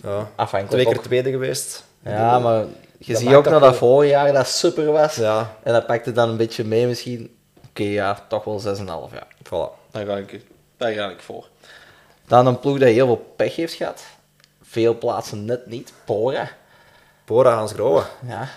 Ja. 0.03 0.31
Afhankelijk 0.37 0.71
Twee 0.71 0.85
keer 0.85 0.97
ook. 0.97 1.03
tweede 1.05 1.31
geweest. 1.31 1.85
Ja, 2.05 2.39
maar 2.39 2.65
je 3.07 3.17
ziet 3.17 3.29
ook 3.35 3.45
nog 3.45 3.53
dat 3.53 3.61
wel- 3.61 3.75
vorig 3.75 4.11
jaar 4.11 4.33
dat 4.33 4.47
super 4.49 4.93
was. 4.93 5.15
Ja, 5.15 5.57
En 5.63 5.73
dat 5.73 5.87
pakte 5.87 6.13
dan 6.13 6.29
een 6.29 6.37
beetje 6.37 6.65
mee 6.65 6.87
misschien. 6.87 7.35
Oké, 7.69 7.83
ja, 7.83 8.19
toch 8.29 8.45
wel 8.45 8.61
6,5. 8.61 9.13
Ja. 9.13 9.27
voilà. 9.45 9.91
Daar 9.91 10.07
ga, 10.07 10.17
ik, 10.17 10.45
daar 10.77 10.93
ga 10.93 11.09
ik 11.11 11.21
voor. 11.21 11.49
Dan 12.27 12.47
een 12.47 12.59
ploeg 12.61 12.79
dat 12.79 12.89
heel 12.89 13.07
veel 13.07 13.33
pech 13.37 13.57
heeft 13.57 13.75
gehad. 13.75 14.03
Veel 14.63 14.99
plaatsen 14.99 15.45
net 15.45 15.67
niet. 15.67 15.93
Pora. 16.05 16.49
Bora 17.25 17.55
Hans 17.55 17.73
Grohe. 17.73 18.03
Ja. 18.29 18.49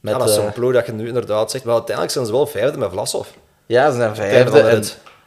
Met, 0.00 0.12
Ja, 0.12 0.18
dat 0.18 0.28
is 0.28 0.36
eh, 0.36 0.42
zo'n 0.42 0.52
ploeg 0.52 0.72
dat 0.72 0.86
je 0.86 0.92
nu 0.92 1.06
inderdaad 1.06 1.50
zegt. 1.50 1.64
Maar 1.64 1.74
uiteindelijk 1.74 2.14
zijn 2.14 2.26
ze 2.26 2.32
wel 2.32 2.46
vijfde 2.46 2.78
met 2.78 2.90
Vlasov. 2.90 3.28
ja, 3.66 3.90
ze 3.90 3.96
zijn 3.96 4.14
vijfde. 4.16 4.60
En, 4.60 4.82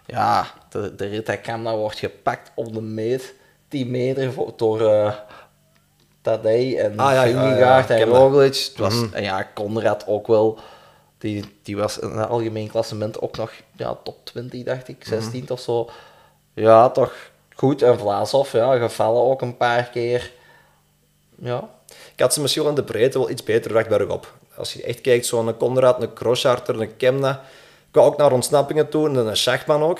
ja, 0.06 0.46
de, 0.70 0.96
de 0.96 1.06
rit 1.08 1.26
dat 1.26 1.76
wordt 1.76 2.00
gepakt 2.00 2.52
op 2.56 2.74
de 2.74 2.82
meet. 2.82 3.34
10 3.68 3.92
meter 3.92 4.34
voor, 4.34 4.54
door 4.56 4.82
eh 4.94 5.14
Tadej 6.22 6.78
en 6.80 7.00
Ah, 7.00 7.14
ja, 7.14 7.24
ja, 7.24 7.42
Vingegaard 7.42 7.88
ja, 7.88 7.96
en. 7.96 8.08
Roglic. 8.08 8.56
Het 8.56 8.74
was, 8.78 8.94
Mhm. 8.94 9.14
En 9.14 9.24
ja, 9.24 9.48
Conrad 9.54 10.04
ook 10.08 10.28
wel. 10.28 10.60
Die, 11.18 11.58
die 11.64 11.78
was 11.78 12.00
in 12.00 12.10
het 12.10 12.30
algemeen 12.30 12.68
klassement 12.70 13.22
ook 13.22 13.38
nog 13.38 13.52
ja, 13.76 13.98
top 14.04 14.26
20, 14.26 14.64
dacht 14.64 14.88
ik, 14.88 15.06
16 15.06 15.44
Mhm. 15.44 15.52
of 15.54 15.60
zo. 15.60 15.90
Ja, 16.54 16.90
toch 16.90 17.14
goed. 17.56 17.82
En 17.82 18.00
Vlaasov, 18.00 18.52
ja, 18.52 18.78
gevallen 18.78 19.22
ook 19.24 19.42
een 19.42 19.58
paar 19.58 19.84
keer. 19.84 20.32
Ja, 21.38 21.70
Ik 22.14 22.20
had 22.20 22.34
ze 22.34 22.42
misschien 22.42 22.62
wel 22.64 22.72
in 22.72 22.78
de 22.78 22.84
breedte 22.84 23.18
wel 23.18 23.30
iets 23.30 23.44
beter 23.44 23.74
weg 23.74 23.88
bergop. 23.88 24.34
Als 24.56 24.74
je 24.74 24.84
echt 24.84 25.02
kijkt, 25.02 25.26
zo'n 25.26 25.58
Conrad, 25.58 26.02
een 26.02 26.14
Crosscharter, 26.14 26.82
een 26.82 26.98
Kemna. 26.98 27.42
Ik 27.92 27.98
ook 27.98 28.18
naar 28.18 28.32
ontsnappingen 28.32 28.90
toe, 28.90 29.10
en 29.10 29.16
een 29.16 29.38
Schachman 29.38 29.82
ook. 29.84 30.00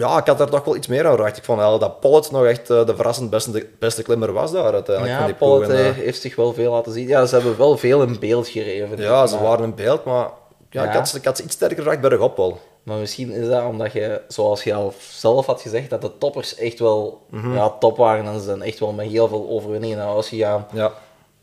Ja, 0.00 0.18
ik 0.18 0.26
had 0.26 0.38
daar 0.38 0.50
toch 0.50 0.64
wel 0.64 0.76
iets 0.76 0.86
meer 0.86 1.06
aan 1.06 1.14
verwacht. 1.14 1.36
Ik 1.36 1.44
vond 1.44 1.60
dat 1.78 2.00
Pollet 2.00 2.30
nog 2.30 2.44
echt 2.44 2.70
eh, 2.70 2.86
de 2.86 2.94
verrassend 2.96 3.30
beste, 3.30 3.66
beste 3.78 4.02
klimmer 4.02 4.32
was 4.32 4.52
daar 4.52 4.72
uiteindelijk. 4.72 5.16
van 5.16 5.26
ja 5.26 5.26
die 5.26 5.34
En, 5.68 5.70
eh, 5.78 5.88
eh, 5.88 5.94
heeft 5.94 6.20
zich 6.20 6.36
wel 6.36 6.52
veel 6.52 6.72
laten 6.72 6.92
zien. 6.92 7.08
Ja, 7.08 7.26
ze 7.26 7.34
hebben 7.34 7.56
wel 7.58 7.76
veel 7.76 8.02
in 8.02 8.18
beeld 8.18 8.48
gereden. 8.48 9.00
ja, 9.00 9.26
ze 9.26 9.34
maar- 9.34 9.44
waren 9.44 9.64
in 9.64 9.74
beeld, 9.74 10.04
maar 10.04 10.30
ja, 10.70 10.82
Ja. 10.82 10.88
Ik, 10.88 10.94
had, 10.94 11.08
ze- 11.08 11.16
ik 11.16 11.24
had 11.24 11.36
ze 11.36 11.42
iets 11.42 11.54
sterker 11.54 11.76
verwacht 11.76 12.00
bergop 12.00 12.36
wel. 12.36 12.60
Maar 12.82 12.96
misschien 12.98 13.30
is 13.30 13.48
dat 13.48 13.64
omdat 13.64 13.92
je, 13.92 14.20
zoals 14.28 14.62
je 14.64 14.74
al 14.74 14.92
zelf 15.10 15.46
had 15.46 15.60
gezegd, 15.62 15.90
dat 15.90 16.00
de 16.02 16.18
toppers 16.18 16.54
echt 16.54 16.78
wel 16.78 17.26
Mhm. 17.30 17.54
ja, 17.54 17.70
top 17.70 17.96
waren 17.96 18.26
en 18.26 18.38
ze 18.38 18.44
zijn 18.44 18.62
echt 18.62 18.78
wel 18.78 18.92
met 18.92 19.06
heel 19.08 19.28
veel 19.28 19.46
overwinningen 19.48 19.96
naar 19.98 20.06
huis 20.08 20.28
gegaan. 20.28 20.66
Ja, 20.72 20.92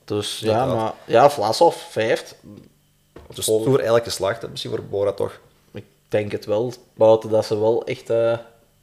Dus 0.05 0.39
ja, 0.39 0.65
maar 0.65 0.91
ja, 1.05 1.29
Vlasov, 1.29 1.75
vijft. 1.89 2.35
dus 3.33 3.45
Tour 3.45 3.75
eigenlijk 3.75 4.03
geslaagd. 4.05 4.49
Misschien 4.49 4.71
voor 4.71 4.83
Bora 4.83 5.11
toch. 5.11 5.39
Ik 6.07 6.13
denk 6.13 6.31
het 6.31 6.45
wel, 6.45 6.73
buiten 6.93 7.29
dat 7.29 7.45
ze 7.45 7.59
wel 7.59 7.85
echt 7.85 8.09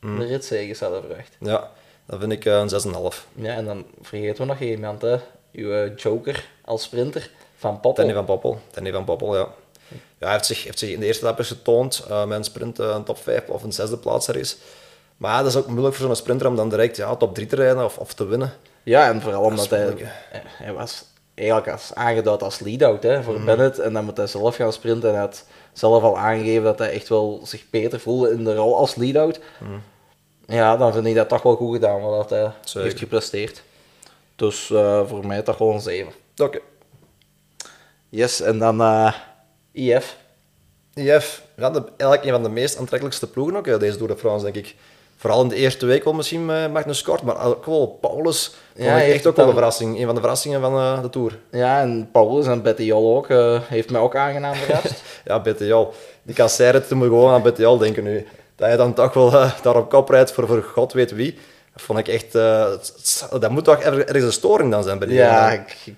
Mhm. 0.05 0.19
de 0.19 0.25
ritzegens 0.27 0.81
hadden 0.81 1.01
verwacht. 1.01 1.37
Ja, 1.41 1.71
dat 2.07 2.21
vind 2.21 2.33
ik 2.33 2.45
eh, 2.45 2.53
een 2.59 2.69
6,5. 2.69 3.27
Ja, 3.35 3.55
en 3.55 3.65
dan 3.65 3.85
vergeten 4.01 4.37
we 4.47 4.53
nog 4.53 4.61
iemand, 4.61 5.03
hè. 5.03 5.17
Uw 5.53 5.73
eh, 5.73 5.97
joker 5.97 6.49
als 6.65 6.83
sprinter 6.83 7.31
van 7.57 7.81
Poppel. 7.81 7.95
Danny 7.95 8.13
van 8.13 8.25
Poppel. 8.25 8.59
Danny 8.71 8.93
van 8.93 9.05
Poppel, 9.05 9.37
ja. 9.37 9.49
ja 9.91 9.97
hij 10.19 10.33
heeft 10.33 10.47
zich, 10.47 10.65
heeft 10.65 10.79
zich 10.79 10.91
in 10.91 11.01
de 11.01 11.07
eerste 11.07 11.25
etappe 11.25 11.45
getoond 11.45 12.05
met 12.09 12.39
een 12.39 12.45
sprint 12.45 12.79
een 12.79 13.05
top 13.05 13.19
5 13.19 13.49
of 13.49 13.63
een 13.63 13.73
zesde 13.73 13.97
plaats 13.99 14.29
ergens. 14.29 14.57
Maar 15.17 15.31
ja, 15.33 15.39
dat 15.39 15.47
is 15.47 15.57
ook 15.57 15.67
moeilijk 15.67 15.95
voor 15.95 16.07
zo'n 16.07 16.17
sprinter 16.17 16.47
om 16.47 16.57
dan 16.57 16.69
direct 16.69 16.97
ja, 16.97 17.17
top 17.17 17.35
3 17.35 17.47
te 17.47 17.57
rijden 17.57 17.85
of, 17.85 17.99
of 17.99 18.15
te 18.15 18.27
winnen. 18.27 18.53
Ja, 18.83 19.09
en 19.09 19.21
vooral 19.21 19.43
omdat 19.43 19.65
is 19.65 19.71
hij 19.71 19.95
hij 20.47 20.73
was 20.73 21.05
eigenlijk 21.35 21.69
als 21.69 21.95
aangeduid 21.95 22.43
als 22.43 22.59
lead-out 22.59 23.03
hè, 23.03 23.23
voor 23.23 23.35
Mhm. 23.35 23.45
Bennett. 23.45 23.79
En 23.79 23.93
dan 23.93 24.05
moet 24.05 24.17
hij 24.17 24.27
zelf 24.27 24.57
gaan 24.57 24.73
sprinten. 24.73 25.09
En 25.09 25.15
hij 25.15 25.25
had 25.25 25.45
zelf 25.73 26.03
al 26.03 26.19
aangegeven 26.19 26.63
dat 26.65 26.79
hij 26.79 26.91
echt 26.91 27.09
wel 27.09 27.41
zich 27.45 27.71
beter 27.71 28.01
voelde 28.01 28.31
in 28.31 28.45
de 28.45 28.55
rol 28.55 28.77
als 28.77 28.95
lead-out. 28.95 29.41
Ja, 30.47 30.77
dan 30.77 30.93
vind 30.93 31.07
ik 31.07 31.15
dat 31.15 31.29
toch 31.29 31.43
wel 31.43 31.57
goed 31.57 31.75
gedaan 31.75 32.01
wat 32.01 32.31
hij 32.31 32.51
Zeker. 32.65 32.83
heeft 32.83 32.99
gepresteerd. 32.99 33.63
Dus 34.37 34.71
eh, 34.71 35.07
voor 35.07 35.27
mij 35.27 35.43
toch 35.43 35.57
gewoon 35.57 35.75
een 35.75 35.81
7. 35.81 36.13
Oké. 36.37 36.59
Yes, 38.09 38.41
en 38.41 38.59
dan 38.59 38.81
eh, 38.81 39.13
IF. 39.73 40.17
IF, 40.95 41.43
ja, 41.57 41.71
de, 41.71 41.85
eigenlijk 41.87 42.25
een 42.25 42.31
van 42.31 42.43
de 42.43 42.49
meest 42.49 42.79
aantrekkelijkste 42.79 43.31
ploegen 43.31 43.57
ook, 43.57 43.67
eh, 43.67 43.79
deze 43.79 43.97
Tour 43.97 44.13
de 44.13 44.19
France, 44.19 44.45
denk 44.45 44.57
ik. 44.67 44.75
Vooral 45.17 45.43
in 45.43 45.49
de 45.49 45.55
eerste 45.55 45.87
week 45.87 46.05
wel 46.05 46.13
misschien 46.13 46.45
met 46.47 46.73
Magnus 46.73 47.03
Kort, 47.03 47.23
maar 47.23 47.45
ook 47.45 47.65
wel 47.67 47.99
Paulus. 48.01 48.55
Vond 48.75 48.87
Ja, 48.89 49.03
echt 49.03 49.27
ook 49.27 49.37
wel 49.37 49.47
een 49.47 49.53
verrassing. 49.53 49.99
Een 49.99 50.05
van 50.07 50.15
de 50.15 50.21
verrassingen 50.21 50.61
van 50.61 50.73
eh, 50.77 51.03
de 51.03 51.11
Tour. 51.11 51.39
Ja, 51.51 51.81
en 51.81 52.09
Paulus 52.13 52.47
en 52.47 52.63
Betty 52.63 52.83
Jol 52.83 53.17
ook. 53.17 53.29
eh, 53.29 53.61
heeft 53.65 53.91
mij 53.91 54.01
ook 54.01 54.17
aangenaam 54.17 54.55
verrast. 54.55 55.03
Ja, 55.25 55.41
BTL. 55.41 55.85
Die 56.23 56.35
kasseirit, 56.35 56.89
toen 56.89 56.99
moet 56.99 57.07
gewoon 57.07 57.33
aan 57.33 57.43
BTL 57.43 57.77
denken 57.77 58.03
nu. 58.05 58.27
Dat 58.57 58.69
hij 58.69 58.77
dan 58.77 58.95
toch 58.95 59.13
wel 59.15 59.31
daar 59.63 59.77
op 59.77 59.91
kop 59.91 60.09
rijdt 60.09 60.33
voor, 60.33 60.47
voor 60.47 60.63
god 60.63 60.93
weet 60.93 61.11
wie. 61.11 61.39
Dat 61.73 61.83
vond 61.83 61.99
ik 61.99 62.09
echt... 62.09 62.33
dat 62.33 63.51
moet 63.51 63.65
toch 63.65 63.83
er- 63.83 63.99
ergens 64.07 64.25
een 64.25 64.33
storing 64.33 64.71
dan 64.71 64.83
zijn 64.83 64.99
bij 64.99 65.09
die 65.09 65.17
ja, 65.17 65.51
ik- 65.53 65.95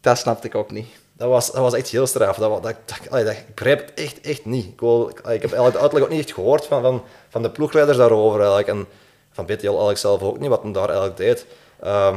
dat 0.00 0.18
snapte 0.18 0.46
ik 0.46 0.54
ook 0.54 0.70
niet. 0.70 0.86
Dat 1.20 1.28
was, 1.28 1.52
dat 1.52 1.60
was 1.62 1.74
echt 1.74 1.88
heel 1.88 2.06
straf. 2.06 2.36
Dat, 2.36 2.62
dat, 2.62 2.74
dat, 3.10 3.28
ik 3.30 3.54
begrijp 3.54 3.80
het 3.80 3.94
echt, 3.94 4.20
echt 4.20 4.44
niet. 4.44 4.64
Ik, 4.66 4.80
wil, 4.80 5.08
ik, 5.08 5.18
ik 5.18 5.24
heb 5.24 5.42
eigenlijk 5.42 5.72
de 5.74 5.78
uitleg 5.80 6.02
ook 6.02 6.08
niet 6.08 6.20
echt 6.20 6.32
gehoord 6.32 6.66
van, 6.66 6.82
van, 6.82 7.02
van 7.28 7.42
de 7.42 7.50
ploegleiders 7.50 7.98
daarover. 7.98 8.38
Eigenlijk. 8.38 8.68
En 8.68 8.86
van 9.32 9.44
BTL 9.44 9.66
eigenlijk 9.66 9.98
zelf 9.98 10.22
ook 10.22 10.38
niet, 10.38 10.48
wat 10.48 10.62
hem 10.62 10.72
daar 10.72 10.88
eigenlijk 10.88 11.16
deed. 11.16 11.46
Ehm, 11.82 12.14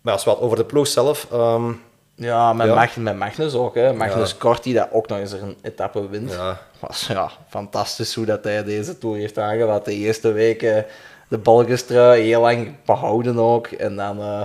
maar 0.00 0.12
als 0.12 0.24
we 0.24 0.30
wat 0.30 0.40
over 0.40 0.56
de 0.56 0.64
ploeg 0.64 0.86
zelf... 0.86 1.26
ehm, 1.32 1.72
Ja, 2.14 2.52
met, 2.52 2.66
Ja. 2.66 2.74
Mag- 2.74 2.96
met 2.96 3.16
Magnus 3.16 3.54
ook. 3.54 3.74
Hè. 3.74 3.92
Magnus 3.92 4.30
Ja. 4.30 4.36
Kort, 4.38 4.62
die 4.62 4.74
dat 4.74 4.88
ook 4.92 5.08
nog 5.08 5.18
eens 5.18 5.32
een 5.32 5.56
etappe 5.62 6.08
wint. 6.08 6.32
ja, 6.32 6.58
was 6.80 7.06
ja, 7.06 7.30
fantastisch 7.48 8.14
hoe 8.14 8.24
dat 8.26 8.44
hij 8.44 8.64
deze 8.64 8.98
Tour 8.98 9.16
heeft 9.16 9.38
aangewat. 9.38 9.84
De 9.84 9.92
eerste 9.94 10.32
weken 10.32 10.86
de 11.28 11.38
balkenstrui 11.38 12.22
heel 12.22 12.40
lang 12.40 12.74
behouden 12.84 13.38
ook. 13.38 13.66
En 13.66 13.96
dan 13.96 14.20
eh, 14.20 14.42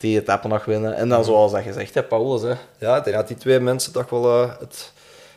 die 0.00 0.20
etappe 0.20 0.48
nog 0.48 0.64
winnen. 0.64 0.94
En 0.94 1.08
dan 1.08 1.24
zoals 1.24 1.52
dat 1.52 1.62
gezegd 1.62 1.94
hebt, 1.94 2.08
Paulus. 2.08 2.42
Hè. 2.42 2.54
Ja, 2.78 2.96
ik 2.96 3.04
denk 3.04 3.16
dat 3.16 3.28
die 3.28 3.36
twee 3.36 3.60
mensen 3.60 3.92
toch 3.92 4.10
wel 4.10 4.42
eh, 4.42 4.50
het 4.58 4.92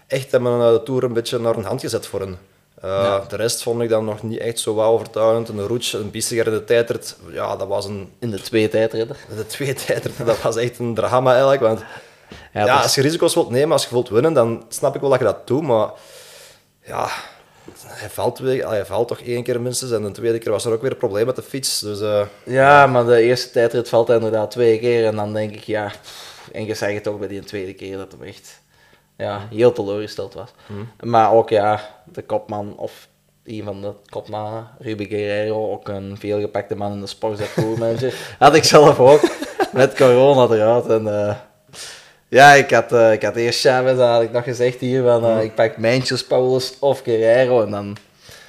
echt 0.07 0.31
hebben 0.31 0.59
uh, 0.59 0.71
de 0.71 0.83
Tour 0.83 1.03
een 1.03 1.13
beetje 1.13 1.39
naar 1.39 1.55
een 1.55 1.63
hand 1.63 1.81
gezet 1.81 2.07
voor 2.07 2.19
hen. 2.19 2.37
Uh, 2.83 2.89
ja. 2.89 3.23
De 3.27 3.35
rest 3.35 3.63
vond 3.63 3.81
ik 3.81 3.89
dan 3.89 4.05
nog 4.05 4.23
niet 4.23 4.39
echt 4.39 4.59
zo 4.59 4.73
wauw 4.73 4.93
overtuigend. 4.93 5.49
Een 5.49 5.67
Roets, 5.67 5.93
een 5.93 6.11
Bissiger 6.11 6.47
in 6.47 6.53
de 6.53 6.63
tijdrit, 6.63 7.15
ja, 7.31 7.55
dat 7.55 7.67
was 7.67 7.85
een... 7.85 8.11
In 8.19 8.31
de 8.31 8.41
twee 8.41 8.69
tijdritter. 8.69 9.17
De 9.35 9.45
twee 9.45 9.73
tijdritter, 9.73 10.25
dat 10.25 10.41
was 10.41 10.55
echt 10.55 10.79
een 10.79 10.93
drama 10.93 11.31
eigenlijk. 11.31 11.61
Want 11.61 11.83
ja, 12.53 12.65
ja 12.65 12.81
als 12.81 12.95
je 12.95 13.01
risico's 13.01 13.33
wilt 13.33 13.49
nemen, 13.49 13.71
als 13.71 13.83
je 13.83 13.89
wilt 13.89 14.09
winnen, 14.09 14.33
dan 14.33 14.65
snap 14.69 14.95
ik 14.95 15.01
wel 15.01 15.09
dat 15.09 15.19
je 15.19 15.25
dat 15.25 15.47
doet. 15.47 15.61
Maar 15.61 15.89
ja, 16.83 17.09
hij 17.85 18.09
valt, 18.09 18.39
weer, 18.39 18.67
hij 18.67 18.85
valt 18.85 19.07
toch 19.07 19.21
één 19.21 19.43
keer 19.43 19.61
minstens. 19.61 19.91
En 19.91 20.01
de 20.01 20.11
tweede 20.11 20.37
keer 20.37 20.51
was 20.51 20.65
er 20.65 20.71
ook 20.71 20.81
weer 20.81 20.91
een 20.91 20.97
probleem 20.97 21.25
met 21.25 21.35
de 21.35 21.41
fiets. 21.41 21.79
Dus, 21.79 22.01
uh, 22.01 22.25
ja, 22.43 22.87
maar 22.87 23.05
de 23.05 23.21
eerste 23.21 23.51
tijdrit 23.51 23.89
valt 23.89 24.07
hij 24.07 24.15
inderdaad 24.15 24.51
twee 24.51 24.79
keer. 24.79 25.05
En 25.05 25.15
dan 25.15 25.33
denk 25.33 25.55
ik, 25.55 25.63
ja... 25.63 25.91
Pff, 26.01 26.31
en 26.51 26.65
je 26.65 26.73
zegt 26.73 27.05
het 27.05 27.19
bij 27.19 27.27
die 27.27 27.43
tweede 27.43 27.73
keer 27.73 27.97
dat 27.97 28.15
hij 28.19 28.27
echt 28.27 28.61
ja, 29.17 29.47
heel 29.49 29.71
teleurgesteld 29.71 30.33
was. 30.33 30.49
Hmm. 30.65 30.91
Maar 31.09 31.31
ook 31.31 31.49
ja, 31.49 31.81
de 32.05 32.21
kopman 32.21 32.77
of 32.77 33.07
een 33.43 33.63
van 33.63 33.81
de 33.81 33.93
kopmannen, 34.09 34.67
Ruben 34.79 35.05
Guerrero, 35.05 35.71
ook 35.71 35.87
een 35.87 36.17
veelgepakte 36.17 36.75
man 36.75 36.91
in 36.91 36.99
de 36.99 37.07
Sportset 37.07 37.55
Manager, 37.79 38.35
had 38.39 38.55
ik 38.55 38.63
zelf 38.63 38.99
ook 38.99 39.21
met 39.71 39.95
corona 39.95 40.55
eruit. 40.55 40.87
En, 40.87 41.05
uh, 41.05 41.35
ja, 42.31 42.53
ik 42.53 42.71
had, 42.71 42.91
uh, 42.93 43.11
ik 43.11 43.21
had 43.23 43.35
eerst 43.35 43.59
Chavez, 43.59 43.97
dan 43.97 44.09
had 44.09 44.21
ik 44.21 44.31
nog 44.31 44.43
gezegd 44.43 44.79
hier 44.79 45.03
van 45.03 45.37
uh, 45.37 45.43
ik 45.43 45.55
pak 45.55 45.77
Mijntjes, 45.77 46.25
Paulus 46.25 46.73
of 46.79 47.01
Guerrero 47.03 47.63
en 47.63 47.71
dan... 47.71 47.97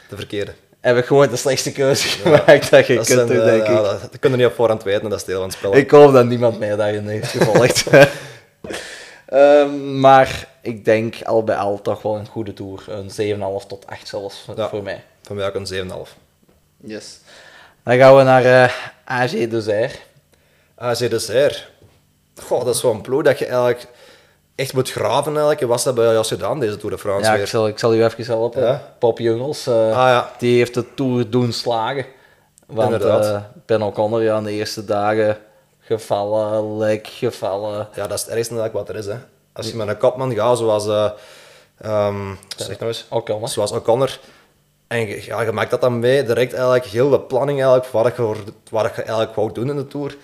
De 0.08 0.16
verkeerde. 0.16 0.52
Heb 0.80 0.96
ik 0.96 1.04
gewoon 1.04 1.28
de 1.28 1.36
slechtste 1.36 1.72
keuze 1.72 2.08
gemaakt 2.08 2.70
dat 2.70 2.86
je 2.86 2.94
Dat, 2.94 3.06
kunt 3.06 3.28
doen, 3.28 3.38
eh, 3.40 3.44
denk 3.44 3.66
ja, 3.66 3.76
ik. 3.78 3.84
dat, 3.84 4.00
dat 4.00 4.18
kun 4.20 4.30
je 4.30 4.36
niet 4.36 4.46
op 4.46 4.54
voorhand 4.54 4.82
weten, 4.82 5.10
dat 5.10 5.18
is 5.18 5.24
deel 5.24 5.38
van 5.38 5.48
het 5.48 5.56
spel. 5.56 5.76
Ik 5.76 5.90
hoop 5.90 6.12
dat 6.12 6.26
niemand 6.26 6.58
mij 6.58 6.76
daarin 6.76 7.08
heeft 7.08 7.30
gevolgd. 7.30 7.84
Ehm, 9.26 10.00
maar 10.00 10.48
ik 10.62 10.84
denk 10.84 11.14
al 11.24 11.44
bij 11.44 11.56
al 11.56 11.80
toch 11.80 12.02
wel 12.02 12.16
een 12.16 12.26
goede 12.26 12.52
tour. 12.54 12.82
Een 12.88 13.10
7,5 13.62 13.66
tot 13.66 13.86
8 13.86 14.08
zelfs 14.08 14.46
Ja. 14.56 14.68
voor 14.68 14.82
mij. 14.82 15.04
Van 15.22 15.36
mij 15.36 15.46
ook 15.46 15.54
een 15.54 15.66
7,5. 15.66 16.14
Yes. 16.76 17.18
Dan 17.84 17.96
gaan 17.96 18.16
we 18.16 18.22
naar 18.22 18.44
eh 18.44 18.70
AG 19.04 19.30
Dessert. 19.30 19.98
AG 20.76 20.98
Dessert. 20.98 21.70
Goh, 22.42 22.64
dat 22.64 22.74
is 22.74 22.80
zo'n 22.80 23.00
ploeg 23.00 23.22
dat 23.22 23.38
je 23.38 23.46
eigenlijk 23.46 23.86
echt 24.54 24.74
moet 24.74 24.90
graven 24.90 25.30
eigenlijk. 25.32 25.60
En 25.60 25.68
was 25.68 25.84
dat 25.84 25.94
bij 25.94 26.12
jou 26.12 26.24
gedaan, 26.24 26.60
deze 26.60 26.76
Tour 26.76 26.94
de 26.94 27.00
France 27.00 27.26
Ja, 27.26 27.32
weer? 27.32 27.42
ik 27.42 27.48
zal, 27.48 27.66
ik 27.68 27.78
zal 27.78 27.94
u 27.94 28.04
even 28.04 28.24
helpen. 28.24 28.62
Ja. 28.62 28.94
Pop 28.98 29.18
Jungels, 29.18 29.66
eh, 29.66 29.74
Ah 29.74 30.08
ja, 30.08 30.30
die 30.38 30.56
heeft 30.56 30.74
de 30.74 30.94
Tour 30.94 31.30
doen 31.30 31.52
slagen. 31.52 32.04
Want 32.66 33.04
eh 33.04 33.40
Ben 33.66 33.82
O'Connor, 33.82 34.22
ja, 34.22 34.36
in 34.36 34.44
de 34.44 34.52
eerste 34.52 34.84
dagen 34.84 35.38
gevallen, 35.80 36.76
lek, 36.76 37.06
gevallen. 37.06 37.88
ja, 37.94 38.06
dat 38.06 38.18
is 38.18 38.24
het 38.24 38.34
ergste 38.34 38.54
eigenlijk 38.54 38.72
wat 38.72 38.88
er 38.88 38.96
is. 39.02 39.06
Hè. 39.06 39.16
Als 39.52 39.70
je 39.70 39.76
met 39.76 39.88
een 39.88 39.96
kopman 39.96 40.34
gaat, 40.34 40.58
zoals... 40.58 40.86
eh 40.86 41.10
ehm, 41.80 42.34
zeg 42.56 42.78
nou 42.78 42.90
eens. 42.90 43.06
O'Connor. 43.08 43.48
Zoals 43.48 43.72
O'Connor. 43.72 44.18
En 44.86 45.06
je, 45.08 45.24
ja, 45.24 45.40
je 45.42 45.52
maakt 45.52 45.70
dat 45.70 45.80
dan 45.80 45.98
mee, 45.98 46.22
direct 46.24 46.52
eigenlijk 46.52 46.84
heel 46.84 47.10
de 47.10 47.20
planning 47.20 47.58
eigenlijk, 47.62 47.92
wat 47.92 48.16
wat 48.70 48.96
je 48.96 49.02
eigenlijk 49.02 49.34
wou 49.34 49.52
doen 49.52 49.70
in 49.70 49.76
de 49.76 49.86
Tour. 49.86 50.16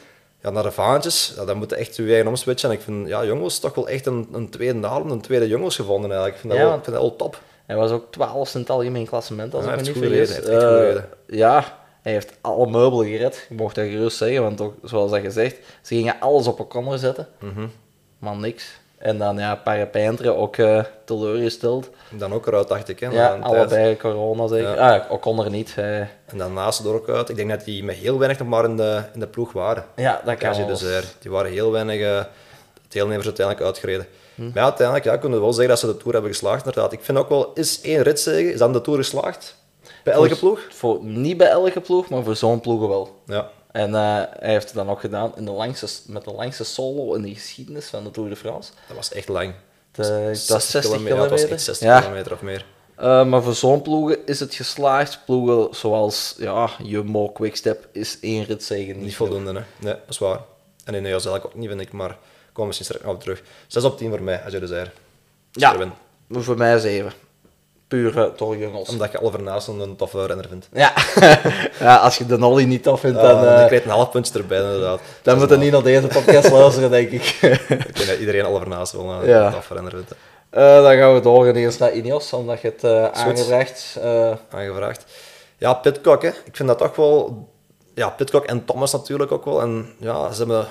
Ja, 0.42 0.51
naar 0.51 0.62
de 0.62 0.70
vaantjes, 0.70 1.33
ja, 1.37 1.44
dan 1.44 1.57
moet 1.57 1.70
je 1.70 1.77
echt 1.77 1.96
je 1.96 2.07
eigen 2.07 2.27
omswitchen. 2.27 2.70
En 2.70 2.74
ik 2.77 2.83
vind, 2.83 3.09
ja, 3.09 3.24
jongens, 3.24 3.59
toch 3.59 3.74
wel 3.74 3.88
echt 3.88 4.07
een, 4.07 4.29
een 4.33 4.48
tweede 4.51 4.74
naam, 4.79 5.11
een 5.11 5.20
tweede 5.20 5.48
jongens 5.48 5.77
gevonden 5.77 6.11
eigenlijk. 6.11 6.35
Ik 6.35 6.40
vind 6.40 6.53
dat, 6.53 6.62
Ja, 6.62 6.68
wel, 6.68 6.79
ik 6.79 6.85
vind 6.85 6.96
dat 6.96 7.05
wel 7.07 7.16
top. 7.16 7.40
Hij 7.66 7.77
was 7.77 7.90
ook 7.90 8.12
12 8.12 8.55
in 8.55 8.61
het 8.61 8.70
algemeen 8.70 9.07
klassement, 9.07 9.55
als 9.55 9.64
Ja, 9.64 9.70
ik 9.72 9.77
me 9.77 9.83
niet 9.83 9.96
vergis. 9.96 10.40
Eh, 10.40 11.03
ja, 11.27 11.79
hij 12.03 12.12
heeft 12.12 12.33
alle 12.40 12.70
meubelen 12.70 13.07
gered. 13.07 13.46
Je 13.48 13.55
mocht 13.55 13.74
dat 13.74 13.85
gerust 13.87 14.16
zeggen, 14.16 14.42
want 14.42 14.61
ook, 14.61 14.74
zoals 14.83 15.11
dat 15.11 15.20
gezegd, 15.20 15.57
ze 15.83 15.94
gingen 15.94 16.20
alles 16.20 16.46
op 16.46 16.61
O'Connor 16.61 16.98
zetten. 16.98 17.29
Mhm. 17.40 17.66
Maar 18.18 18.37
niks. 18.37 18.81
En 18.98 19.18
dan 19.18 19.38
ja, 19.38 19.54
Parapijntre 19.54 20.34
ook 20.34 20.56
eh, 20.56 20.84
teleurgesteld. 21.04 21.90
Dan 22.11 22.32
ook 22.32 22.46
eruit, 22.46 22.68
dacht 22.68 22.88
ik. 22.88 23.00
Hè, 23.00 23.08
Ja, 23.08 23.28
tijd. 23.28 23.42
allebei 23.44 23.96
corona 23.96 24.46
zeker. 24.46 24.78
Ah, 24.78 25.11
O'Connor 25.11 25.50
niet. 25.50 25.74
hij- 25.74 26.11
En 26.26 26.38
daarnaast 26.38 26.80
er 26.84 26.92
ook 26.94 27.08
uit. 27.08 27.28
Ik 27.28 27.37
denk 27.37 27.50
dat 27.50 27.64
die 27.64 27.84
met 27.84 27.96
heel 27.96 28.18
weinig 28.18 28.38
nog 28.38 28.48
maar 28.48 28.64
in 28.64 28.76
de, 28.76 29.02
in 29.14 29.20
de 29.20 29.26
ploeg 29.26 29.52
waren. 29.52 29.84
ja, 29.96 30.20
dat 30.24 30.37
kan 30.37 30.50
KG 30.52 30.56
wel. 30.56 30.66
Dessert. 30.66 31.16
Die 31.18 31.30
waren 31.30 31.50
heel 31.52 31.72
weinig 31.72 32.00
eh, 32.00 32.20
deelnemers 32.88 33.26
uiteindelijk 33.26 33.66
uitgereden. 33.66 34.06
Hm. 34.34 34.42
Maar 34.44 34.52
ja, 34.54 34.62
uiteindelijk 34.62 35.06
ja, 35.06 35.16
kunnen 35.16 35.38
we 35.38 35.44
wel 35.44 35.52
zeggen 35.52 35.68
dat 35.70 35.78
ze 35.78 35.87
de 35.87 35.96
Tour 35.96 36.12
hebben 36.12 36.30
geslaagd. 36.30 36.64
Inderdaad. 36.66 36.92
Ik 36.92 37.00
vind 37.02 37.18
ook 37.18 37.28
wel, 37.28 37.50
is 37.54 37.80
één 37.80 38.02
ritzege, 38.02 38.52
is 38.52 38.58
dan 38.58 38.72
de 38.72 38.80
Tour 38.80 38.98
geslaagd? 38.98 39.56
Bij 40.04 40.12
elke 40.14 40.28
Voor- 40.28 40.38
ploeg? 40.38 40.61
Voor, 40.70 40.98
niet 41.04 41.37
bij 41.37 41.48
elke 41.48 41.80
ploeg, 41.80 42.08
maar 42.08 42.22
voor 42.22 42.37
zo'n 42.37 42.61
ploegen 42.61 42.88
wel. 42.88 43.16
Ja. 43.26 43.48
En 43.79 43.95
eh, 43.95 44.23
hij 44.38 44.51
heeft 44.53 44.64
het 44.64 44.75
dan 44.75 44.91
ook 44.91 45.01
gedaan 45.01 45.33
in 45.37 45.45
de 45.45 45.51
langste, 45.51 45.87
met 46.07 46.25
de 46.25 46.33
langste 46.33 46.64
solo 46.64 47.14
in 47.14 47.23
de 47.23 47.35
geschiedenis 47.35 47.87
van 47.87 48.05
de 48.05 48.11
Tour 48.11 48.29
de 48.29 48.37
France. 48.37 48.71
Dat 48.87 48.97
was 48.97 49.12
echt 49.12 49.29
lang. 49.29 49.55
Dat 49.91 50.09
was 50.09 50.71
60 50.71 50.81
kilometer. 50.83 51.33
echt 51.33 51.62
60 51.62 51.81
ja. 51.81 52.01
kilometer 52.01 52.33
of 52.33 52.43
meer. 52.43 52.64
Eh, 52.97 53.25
maar 53.25 53.43
voor 53.43 53.55
zo'n 53.55 53.83
ploegen 53.83 54.27
is 54.27 54.41
het 54.41 54.55
geslaagd. 54.55 55.21
Ploegen 55.25 55.77
zoals 55.77 56.35
ja, 56.38 56.71
Jumbo, 56.83 57.29
Quickstep 57.29 57.88
is 57.93 58.21
één 58.21 58.45
rit 58.45 58.64
zeggen 58.64 58.95
niet, 58.95 59.05
niet 59.05 59.17
voldoende. 59.17 59.53
Hè? 59.53 59.61
Nee, 59.77 59.93
dat 59.93 60.09
is 60.09 60.19
waar. 60.19 60.41
En 60.85 60.95
in 60.95 61.03
Neos 61.03 61.27
ook 61.27 61.55
niet, 61.55 61.69
vind 61.69 61.81
ik. 61.81 61.93
Maar 61.93 62.09
komen 62.09 62.19
we 62.55 62.64
misschien 62.64 62.87
straks 62.87 63.05
nog 63.05 63.14
op 63.14 63.21
terug. 63.21 63.43
6 63.67 63.85
op 63.85 63.99
10 63.99 64.11
voor 64.11 64.23
mij, 64.23 64.43
als 64.45 64.53
je 64.53 64.59
er 64.59 64.67
zei. 64.67 64.91
Ja, 65.53 65.93
voor 66.31 66.57
mij 66.57 66.79
7 66.79 67.12
pure 67.88 68.33
tolgenos, 68.37 68.88
Omdat 68.88 69.12
je 69.12 69.18
Alvernaas 69.18 69.68
een 69.68 69.96
toffe 69.96 70.27
renner 70.27 70.48
vindt. 70.48 70.68
Ja, 70.72 70.92
ja 71.87 71.96
als 71.96 72.18
je 72.18 72.27
de 72.27 72.38
Nolly 72.38 72.64
niet 72.64 72.83
tof 72.83 73.01
vindt, 73.01 73.20
dan... 73.20 73.37
Ah, 73.37 73.64
eh, 73.64 73.64
uh, 73.64 73.70
dan 73.70 73.81
een 73.83 73.88
half 73.88 74.11
puntje 74.11 74.38
erbij, 74.38 74.59
inderdaad. 74.59 75.01
Dan 75.22 75.38
moet 75.38 75.48
je 75.48 75.57
niet 75.57 75.72
naar 75.72 75.83
deze 75.83 76.07
podcast 76.07 76.51
luisteren, 76.51 76.90
denk 76.90 77.11
ik. 77.11 77.22
ik 77.68 77.96
denk 77.96 78.09
dat 78.09 78.18
iedereen 78.18 78.44
Alvernaas 78.44 78.79
Naassen 78.79 79.07
wel 79.07 79.22
een 79.22 79.29
ja. 79.29 79.51
toffe 79.51 79.74
renner 79.74 79.92
vindt. 79.92 80.14
Eh, 80.51 80.83
dan 80.83 80.96
gaan 80.96 81.14
we 81.14 81.20
door 81.20 81.46
eerst 81.46 81.79
naar 81.79 81.92
Ineos, 81.92 82.33
omdat 82.33 82.61
je 82.61 82.68
het 82.68 82.85
uh, 82.85 83.05
aangevraagd... 83.05 83.98
Aangevraagd. 84.51 85.05
Ja, 85.59 85.74
Pitcock, 85.74 86.22
hè. 86.22 86.29
Ik 86.29 86.57
vind 86.57 86.68
dat 86.68 86.79
toch 86.79 86.96
wel... 86.96 87.48
Ja, 87.94 88.09
Pitcock 88.09 88.44
en 88.44 88.64
Thomas 88.64 88.92
natuurlijk 88.92 89.33
ook 89.33 89.44
wel. 89.44 89.61
En 89.61 89.94
ja, 89.98 90.33
ze 90.33 90.38
hebben, 90.38 90.62
ze 90.62 90.70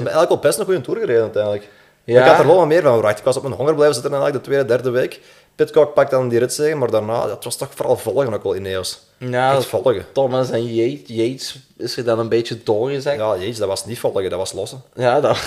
hebben 0.00 0.12
eigenlijk 0.12 0.30
al 0.30 0.38
best 0.38 0.58
een 0.58 0.64
goede 0.64 0.80
tour 0.80 1.00
gereden 1.00 1.22
uiteindelijk. 1.22 1.68
Ja. 2.04 2.20
Ik 2.20 2.30
had 2.30 2.38
er 2.38 2.46
wel 2.46 2.56
wat 2.56 2.66
meer 2.66 2.82
van 2.82 2.92
verwacht. 2.92 3.18
Ik 3.18 3.24
was 3.24 3.36
op 3.36 3.42
mijn 3.42 3.54
honger 3.54 3.74
blijven 3.74 3.94
zitten 3.94 4.12
eigenlijk 4.12 4.44
de 4.44 4.50
tweede, 4.50 4.68
derde 4.68 4.90
week. 4.90 5.20
Pitcock 5.58 5.94
pakt 5.94 6.10
dan 6.10 6.28
die 6.28 6.38
ritzege, 6.38 6.74
maar 6.74 6.90
daarna, 6.90 7.26
dat 7.26 7.44
was 7.44 7.56
toch 7.56 7.68
vooral 7.74 7.96
volgen 7.96 8.34
ook 8.34 8.42
wel 8.42 8.52
in 8.52 8.62
Neos. 8.62 9.00
ja, 9.16 9.54
Echt 9.54 9.64
volgen. 9.66 10.04
Thomas 10.12 10.50
en 10.50 10.74
Yates, 10.74 11.16
Yates 11.16 11.58
is 11.76 11.96
er 11.96 12.04
dan 12.04 12.18
een 12.18 12.28
beetje 12.28 12.62
doorgezakt. 12.62 13.18
Ja, 13.18 13.36
jezus, 13.36 13.58
dat 13.58 13.68
was 13.68 13.84
niet 13.84 13.98
volgen, 13.98 14.30
dat 14.30 14.38
was 14.38 14.52
lossen. 14.52 14.82
Ja, 14.94 15.20
dat, 15.20 15.38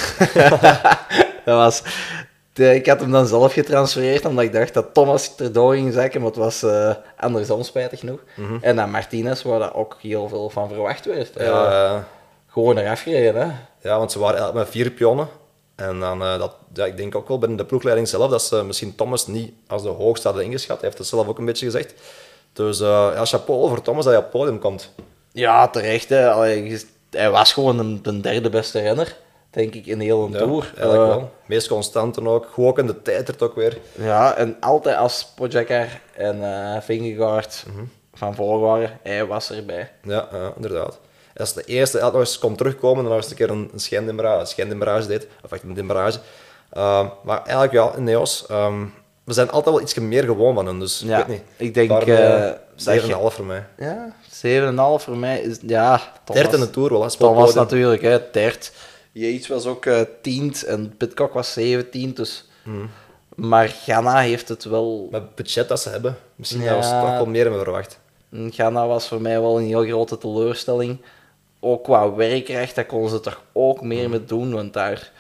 dat 1.46 1.56
was... 1.56 1.82
de- 2.54 2.76
ik 2.76 2.86
had 2.88 3.00
hem 3.00 3.12
dan 3.12 3.28
zelf 3.28 3.54
getransfereerd, 3.54 4.26
omdat 4.26 4.44
ik 4.44 4.54
dacht 4.54 4.74
dat 4.74 4.94
Thomas 4.94 5.32
erdoor 5.38 5.74
ging 5.74 5.94
zakken, 5.94 6.20
maar 6.22 6.30
het 6.30 6.40
was 6.40 6.64
eh, 6.64 6.94
andersom, 7.18 7.64
spijtig 7.64 8.00
genoeg. 8.00 8.20
En 8.62 8.76
dan 8.76 8.92
Martinez, 8.92 9.42
waar 9.42 9.60
dat 9.60 9.74
ook 9.74 9.98
heel 10.02 10.28
veel 10.30 10.50
van 10.50 10.68
verwacht 10.70 11.06
werd. 11.06 11.36
Eh, 11.36 11.46
Ja, 11.46 11.86
eh, 11.94 11.98
gewoon 12.48 12.78
eraf 12.78 13.02
gereden, 13.02 13.42
hè. 13.42 13.90
ja, 13.90 13.98
want 13.98 14.12
ze 14.12 14.20
waren 14.20 14.56
met 14.56 14.70
vier 14.70 14.90
pionnen. 14.92 15.28
En 15.82 16.00
dan, 16.00 16.22
eh, 16.22 16.38
dat, 16.40 16.56
ja, 16.74 16.86
ik 16.86 16.98
denk 16.98 17.16
ook 17.16 17.28
wel 17.28 17.38
binnen 17.38 17.58
de 17.58 17.66
ploegleiding 17.66 18.08
zelf 18.08 18.30
dat 18.32 18.42
ze 18.42 18.64
misschien 18.64 18.96
Thomas 18.96 19.28
niet 19.28 19.54
als 19.68 19.84
de 19.84 19.90
hoogste 19.90 20.28
hadden 20.28 20.46
ingeschat. 20.46 20.76
Hij 20.80 20.86
heeft 20.86 20.98
het 20.98 21.08
zelf 21.08 21.28
ook 21.28 21.38
een 21.38 21.46
beetje 21.46 21.66
gezegd. 21.66 21.94
Dus 22.54 22.80
eh, 22.80 23.12
ja, 23.16 23.26
chapeau 23.26 23.68
voor 23.68 23.82
Thomas 23.82 24.04
dat 24.04 24.14
hij 24.14 24.24
op 24.24 24.32
het 24.32 24.40
podium 24.42 24.60
komt. 24.60 24.92
Ja, 25.32 25.68
terecht, 25.68 26.10
hè. 26.10 26.32
Allee, 26.32 26.82
hij 27.10 27.30
was 27.32 27.54
gewoon 27.54 27.80
een, 27.80 28.00
de 28.04 28.20
derde 28.22 28.50
beste 28.50 28.80
renner, 28.80 29.16
denk 29.50 29.74
ik, 29.76 29.86
in 29.86 30.00
heel 30.00 30.24
een 30.26 30.32
Ja, 30.32 30.38
tour. 30.38 30.64
eigenlijk 30.76 31.02
Eh, 31.02 31.08
wel. 31.08 31.32
Meest 31.46 31.68
constante 31.68 32.28
ook. 32.28 32.48
Goed 32.54 32.66
ook 32.66 32.80
in 32.80 32.88
de 32.88 33.02
tijdrit 33.02 33.42
ook 33.42 33.56
weer. 33.56 33.78
Ja, 33.96 34.36
en 34.36 34.58
altijd 34.60 34.98
als 34.98 35.26
Pogacar 35.36 35.88
en 36.16 36.44
eh 36.44 36.82
Vingegaard 36.82 37.64
Mhm. 37.74 37.84
van 38.14 38.36
voor 38.36 38.60
waren, 38.60 39.00
hij 39.04 39.26
was 39.26 39.52
erbij. 39.52 39.92
Ja, 40.04 40.28
ja, 40.32 40.54
Als 41.38 41.54
de 41.54 41.64
eerste 41.64 42.00
elk 42.00 42.12
nog 42.12 42.22
eens 42.22 42.40
komt 42.40 42.58
terugkomen 42.58 43.04
en 43.04 43.10
nog 43.10 43.20
eens 43.20 43.30
een 43.30 43.36
keer 43.36 43.50
een, 43.50 43.70
een 43.74 43.80
schijndemarage 44.46 45.08
deed, 45.08 45.28
of 45.44 45.52
echt 45.52 45.64
een 45.64 45.74
demarage. 45.74 46.20
Ehm, 46.72 47.06
maar 47.24 47.38
eigenlijk 47.44 47.72
ja, 47.72 47.92
in 47.98 48.04
Neos, 48.04 48.46
ehm, 48.48 48.86
we 49.24 49.34
zijn 49.34 49.50
altijd 49.52 49.76
wel 49.76 49.84
iets 49.84 49.94
meer 49.94 50.24
gewoon 50.24 50.56
van 50.56 50.66
hen, 50.66 50.80
dus 50.80 51.02
Ja, 51.06 51.20
ik 51.20 51.26
weet 51.26 51.36
niet. 51.38 51.46
ik 51.58 51.74
denk, 51.74 51.90
Daarom, 51.90 52.10
eh, 52.10 52.48
eh, 52.48 52.54
dat 52.76 52.82
7,5 52.84 53.34
voor 53.36 53.46
mij. 53.46 53.66
Ja, 53.78 54.16
7,5 54.32 55.04
voor 55.04 55.18
mij 55.18 55.42
is, 55.42 55.58
ja, 55.68 56.02
Thomas, 56.24 56.54
in 56.54 56.60
de 56.60 56.70
Tour 56.70 56.90
wel, 56.90 57.02
hè. 57.04 57.10
Thomas 57.10 57.14
spelpodium. 57.14 57.56
natuurlijk, 57.56 58.02
hè, 58.02 58.20
derd. 58.32 58.72
Yates 59.12 59.48
was 59.48 59.66
ook 59.66 59.86
tiend 60.22 60.64
en 60.64 60.94
Pitcock 60.98 61.34
was 61.34 61.54
17, 61.54 62.14
dus... 62.14 62.50
Mhm. 62.64 62.86
Maar 63.36 63.68
Ghana 63.68 64.20
heeft 64.20 64.50
het 64.50 64.64
wel... 64.64 65.08
Met 65.12 65.22
het 65.22 65.36
budget 65.36 65.68
dat 65.68 65.80
ze 65.80 65.90
hebben, 65.90 66.18
misschien 66.36 66.62
Ja. 66.62 66.82
ze 66.82 66.90
toch 66.90 67.02
wel 67.02 67.26
meer 67.26 67.42
hebben 67.44 67.62
verwacht. 67.64 68.00
Ghana 68.50 68.88
was 68.88 69.08
voor 69.08 69.22
mij 69.22 69.42
wel 69.42 69.58
een 69.60 69.66
heel 69.66 69.84
grote 69.86 70.18
teleurstelling. 70.18 71.02
Ook 71.64 71.84
qua 71.84 72.14
werkrecht, 72.14 72.76
daar 72.76 72.86
konden 72.86 73.10
ze 73.10 73.20
toch 73.20 73.42
ook 73.52 73.82
meer 73.82 74.10
mee 74.10 74.26
doen, 74.26 74.54
want 74.54 74.74
daar... 74.74 75.12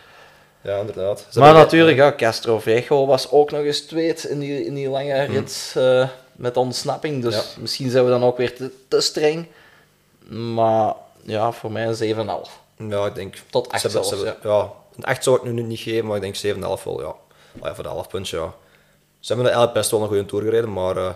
Ja, 0.61 0.77
inderdaad. 0.77 1.27
Ze 1.29 1.39
maar 1.39 1.53
natuurlijk, 1.53 1.97
ja, 1.97 2.13
Castro 2.15 2.59
Viejo 2.59 3.05
was 3.05 3.31
ook 3.31 3.51
nog 3.51 3.61
eens 3.61 3.81
tweet 3.81 4.23
in 4.23 4.39
die, 4.39 4.65
in 4.65 4.73
die 4.73 4.89
lange 4.89 5.23
rit 5.23 5.73
eh, 5.77 6.07
met 6.31 6.57
ontsnapping. 6.57 7.21
Dus 7.21 7.35
Ja. 7.35 7.41
misschien 7.61 7.89
zijn 7.89 8.03
we 8.03 8.09
dan 8.09 8.23
ook 8.23 8.37
weer 8.37 8.55
te, 8.55 8.71
te 8.87 9.01
streng. 9.01 9.47
Maar 10.29 10.93
ja, 11.21 11.51
voor 11.51 11.71
mij 11.71 11.87
een 11.87 12.15
7,5. 12.15 12.51
Ja, 12.89 13.05
ik 13.05 13.15
denk... 13.15 13.35
Tot 13.49 13.69
acht 13.71 13.81
ze 13.81 13.87
hebben- 13.87 14.05
ze 14.09 14.15
zelfs, 14.15 14.29
hebben- 14.31 14.51
ja. 14.51 14.71
Een 14.97 15.03
8 15.03 15.23
zou 15.23 15.35
ik 15.35 15.43
nu 15.43 15.61
niet 15.61 15.79
geven, 15.79 16.05
maar 16.05 16.15
ik 16.15 16.21
denk 16.21 16.35
7,5 16.79 16.83
wel, 16.83 17.01
ja. 17.01 17.13
Maar 17.53 17.69
ja, 17.69 17.75
voor 17.75 17.83
de 17.83 17.89
11 17.89 18.07
puntje, 18.07 18.37
ja. 18.37 18.53
Ze 19.19 19.27
hebben 19.33 19.45
eigenlijk 19.45 19.73
best 19.73 19.91
wel 19.91 20.01
een 20.01 20.07
goede 20.07 20.25
tour 20.25 20.43
gereden, 20.43 20.73
maar 20.73 20.97
eh, 20.97 21.09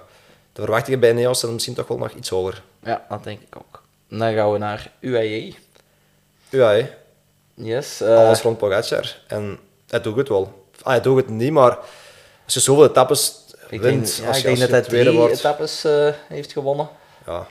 de 0.53 0.61
verwachtingen 0.61 0.99
bij 0.99 1.13
Neos 1.13 1.39
zijn 1.39 1.53
misschien 1.53 1.73
toch 1.75 1.87
wel 1.87 1.97
nog 1.97 2.11
iets 2.11 2.29
hoger. 2.29 2.61
Ja, 2.83 3.05
dat 3.09 3.23
denk 3.23 3.41
ik 3.41 3.55
ook. 3.57 3.83
Dan 4.09 4.33
gaan 4.33 4.51
we 4.51 4.57
naar 4.57 4.91
UAE. 4.99 5.53
Hè. 6.49 6.89
Yes. 7.53 8.01
eh, 8.01 8.17
Alles 8.17 8.41
rond 8.41 8.57
Pogacar. 8.57 9.17
En 9.27 9.59
hij 9.89 10.01
doet 10.01 10.15
het 10.15 10.29
wel. 10.29 10.65
Ah, 10.81 10.91
hij 10.91 11.01
doet 11.01 11.17
het 11.17 11.29
niet, 11.29 11.51
maar 11.51 11.77
als 12.45 12.53
je 12.53 12.59
zoveel 12.59 12.85
etappes 12.85 13.43
ik 13.69 13.81
wint, 13.81 14.05
denk, 14.05 14.17
ja, 14.21 14.27
als 14.27 14.37
ik 14.37 14.43
je, 14.43 14.49
denk 14.49 14.61
als 14.61 14.69
dat 14.71 14.91
hij 14.91 15.03
drie 15.03 15.17
wordt... 15.17 15.33
etappes 15.37 15.83
eh, 15.83 16.09
heeft 16.27 16.51
gewonnen. 16.51 16.89
Ja, 17.25 17.47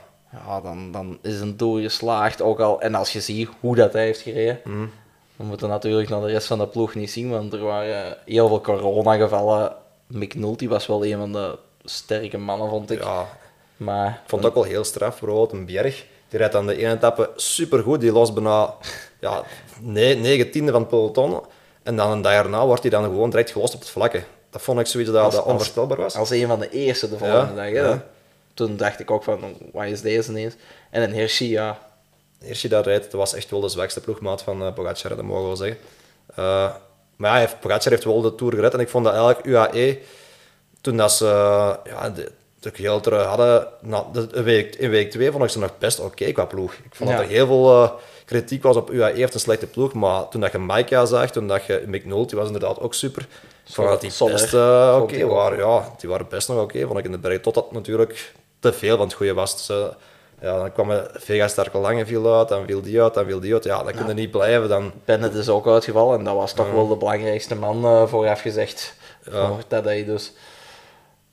Ja, 0.47 0.61
dan, 0.61 0.91
dan 0.91 1.17
is 1.21 1.39
een 1.39 1.57
doel 1.57 1.81
geslaagd 1.81 2.41
ook 2.41 2.59
al. 2.59 2.81
En 2.81 2.95
als 2.95 3.13
je 3.13 3.21
ziet 3.21 3.49
hoe 3.59 3.75
dat 3.75 3.93
hij 3.93 4.03
heeft 4.03 4.21
gereden, 4.21 4.59
Mhm. 4.63 4.85
we 5.35 5.43
moeten 5.43 5.69
natuurlijk 5.69 6.09
naar 6.09 6.21
de 6.21 6.27
rest 6.27 6.47
van 6.47 6.57
de 6.59 6.67
ploeg 6.67 6.95
niet 6.95 7.11
zien, 7.11 7.29
want 7.29 7.53
er 7.53 7.59
waren 7.63 8.17
heel 8.25 8.47
veel 8.47 8.61
coronagevallen. 8.61 9.75
Mick 10.07 10.35
Nulty 10.35 10.67
was 10.67 10.87
wel 10.87 11.05
een 11.05 11.17
van 11.17 11.31
de 11.31 11.57
sterke 11.83 12.37
mannen, 12.37 12.69
vond 12.69 12.91
ik. 12.91 12.99
ja, 13.03 13.27
Maar 13.77 14.07
ik 14.23 14.29
vond 14.29 14.43
het 14.43 14.51
ook 14.51 14.57
wel 14.63 14.71
heel 14.71 14.83
straf. 14.83 15.19
Bijvoorbeeld 15.19 15.51
een 15.51 15.65
Bjerg, 15.65 16.05
die 16.29 16.39
rijdt 16.39 16.55
aan 16.55 16.67
de 16.67 16.77
ene 16.77 16.93
etappe 16.93 17.29
supergoed. 17.35 17.99
Die 18.01 18.11
lost 18.11 18.33
bijna 18.33 18.73
ja, 19.19 19.43
ne- 19.79 20.13
negen 20.13 20.51
tiende 20.51 20.71
van 20.71 20.79
het 20.81 20.89
peloton. 20.89 21.41
En 21.83 21.95
dan 21.95 22.11
een 22.11 22.21
dag 22.21 22.33
erna 22.33 22.65
wordt 22.65 22.81
hij 22.81 22.91
dan 22.91 23.03
gewoon 23.03 23.29
direct 23.29 23.51
gelost 23.51 23.73
op 23.73 23.79
het 23.79 23.89
vlakke. 23.89 24.23
Dat 24.49 24.61
vond 24.61 24.79
ik 24.79 24.85
zoiets 24.87 25.11
dat, 25.11 25.23
Als- 25.23 25.35
dat 25.35 25.43
onvoorstelbaar 25.45 25.97
was. 25.97 26.15
als 26.15 26.29
een 26.29 26.47
van 26.47 26.59
de 26.59 26.69
eerste 26.69 27.09
de 27.09 27.17
volgende 27.17 27.49
Ja, 27.49 27.55
dag. 27.55 27.65
Hè. 27.65 27.89
ja. 27.89 28.03
Toen 28.53 28.77
dacht 28.77 28.99
ik 28.99 29.11
ook 29.11 29.23
van, 29.23 29.39
wat 29.71 29.85
is 29.85 30.01
deze 30.01 30.29
ineens? 30.29 30.53
En 30.91 31.01
een 31.03 31.11
Hirschi, 31.13 31.49
ja. 31.49 31.79
Hirschi 32.39 32.67
dat 32.67 32.85
rijdt, 32.85 33.03
dat 33.03 33.13
was 33.13 33.33
echt 33.33 33.49
wel 33.51 33.59
de 33.59 33.69
zwakste 33.69 33.99
ploegmaat 34.01 34.41
van 34.41 34.61
uh, 34.61 34.73
Pogacar, 34.73 35.15
dat 35.15 35.25
mogen 35.25 35.41
we 35.41 35.47
wel 35.47 35.55
zeggen. 35.55 35.77
Eh, 36.35 36.71
maar 37.15 37.31
ja, 37.33 37.39
heeft- 37.39 37.59
Pogacar 37.59 37.91
heeft 37.91 38.03
wel 38.03 38.21
de 38.21 38.35
Tour 38.35 38.53
gered 38.53 38.73
en 38.73 38.79
ik 38.79 38.89
vond 38.89 39.05
dat 39.05 39.13
eigenlijk 39.13 39.45
UAE, 39.45 39.99
toen 40.81 40.97
dat 40.97 41.11
ze 41.11 41.25
eh, 41.27 41.73
ja, 41.85 42.09
de, 42.09 42.31
geel 42.73 42.99
terug 42.99 43.25
hadden, 43.25 43.67
na, 43.81 44.05
de, 44.13 44.27
in, 44.33 44.43
week, 44.43 44.75
in 44.75 44.89
week 44.89 45.11
2 45.11 45.31
vond 45.31 45.43
ik 45.43 45.49
ze 45.49 45.59
nog 45.59 45.77
best 45.77 45.99
oké 45.99 46.31
qua 46.31 46.45
ploeg. 46.45 46.73
Ik 46.73 46.95
vond 46.95 47.09
Ja. 47.09 47.15
dat 47.15 47.25
er 47.25 47.31
heel 47.31 47.45
veel 47.47 47.83
eh, 47.83 47.89
kritiek 48.25 48.63
was 48.63 48.75
op 48.75 48.89
UAE 48.91 49.13
heeft 49.13 49.33
een 49.33 49.39
slechte 49.39 49.67
ploeg, 49.67 49.93
maar 49.93 50.27
toen 50.29 50.41
dat 50.41 50.51
je 50.51 50.57
Maika 50.57 51.05
zag, 51.05 51.31
toen 51.31 51.47
dat 51.47 51.65
je 51.65 51.83
Mick 51.87 52.05
Nulty 52.05 52.35
was 52.35 52.45
inderdaad 52.45 52.79
ook 52.79 52.93
super. 52.93 53.21
Ik 53.67 53.73
vond 53.73 53.87
dat 53.89 54.01
die 54.01 54.11
best 54.31 54.53
eh, 54.53 54.99
oké 55.01 55.25
waren. 55.25 55.57
Ja, 55.57 55.93
die 55.97 56.09
waren 56.09 56.27
best 56.29 56.47
nog 56.47 56.61
oké, 56.61 56.85
vond 56.85 56.99
ik 56.99 57.05
in 57.05 57.11
de 57.11 57.17
berg. 57.17 57.41
Totdat 57.41 57.71
natuurlijk 57.71 58.33
te 58.59 58.73
veel 58.73 58.97
van 58.97 59.05
het 59.05 59.15
goede 59.15 59.33
was. 59.33 59.67
Dus, 59.67 59.77
ja, 60.41 60.57
dan 60.57 60.71
kwam 60.71 60.91
Vega 61.13 61.47
Sterke 61.47 61.77
Lange 61.77 62.05
viel 62.05 62.37
uit, 62.37 62.47
dan 62.47 62.65
viel 62.65 62.81
die 62.81 63.01
uit, 63.01 63.13
dan 63.13 63.25
viel 63.25 63.39
die 63.39 63.53
uit. 63.53 63.63
Ja, 63.63 63.83
dan 63.83 63.93
kun 63.93 64.07
je 64.07 64.13
niet 64.13 64.31
blijven. 64.31 64.69
Dan, 64.69 64.91
Bennett 65.05 65.33
is 65.35 65.49
ook 65.49 65.67
uitgevallen 65.67 66.17
en 66.17 66.23
dat 66.23 66.35
was 66.35 66.53
toch 66.53 66.71
wel 66.71 66.87
de 66.87 66.95
belangrijkste 66.95 67.55
man 67.55 67.85
eh, 67.85 68.07
vooraf 68.07 68.41
gezegd. 68.41 68.93
Ja. 69.31 69.51
Dat 69.67 69.83
hij 69.83 70.05
dus. 70.05 70.33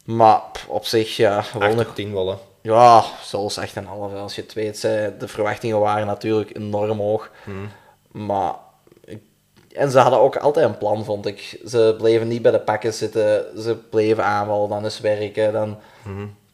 Maar 0.05 0.41
op 0.67 0.85
zich, 0.87 1.17
ja, 1.17 1.43
gewoon 1.43 1.69
8 1.69 1.77
nog 1.77 1.89
op 1.89 1.95
10 1.95 2.13
wel. 2.13 2.29
hè. 2.29 2.37
Ja, 2.63 3.05
zelfs 3.23 3.57
echt 3.57 3.77
een 3.77 3.87
half. 3.87 4.15
Als 4.15 4.35
je 4.35 4.43
het 4.43 4.53
weet, 4.53 4.79
zei, 4.79 5.13
de 5.19 5.29
verwachtingen 5.29 5.81
waren 5.81 6.07
natuurlijk 6.07 6.57
enorm 6.57 6.99
hoog. 6.99 7.31
Maar, 8.11 8.53
ik- 9.05 9.23
en 9.75 9.91
ze 9.91 9.99
hadden 9.99 10.21
ook 10.21 10.37
altijd 10.37 10.67
een 10.67 10.79
plan, 10.79 11.05
vond 11.05 11.27
ik. 11.27 11.61
Ze 11.67 11.95
bleven 11.99 12.29
niet 12.29 12.43
bij 12.43 12.53
de 12.53 12.61
pakken 12.61 12.95
zitten, 12.95 13.47
ze 13.63 13.77
bleven 13.91 14.25
aanvallen, 14.25 14.69
dan 14.69 14.85
eens 14.85 15.01
werken. 15.01 15.53
Dan... 15.53 15.79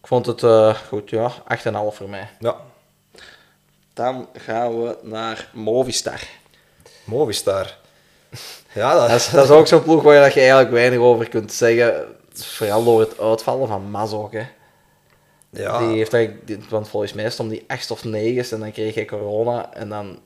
Ik 0.01 0.07
vond 0.07 0.27
het 0.27 0.43
eh, 0.43 0.75
goed, 0.75 1.11
ja, 1.11 1.31
8,5 1.57 1.97
voor 1.97 2.09
mij. 2.09 2.29
Ja, 2.41 2.57
Dan 3.95 4.29
gaan 4.33 4.83
we 4.83 4.97
naar 5.03 5.49
Movistar. 5.53 6.21
Movistar. 7.05 7.77
Ja, 8.73 8.95
dat, 8.95 9.09
Dat 9.09 9.17
is, 9.19 9.31
dat 9.31 9.45
is 9.45 9.51
ook 9.51 9.67
zo'n 9.67 9.83
ploeg 9.83 10.03
waar 10.03 10.15
je 10.15 10.21
eigenlijk 10.41 10.71
weinig 10.71 10.99
over 10.99 11.29
kunt 11.29 11.53
zeggen. 11.53 12.07
Vooral 12.45 12.85
door 12.85 13.01
het 13.01 13.21
uitvallen 13.21 13.69
van 13.69 13.91
Mas 13.91 14.13
ook, 14.13 14.33
hè. 14.33 14.47
ja, 15.51 15.79
Die 15.79 15.97
heeft 15.97 16.15
eigenlijk, 16.15 16.47
die- 16.47 16.59
want 16.71 16.89
volgens 16.89 17.13
mij 17.13 17.31
stond 17.31 17.51
die 17.51 17.65
echt 17.67 17.91
of 17.91 18.05
negen 18.05 18.51
en 18.55 18.61
dan 18.61 18.73
kreeg 18.73 18.95
hij 18.95 19.05
corona 19.05 19.75
en 19.75 19.89
dan 19.89 20.19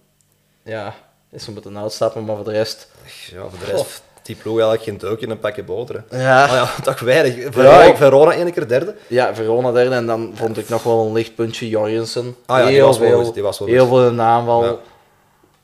ja, 0.63 0.95
is 1.31 1.45
ze 1.45 1.53
moeten 1.53 1.79
uitstappen, 1.79 2.25
maar 2.25 2.37
voor 2.37 2.45
de 2.45 2.51
rest. 2.51 2.89
ja, 3.31 3.41
voor 3.49 3.59
de 3.59 3.65
rest, 3.65 4.03
die 4.23 4.37
ploeg 4.37 4.53
eigenlijk 4.61 4.83
geen 4.83 4.99
deukje 4.99 5.27
in 5.27 5.33
een 5.33 5.39
pakje 5.39 5.63
boter. 5.65 6.05
hè. 6.09 6.23
Ja, 6.23 6.55
ja, 6.55 6.75
toch 6.83 7.01
weinig. 7.01 7.37
Ja, 7.45 7.53
Verona, 7.53 7.83
ik- 7.83 7.97
Verona 7.97 8.33
één 8.33 8.53
keer 8.53 8.69
derde. 8.69 8.95
ja 9.07 9.35
Verona 9.35 9.73
derde 9.73 9.95
en 9.95 10.07
dan 10.07 10.31
vond 10.35 10.59
ik 10.59 10.69
nog 10.69 10.83
wel 10.83 11.07
een 11.07 11.13
lichtpuntje 11.13 11.69
Jorgensen. 11.69 12.37
Ah 12.47 12.59
ja, 12.59 12.65
die 12.67 12.75
heel 12.75 12.87
was 12.87 12.99
wel 12.99 13.23
veel, 13.23 13.33
die 13.33 13.43
was 13.43 13.59
wel 13.59 13.69
heel 13.69 13.87
veel 13.87 14.07
in 14.07 14.17
de 14.17 14.23
aanval. 14.23 14.65
Ja. 14.65 14.77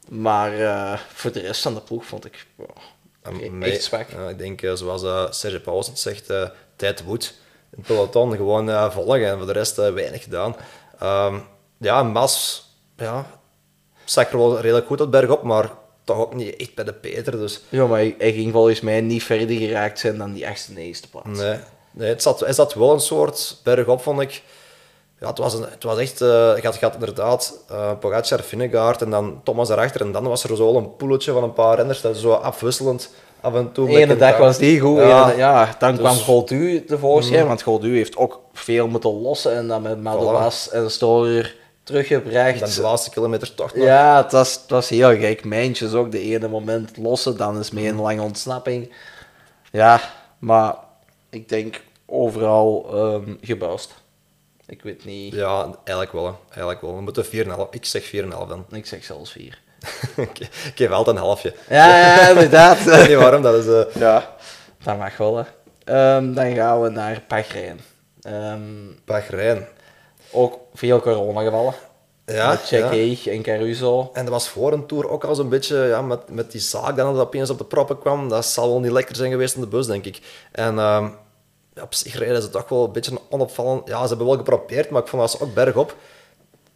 Maar 0.09 0.59
eh, 0.61 0.99
voor 1.15 1.33
de 1.33 1.41
rest 1.41 1.63
van 1.63 1.75
de 1.75 1.81
ploeg 1.81 2.05
vond 2.05 2.25
ik 2.25 2.47
wow, 2.55 2.69
En 3.29 3.63
echt 3.63 3.83
zwak. 3.83 4.09
ik 4.09 4.39
denk, 4.39 4.63
eh, 4.63 4.73
zoals 4.73 5.03
eh, 5.03 5.31
Serge 5.31 5.61
Pauws 5.61 5.87
het 5.87 5.99
zegt, 5.99 6.31
eh 6.31 6.49
tijd 6.77 7.05
woedt. 7.05 7.35
Het 7.71 7.87
peloton 7.87 8.37
gewoon 8.37 8.71
eh, 8.71 8.91
volgen 8.91 9.27
en 9.27 9.37
voor 9.37 9.47
de 9.47 9.53
rest 9.53 9.77
weinig 9.77 10.23
gedaan. 10.23 10.57
Ehm, 10.99 11.39
ja, 11.79 12.03
Mas, 12.03 12.67
ja, 12.97 13.27
zag 14.05 14.31
er 14.31 14.39
wel 14.39 14.61
redelijk 14.61 14.87
goed 14.87 15.01
uit 15.01 15.11
bergop, 15.11 15.43
maar 15.43 15.71
toch 16.05 16.17
ook 16.17 16.35
niet 16.35 16.57
echt 16.57 16.75
bij 16.75 16.85
de 16.85 16.93
Peter. 16.93 17.33
Dus 17.33 17.61
Ja, 17.69 17.87
maar 17.87 17.99
hij, 17.99 18.15
hij 18.19 18.33
ging 18.33 18.53
volgens 18.53 18.81
mij 18.81 19.01
niet 19.01 19.23
verder 19.23 19.57
geraakt 19.57 19.99
zijn 19.99 20.19
dan 20.19 20.33
die 20.33 20.49
achtste 20.49 20.73
negende 20.73 21.09
plaats. 21.09 21.39
nee, 21.39 21.59
nee 21.91 22.09
het, 22.09 22.23
zat, 22.23 22.41
het 22.41 22.55
zat 22.55 22.75
wel 22.75 22.93
een 22.93 23.01
soort 23.01 23.61
bergop, 23.63 24.03
vond 24.03 24.21
ik. 24.21 24.43
Ja, 25.21 25.27
het 25.29 25.39
was, 25.39 25.55
een, 25.55 25.63
het 25.71 25.83
was 25.83 25.99
echt, 25.99 26.21
eh 26.21 26.29
je, 26.29 26.61
had, 26.63 26.75
je 26.75 26.81
had 26.85 26.95
inderdaad 26.95 27.59
uh, 27.73 27.91
Pogacar, 28.01 28.41
Vingegaard 28.43 29.03
en 29.03 29.11
dan 29.11 29.41
Thomas 29.45 29.69
erachter. 29.69 30.01
En 30.01 30.13
dan 30.13 30.25
was 30.29 30.45
er 30.45 30.57
zo 30.57 30.77
een 30.77 30.97
poeletje 30.97 31.33
van 31.33 31.43
een 31.43 31.53
paar 31.53 31.77
renners, 31.77 32.01
dat 32.01 32.17
zo 32.17 32.33
afwisselend 32.33 33.11
af 33.41 33.55
en 33.55 33.73
toe. 33.73 33.89
Ene 33.89 34.17
dag 34.17 34.37
was 34.37 34.59
die 34.59 34.81
goed, 34.81 34.99
Ja. 34.99 35.29
ene- 35.31 35.37
ja, 35.39 35.75
dan 35.79 35.91
Dus- 35.91 36.01
kwam 36.01 36.17
Goldu 36.17 36.85
tevoorschijn, 36.85 37.47
want 37.47 37.63
Goldu 37.63 37.97
heeft 37.97 38.17
ook 38.17 38.41
veel 38.53 38.87
moeten 38.89 39.21
lossen 39.21 39.55
en 39.57 39.69
dan 39.69 39.83
met 39.83 40.03
Madouas 40.03 40.71
en 40.71 40.91
Storer 40.91 41.57
teruggebracht. 41.83 42.61
Dan 42.61 42.69
de 42.75 42.81
laatste 42.81 43.11
kilometer 43.11 43.55
toch 43.55 43.75
nog. 43.75 43.85
Ja, 43.85 44.23
het 44.23 44.33
was, 44.33 44.53
het 44.55 44.71
was 44.71 44.89
heel 44.89 45.17
gek. 45.17 45.45
Mijntjes 45.45 45.93
ook, 45.93 46.11
de 46.13 46.21
ene 46.21 46.49
moment 46.49 46.97
lossen, 46.97 47.37
dan 47.37 47.59
is 47.59 47.71
mee 47.71 47.89
een 47.89 48.01
lange 48.01 48.23
ontsnapping. 48.23 48.93
Ja, 49.73 50.01
maar 50.39 50.75
ik 51.31 51.49
denk 51.49 51.81
overal 52.07 52.87
gebuist. 53.41 53.95
Ik 54.69 54.83
weet 54.83 55.05
niet, 55.05 55.35
Ja, 55.35 55.63
eigenlijk 55.85 56.13
wel. 56.13 56.25
hè. 56.27 56.33
Eigenlijk 56.49 56.81
wel. 56.81 56.95
We 56.95 57.01
moeten 57.01 57.25
4,5. 57.25 57.31
Ik 57.71 57.85
zeg 57.85 58.11
4,5 58.15 58.29
dan. 58.29 58.67
ik 58.71 58.87
zeg 58.87 59.05
zelfs 59.05 59.33
vier. 59.33 59.61
ik 60.17 60.39
ik 60.39 60.73
geef 60.75 60.91
altijd 60.91 61.17
een 61.17 61.23
halfje. 61.23 61.55
Ja, 61.69 61.99
ja, 61.99 62.29
inderdaad. 62.29 62.79
Ik 62.81 62.85
weet 62.85 63.09
niet 63.09 63.17
waarom, 63.17 63.43
dat 63.43 63.55
is... 63.55 63.67
eh, 63.67 64.01
ja, 64.01 64.35
dat 64.83 64.99
mag 64.99 65.17
wel. 65.17 65.37
Hè. 65.37 65.43
Ehm, 65.85 66.33
dan 66.33 66.55
gaan 66.55 66.81
we 66.83 66.89
naar 66.89 67.23
Bahrein. 67.29 67.81
Ehm, 68.23 68.61
Bahrein. 69.05 69.67
ook 70.31 70.59
veel 70.75 71.01
coronagevallen. 71.01 71.75
Ja, 72.27 72.49
met 72.51 72.69
ja. 72.69 72.89
Cheikh 72.89 73.27
en 73.27 73.43
Caruso. 73.43 74.11
En 74.13 74.25
dat 74.25 74.33
was 74.33 74.49
voor 74.49 74.73
een 74.73 74.87
tour 74.87 75.09
ook 75.09 75.25
al 75.25 75.35
zo'n 75.35 75.49
beetje 75.49 75.77
ja, 75.77 76.03
met, 76.03 76.31
met 76.31 76.53
die 76.53 76.61
zaak 76.61 76.97
dan 76.97 77.15
dat 77.15 77.27
opeens 77.27 77.51
op 77.51 77.59
de 77.59 77.65
proppen 77.65 77.99
kwam. 77.99 78.29
Dat 78.29 78.47
zal 78.47 78.69
wel 78.69 78.81
niet 78.81 78.91
lekker 78.93 79.17
zijn 79.17 79.31
geweest 79.31 79.55
in 79.55 79.61
de 79.61 79.67
bus, 79.67 79.87
denk 79.87 80.05
ik. 80.05 80.21
En 80.53 80.79
ehm, 80.79 81.05
ja, 81.05 81.11
op 81.83 81.95
zich 81.95 82.19
reden 82.19 82.43
ze 82.43 82.51
toch 82.51 82.69
wel 82.69 82.85
een 82.85 82.93
beetje 82.93 83.19
onopvallend. 83.29 83.89
Ja, 83.89 84.03
ze 84.03 84.09
hebben 84.09 84.27
wel 84.27 84.37
geprobeerd, 84.37 84.91
maar 84.91 85.03
ik 85.03 85.09
vond 85.09 85.23
dat 85.23 85.31
ze 85.31 85.41
ook 85.41 85.55
bergop 85.55 85.97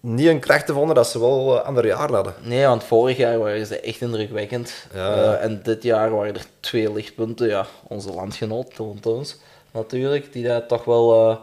niet 0.02 0.26
een 0.26 0.40
krachten 0.40 0.74
vonden 0.74 0.94
dat 0.94 1.08
ze 1.08 1.20
wel 1.20 1.56
uh, 1.56 1.64
andere 1.64 1.86
jaren 1.86 2.14
hadden. 2.14 2.34
Nee, 2.40 2.66
want 2.66 2.84
vorig 2.84 3.16
jaar 3.16 3.38
waren 3.38 3.66
ze 3.66 3.80
echt 3.80 4.00
indrukwekkend. 4.00 4.86
Ja. 4.94 5.14
Eh, 5.14 5.44
en 5.44 5.60
dit 5.62 5.82
jaar 5.82 6.10
waren 6.10 6.34
er 6.34 6.44
twee 6.60 6.92
lichtpunten. 6.92 7.48
Ja, 7.48 7.66
onze 7.82 8.12
landgenoot, 8.12 8.76
Dylan 8.76 9.00
Toons, 9.00 9.36
natuurlijk, 9.70 10.32
die 10.32 10.44
dat 10.44 10.68
toch 10.68 10.84
wel 10.84 11.30
eh, 11.30 11.36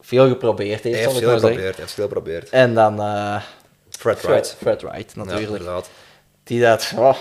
veel 0.00 0.28
geprobeerd 0.28 0.82
heeft, 0.82 0.96
Hij 0.96 1.04
heeft 1.04 1.18
veel 1.18 1.38
geprobeerd, 1.38 1.76
heeft 1.76 1.92
veel 1.92 2.04
geprobeerd. 2.04 2.50
En 2.50 2.74
dan 2.74 3.00
eh, 3.00 3.42
Fred 3.90 4.18
Fred, 4.18 4.22
Wright. 4.22 4.56
Fred 4.58 4.82
Wright, 4.82 5.16
natuurlijk. 5.16 5.84
die 6.44 6.60
dat 6.60 6.92
oh, 6.96 7.16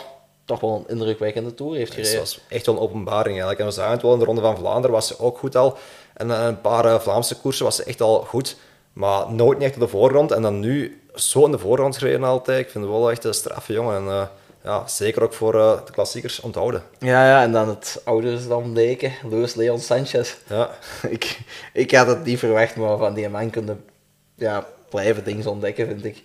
toch 0.48 0.60
wel 0.60 0.76
een 0.88 0.96
indrukwekkende 0.96 1.54
tour 1.54 1.76
heeft 1.76 1.96
Het 1.96 2.00
gereden. 2.00 2.20
was 2.20 2.40
echt 2.50 2.66
wel 2.66 2.76
een 2.76 2.82
openbaring 2.82 3.28
eigenlijk. 3.28 3.60
En 3.60 3.66
we 3.66 3.72
zagen 3.72 3.92
het 3.92 4.02
wel 4.02 4.14
in 4.14 4.20
de 4.20 4.26
Ronde 4.26 4.42
van 4.42 4.58
Vlaanderen 4.58 4.92
was 4.92 5.08
ze 5.08 5.20
ook 5.20 5.38
goed 5.38 5.56
al. 5.56 5.78
En 6.14 6.32
eh, 6.32 6.46
een 6.46 6.62
paar 6.62 6.86
eh, 6.86 7.00
Vlaamse 7.00 7.36
koersen 7.36 7.66
was 7.66 7.76
ze 7.76 7.84
echt 7.84 8.02
al 8.02 8.20
goed. 8.20 8.58
Maar 8.94 9.34
nooit 9.34 9.58
niet 9.58 9.68
echt 9.68 9.76
op 9.76 9.82
de 9.82 9.88
voorgrond. 9.88 10.32
En 10.32 10.42
dan 10.42 10.60
nu 10.60 11.02
zo 11.16 11.46
in 11.46 11.52
de 11.52 11.60
voorgrond 11.60 11.98
gereden 11.98 12.24
altijd. 12.24 12.60
Ik 12.60 12.70
vind 12.70 12.84
het 12.84 12.94
wel 12.94 13.12
echt 13.12 13.24
een 13.24 13.34
straffe 13.34 13.74
jongen. 13.74 13.96
En 13.96 14.08
eh, 14.08 14.24
ja, 14.64 14.88
zeker 14.88 15.24
ook 15.24 15.34
voor 15.34 15.52
de 15.52 15.92
klassiekers 15.92 16.40
onthouden. 16.40 16.84
Ja, 17.00 17.28
ja, 17.28 17.42
en 17.44 17.52
dan 17.52 17.70
het 17.70 18.02
oudersdam-deken, 18.04 19.14
Luis 19.30 19.56
Leon 19.56 19.80
Sanchez. 19.80 20.36
Ja, 20.50 20.70
ik, 21.10 21.40
ik 21.74 21.92
had 21.92 22.08
het 22.08 22.24
niet 22.24 22.40
verwacht, 22.40 22.76
maar 22.76 22.98
van 22.98 23.14
die 23.14 23.30
man 23.30 23.50
kunnen 23.50 23.86
ja, 24.36 24.66
blijven 24.90 25.24
dingen 25.24 25.48
ontdekken, 25.48 25.88
vind 25.88 26.06
ik. 26.06 26.24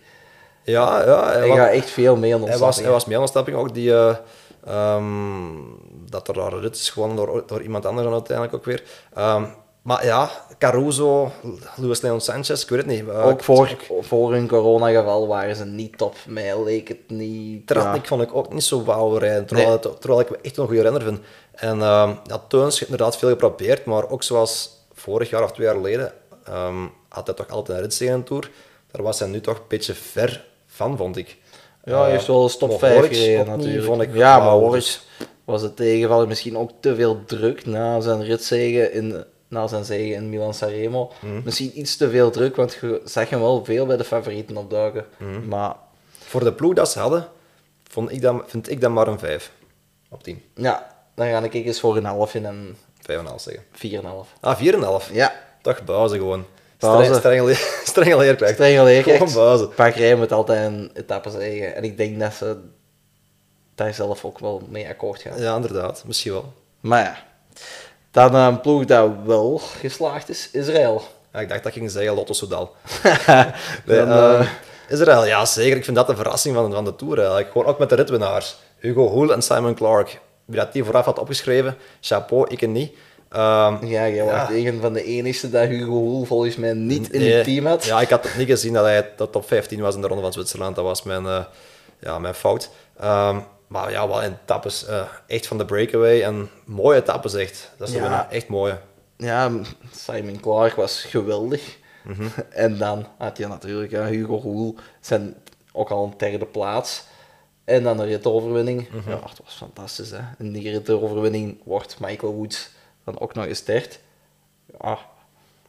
Ja, 0.64 1.05
ja 1.05 1.25
hij, 1.25 1.38
Hij 1.38 1.48
wa- 1.48 1.57
gaat 1.57 1.72
echt 1.72 1.90
veel 1.90 2.16
mee 2.16 2.35
aan 2.35 2.42
hij 2.48 2.59
was, 2.59 2.81
hij 2.81 2.90
was 2.90 3.05
mee 3.05 3.18
aan 3.18 3.27
de. 3.44 3.55
Ook 3.55 3.75
die, 3.75 3.94
eh, 3.94 4.16
ehm, 4.64 5.05
dat 6.09 6.29
er 6.29 6.35
daar 6.35 6.53
een 6.53 6.61
rit 6.61 6.75
is 6.75 6.90
gewonnen 6.90 7.16
door, 7.16 7.42
door 7.46 7.62
iemand 7.62 7.87
anders 7.87 8.05
dan 8.05 8.14
uiteindelijk 8.14 8.57
ook 8.57 8.64
weer. 8.64 8.83
Ehm, 9.14 9.44
maar 9.83 10.05
ja, 10.05 10.31
Caruso, 10.59 11.31
Luis 11.77 12.01
Leon 12.01 12.20
Sanchez, 12.20 12.62
ik 12.62 12.68
weet 12.68 12.79
het 12.79 12.88
niet. 12.88 13.03
Uh, 13.03 13.27
ook 13.27 13.42
voor, 13.42 13.77
voor 14.01 14.33
hun 14.33 14.48
coronageval 14.48 15.27
waren 15.27 15.57
ze 15.57 15.64
niet 15.64 15.98
top. 15.98 16.16
Mij 16.27 16.62
leek 16.62 16.88
het 16.88 17.11
niet... 17.11 17.66
Tratnik 17.66 18.03
ja. 18.03 18.09
vond 18.09 18.22
ik 18.22 18.35
ook 18.35 18.53
niet 18.53 18.64
zo 18.64 18.85
wauw 18.85 19.16
rijden, 19.16 19.46
terwijl, 19.46 19.68
nee. 19.68 19.79
het, 19.79 20.01
terwijl 20.01 20.20
ik 20.20 20.31
echt 20.31 20.57
een 20.57 20.66
goede 20.66 20.83
renner 20.83 21.03
vind. 21.03 21.20
En 21.53 21.77
uh, 21.77 22.11
ja, 22.25 22.42
Teuns 22.48 22.79
heeft 22.79 22.90
inderdaad 22.90 23.18
veel 23.18 23.29
geprobeerd, 23.29 23.85
maar 23.85 24.11
ook 24.11 24.22
zoals 24.22 24.81
vorig 24.92 25.31
jaar 25.31 25.42
of 25.42 25.53
twee 25.53 25.66
jaar 25.66 25.77
geleden 25.77 26.12
um, 26.48 26.90
had 27.09 27.27
hij 27.27 27.37
toch 27.37 27.48
altijd 27.48 27.79
een 27.79 27.85
rit 27.85 28.01
in 28.01 28.12
een 28.12 28.25
Tour. 28.25 28.51
Daar 28.90 29.03
was 29.03 29.18
hij 29.18 29.29
nu 29.29 29.40
toch 29.40 29.57
een 29.57 29.62
beetje 29.68 29.94
ver 29.94 30.44
van, 30.72 30.96
vond 30.96 31.16
ik. 31.16 31.37
Ja, 31.85 32.00
hij 32.00 32.11
heeft 32.11 32.26
wel 32.26 32.42
een 32.44 32.58
top 32.58 32.78
5 32.78 33.06
gereden 33.06 33.46
natuurlijk. 33.46 33.85
Vond 33.85 34.02
ik 34.02 34.14
ja, 34.14 34.38
maar 34.38 34.52
Horrocks 34.52 35.06
was 35.44 35.62
het 35.62 35.76
tegenvallen 35.76 36.28
misschien 36.28 36.58
ook 36.58 36.70
te 36.80 36.94
veel 36.94 37.24
druk 37.24 37.66
na 37.66 38.00
zijn 38.00 38.24
ritzegen 38.24 38.92
in, 38.92 39.24
na 39.48 39.66
zijn 39.66 39.85
zegen 39.85 40.14
in 40.14 40.28
Milan 40.28 40.54
Sanremo. 40.54 41.12
Mm. 41.20 41.42
Misschien 41.44 41.78
iets 41.78 41.96
te 41.96 42.11
veel 42.11 42.30
druk, 42.30 42.56
want 42.56 42.78
je 42.80 43.00
zag 43.04 43.30
hem 43.30 43.40
wel 43.40 43.64
veel 43.64 43.87
bij 43.87 43.96
de 43.96 44.04
favorieten 44.04 44.56
opduiken. 44.56 45.06
Mm. 45.18 45.48
Maar... 45.48 45.76
Voor 46.18 46.44
de 46.44 46.52
ploeg 46.52 46.74
dat 46.74 46.90
ze 46.90 46.98
hadden, 46.98 47.28
vond 47.88 48.12
ik 48.12 48.20
dat, 48.20 48.42
vind 48.46 48.70
ik 48.70 48.80
dat 48.80 48.90
maar 48.90 49.06
een 49.06 49.18
5 49.18 49.52
op 50.08 50.22
10. 50.22 50.42
Ja, 50.54 50.96
dan 51.14 51.26
ga 51.26 51.42
ik 51.42 51.52
eens 51.52 51.80
voor 51.80 51.96
een 51.96 52.04
half 52.04 52.35
in 52.35 52.46
en... 52.46 52.76
5,5 53.11 53.14
zeggen. 53.37 53.62
4,5. 54.02 54.40
Ah, 54.40 54.61
4,5? 55.06 55.12
Ja. 55.12 55.32
Toch 55.62 55.85
buizen 55.85 56.18
gewoon. 56.18 56.44
Strenge, 56.82 57.14
strenge, 57.14 57.54
strenge 57.84 58.16
leerkracht. 58.16 58.52
Strenge 58.52 58.82
leerkracht. 58.82 60.16
Moet 60.16 60.32
altijd 60.32 60.66
een 60.66 60.90
etappe 60.94 61.30
zeggen. 61.30 61.74
En 61.74 61.84
ik 61.84 61.96
denk 61.96 62.20
dat 62.20 62.34
ze 62.34 62.56
daar 63.74 63.94
zelf 63.94 64.24
ook 64.24 64.38
wel 64.38 64.62
mee 64.68 64.88
akkoord 64.88 65.22
gaan. 65.22 65.40
Ja, 65.40 65.56
inderdaad. 65.56 66.02
Misschien 66.06 66.32
wel. 66.32 66.52
Maar 66.80 67.02
ja. 67.02 67.16
Dan 68.10 68.34
een 68.34 68.60
ploeg 68.60 68.84
dat 68.84 69.10
wel 69.24 69.58
geslaagd 69.58 70.28
is, 70.28 70.48
Israël. 70.52 71.02
Ja, 71.32 71.40
ik 71.40 71.48
dacht 71.48 71.62
dat 71.62 71.72
ik 71.72 71.78
ging 71.78 71.90
zeggen 71.90 72.14
Lotto 72.14 72.32
Soudal. 72.32 72.74
nee, 73.86 73.98
dan, 73.98 74.08
uh, 74.08 74.48
Israël, 74.88 75.26
ja 75.26 75.44
zeker. 75.44 75.76
Ik 75.76 75.84
vind 75.84 75.96
dat 75.96 76.06
de 76.06 76.16
verrassing 76.16 76.54
van, 76.54 76.72
van 76.72 76.84
de 76.84 76.94
Tour 76.94 77.18
eigenlijk. 77.18 77.50
Gewoon 77.50 77.66
ook 77.66 77.78
met 77.78 77.88
de 77.88 77.94
ritwinnaars. 77.94 78.56
Hugo 78.78 79.08
Hoel 79.08 79.32
en 79.32 79.42
Simon 79.42 79.74
Clark. 79.74 80.20
Wie 80.44 80.56
dat 80.56 80.72
die 80.72 80.84
vooraf 80.84 81.04
had 81.04 81.18
opgeschreven, 81.18 81.76
chapeau, 82.00 82.46
ik 82.48 82.62
en 82.62 82.72
niet. 82.72 82.92
Um, 83.36 83.86
ja, 83.86 84.08
jij 84.08 84.24
was 84.24 84.32
ja. 84.32 84.50
een 84.50 84.80
van 84.80 84.92
de 84.92 85.04
enigste 85.04 85.50
dat 85.50 85.68
Hugo 85.68 85.90
Hoel 85.90 86.24
volgens 86.24 86.56
mij 86.56 86.72
niet 86.72 87.12
in 87.12 87.32
het 87.32 87.44
team 87.44 87.66
had. 87.66 87.84
Ja, 87.84 88.00
ik 88.00 88.08
had 88.08 88.24
het 88.24 88.36
niet 88.36 88.48
gezien 88.48 88.72
dat 88.72 88.84
hij 88.84 89.10
de 89.16 89.30
top 89.30 89.46
15 89.46 89.80
was 89.80 89.94
in 89.94 90.00
de 90.00 90.06
Ronde 90.06 90.22
van 90.22 90.32
Zwitserland. 90.32 90.76
Dat 90.76 90.84
was 90.84 91.02
mijn, 91.02 91.24
uh, 91.24 91.44
ja, 91.98 92.18
mijn 92.18 92.34
fout. 92.34 92.70
Um, 93.02 93.44
maar 93.66 93.90
ja, 93.90 94.08
wel 94.08 94.22
in 94.22 94.36
etappes. 94.42 94.88
Uh, 94.88 95.02
echt 95.26 95.46
van 95.46 95.58
de 95.58 95.64
breakaway. 95.64 96.22
En 96.22 96.50
mooie 96.64 97.00
etappes 97.00 97.34
echt. 97.34 97.70
Dat 97.76 97.88
is 97.88 97.94
ja. 97.94 98.30
echt 98.30 98.48
mooie. 98.48 98.78
Ja, 99.16 99.50
Simon 99.96 100.40
Clark 100.40 100.74
was 100.74 101.02
geweldig. 101.02 101.78
Mm 102.04 102.14
-hmm. 102.14 102.30
en 102.50 102.78
dan 102.78 103.06
had 103.18 103.38
je 103.38 103.46
natuurlijk 103.46 103.90
ja, 103.90 104.06
Hugo 104.06 104.40
Hoel. 104.40 104.76
Zijn 105.00 105.34
ook 105.72 105.90
al 105.90 106.04
een 106.04 106.14
derde 106.16 106.46
plaats. 106.46 107.04
En 107.64 107.82
dan 107.82 107.96
de 107.96 108.04
ritoverwinning. 108.04 108.88
Mm 108.90 109.00
-hmm. 109.00 109.10
Ja, 109.12 109.20
het 109.28 109.40
was 109.44 109.54
fantastisch. 109.54 110.10
Hè? 110.10 110.20
En 110.38 110.52
die 110.52 110.70
ritoverwinning 110.70 111.60
wordt 111.64 111.96
Michael 112.00 112.32
Woods 112.32 112.70
dan 113.04 113.20
ook 113.20 113.34
nog 113.34 113.44
eens 113.44 113.64
derde. 113.64 113.94
Ja. 114.80 114.98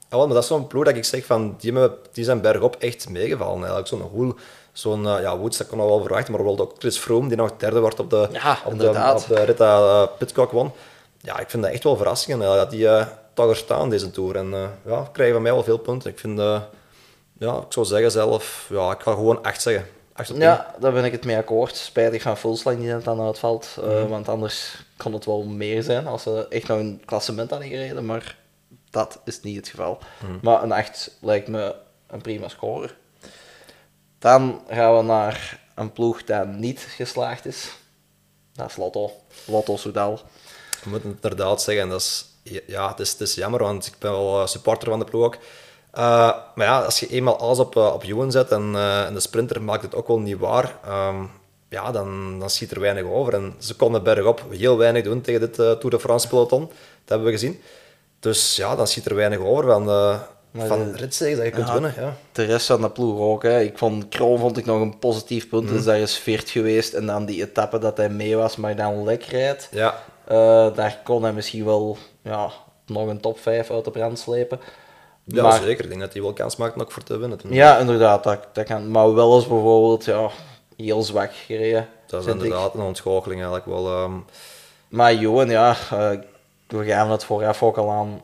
Ja, 0.09 0.19
maar 0.19 0.27
dat 0.27 0.43
is 0.43 0.47
zo'n 0.47 0.67
ploeg 0.67 0.85
dat 0.85 0.95
ik 0.95 1.03
zeg 1.05 1.25
van, 1.25 1.55
die, 1.59 1.73
me, 1.73 1.91
die 2.11 2.23
zijn 2.23 2.41
bergop 2.41 2.75
echt 2.79 3.09
meegevallen. 3.09 3.57
Eigenlijk. 3.57 3.87
Zo'n 3.87 4.01
Hoel 4.01 4.35
zo'n 4.71 5.03
uh, 5.03 5.21
ja, 5.21 5.37
Woods, 5.37 5.57
dat 5.57 5.67
kon 5.67 5.79
al 5.79 5.87
wel 5.87 6.01
verwachten, 6.01 6.31
maar 6.31 6.41
bijvoorbeeld 6.41 6.71
ook 6.71 6.79
Chris 6.79 6.97
Froome, 6.97 7.27
die 7.27 7.37
nog 7.37 7.57
derde 7.57 7.79
wordt 7.79 7.99
op 7.99 8.09
de, 8.09 8.27
ja, 8.31 8.57
op 8.65 8.79
de, 8.79 8.87
op 8.89 9.25
de 9.27 9.43
rit 9.43 9.57
dat 9.57 10.09
uh, 10.09 10.17
Pitcock 10.17 10.51
won. 10.51 10.71
Ja, 11.21 11.39
ik 11.39 11.49
vind 11.49 11.63
dat 11.63 11.71
echt 11.71 11.83
wel 11.83 11.95
verrassing 11.95 12.41
dat 12.41 12.69
die 12.69 12.85
uh, 12.85 13.07
toch 13.33 13.49
er 13.49 13.55
staan 13.55 13.89
deze 13.89 14.11
Tour. 14.11 14.35
En 14.35 14.51
uh, 14.51 14.63
ja, 14.85 15.09
krijgen 15.11 15.33
van 15.33 15.43
mij 15.43 15.53
wel 15.53 15.63
veel 15.63 15.77
punten. 15.77 16.09
Ik 16.09 16.19
vind, 16.19 16.39
ja, 17.37 17.57
ik 17.57 17.73
zou 17.73 17.85
zeggen 17.85 18.11
zelf, 18.11 18.67
ja, 18.69 18.91
ik 18.91 19.01
ga 19.01 19.11
gewoon 19.11 19.43
echt 19.43 19.61
zeggen. 19.61 19.87
Ja, 20.35 20.75
daar 20.79 20.93
ben 20.93 21.05
ik 21.05 21.11
het 21.11 21.25
mee 21.25 21.37
akkoord. 21.37 21.75
Spijtig 21.75 22.21
van 22.21 22.37
Volslang 22.37 22.79
die 22.79 22.89
het 22.89 23.03
dan 23.03 23.21
uitvalt, 23.21 23.77
mm. 23.81 24.07
want 24.07 24.29
anders 24.29 24.85
kon 24.97 25.13
het 25.13 25.25
wel 25.25 25.43
meer 25.43 25.83
zijn 25.83 26.07
als 26.07 26.23
ze 26.23 26.47
echt 26.49 26.67
nog 26.67 26.79
een 26.79 27.01
klassement 27.05 27.49
hadden 27.49 27.67
gereden, 27.67 28.05
maar 28.05 28.37
dat 28.89 29.19
is 29.25 29.41
niet 29.41 29.55
het 29.55 29.67
geval. 29.67 29.99
Mm. 30.27 30.39
Maar 30.41 30.63
een 30.63 30.71
8 30.71 31.17
lijkt 31.21 31.47
me 31.47 31.75
een 32.07 32.21
prima 32.21 32.47
score. 32.47 32.89
Dan 34.19 34.61
gaan 34.69 34.97
we 34.97 35.03
naar 35.03 35.59
een 35.75 35.91
ploeg 35.91 36.23
dat 36.23 36.47
niet 36.47 36.79
geslaagd 36.79 37.45
is. 37.45 37.71
Dat 38.53 38.69
is 38.69 38.75
Lotto. 38.75 39.11
Lotto 39.45 39.77
Soudal. 39.77 40.19
Ik 40.79 40.85
moet 40.85 41.03
inderdaad 41.03 41.61
zeggen, 41.61 41.89
dat 41.89 42.01
is, 42.01 42.25
ja, 42.67 42.89
het 42.89 42.99
is, 42.99 43.11
het 43.11 43.21
is 43.21 43.35
jammer, 43.35 43.63
want 43.63 43.85
ik 43.85 43.95
ben 43.99 44.11
wel 44.11 44.41
eh, 44.41 44.47
supporter 44.47 44.89
van 44.89 44.99
de 44.99 45.05
ploeg 45.05 45.25
ook. 45.25 45.37
Uh, 45.97 46.33
maar 46.55 46.65
ja, 46.65 46.81
als 46.81 46.99
je 46.99 47.07
eenmaal 47.07 47.39
alles 47.39 47.59
op, 47.59 47.75
uh, 47.75 47.93
op 47.93 48.03
Ewan 48.03 48.31
zet 48.31 48.51
en, 48.51 48.71
uh, 48.73 49.05
en, 49.05 49.13
de 49.13 49.19
sprinter 49.19 49.61
maakt 49.61 49.81
het 49.81 49.95
ook 49.95 50.07
wel 50.07 50.19
niet 50.19 50.37
waar, 50.37 50.75
um, 50.87 51.29
ja, 51.69 51.91
dan, 51.91 52.39
dan 52.39 52.49
schiet 52.49 52.71
er 52.71 52.79
weinig 52.79 53.03
over. 53.03 53.33
En 53.33 53.53
ze 53.57 53.75
konden 53.75 54.03
bergop 54.03 54.43
heel 54.49 54.77
weinig 54.77 55.03
doen 55.03 55.21
tegen 55.21 55.39
dit 55.39 55.55
Tour 55.55 55.89
de 55.89 55.99
France 55.99 56.27
peloton. 56.27 56.59
Dat 56.59 56.69
hebben 57.05 57.27
we 57.27 57.33
gezien. 57.33 57.61
Dus 58.19 58.55
ja, 58.55 58.75
dan 58.75 58.87
schiet 58.87 59.05
er 59.05 59.15
weinig 59.15 59.39
over. 59.39 59.71
Van, 59.71 59.85
van 60.67 60.91
de, 60.91 60.97
ritzegen 60.97 61.35
dat 61.35 61.45
je 61.45 61.51
kunt 61.51 61.71
winnen. 61.71 61.93
Ja. 61.97 62.15
De 62.31 62.43
rest 62.43 62.65
van 62.65 62.81
de 62.81 62.89
ploeg 62.89 63.19
ook. 63.19 63.43
Hè. 63.43 63.59
Ik 63.59 63.77
vond 63.77 64.09
Kroon 64.09 64.39
vond 64.39 64.57
ik 64.57 64.65
nog 64.65 64.81
een 64.81 64.99
positief 64.99 65.49
punt. 65.49 65.63
Mm. 65.69 65.75
Dus 65.75 65.83
daar 65.83 65.99
is 65.99 66.17
veert 66.17 66.49
geweest. 66.49 66.93
En 66.93 67.05
dan 67.05 67.25
die 67.25 67.41
etappe 67.41 67.79
dat 67.79 67.97
hij 67.97 68.09
mee 68.09 68.35
was, 68.35 68.55
maar 68.55 68.75
dan 68.75 69.03
lek 69.03 69.23
rijdt. 69.23 69.69
Ja. 69.71 69.95
Daar 70.75 70.99
kon 71.03 71.23
hij 71.23 71.33
misschien 71.33 71.65
wel 71.65 71.97
ja, 72.21 72.51
nog 72.85 73.07
een 73.07 73.21
top 73.21 73.39
5 73.39 73.71
uit 73.71 73.85
de 73.85 73.91
brand 73.91 74.19
slepen. 74.19 74.59
Ja, 75.23 75.43
maar, 75.43 75.61
zeker. 75.61 75.83
Ik 75.83 75.89
denk 75.89 76.01
dat 76.01 76.13
hij 76.13 76.21
wel 76.21 76.33
kans 76.33 76.55
maakt 76.55 76.75
nog 76.75 76.93
voor 76.93 77.03
te 77.03 77.17
winnen. 77.17 77.39
Ja, 77.49 77.77
inderdaad. 77.77 78.23
Dat, 78.23 78.47
dat 78.53 78.65
kan. 78.65 78.91
Maar 78.91 79.13
wel 79.13 79.35
eens 79.35 79.47
bijvoorbeeld 79.47 80.05
ja, 80.05 80.29
heel 80.77 81.03
zwak 81.03 81.33
gereden. 81.33 81.87
Dat 82.07 82.21
is 82.21 82.31
inderdaad 82.31 82.73
ik. 82.73 82.79
een 82.79 82.85
ontschakeling 82.85 83.41
eigenlijk 83.41 83.65
wel. 83.65 84.03
Um... 84.03 84.25
Maar 84.89 85.13
Johan, 85.13 85.49
ja, 85.49 85.75
uh, 85.93 86.09
we 86.67 86.85
gaan 86.85 87.11
het 87.11 87.23
vooraf 87.23 87.63
ook 87.63 87.77
al 87.77 87.91
aan. 87.91 88.21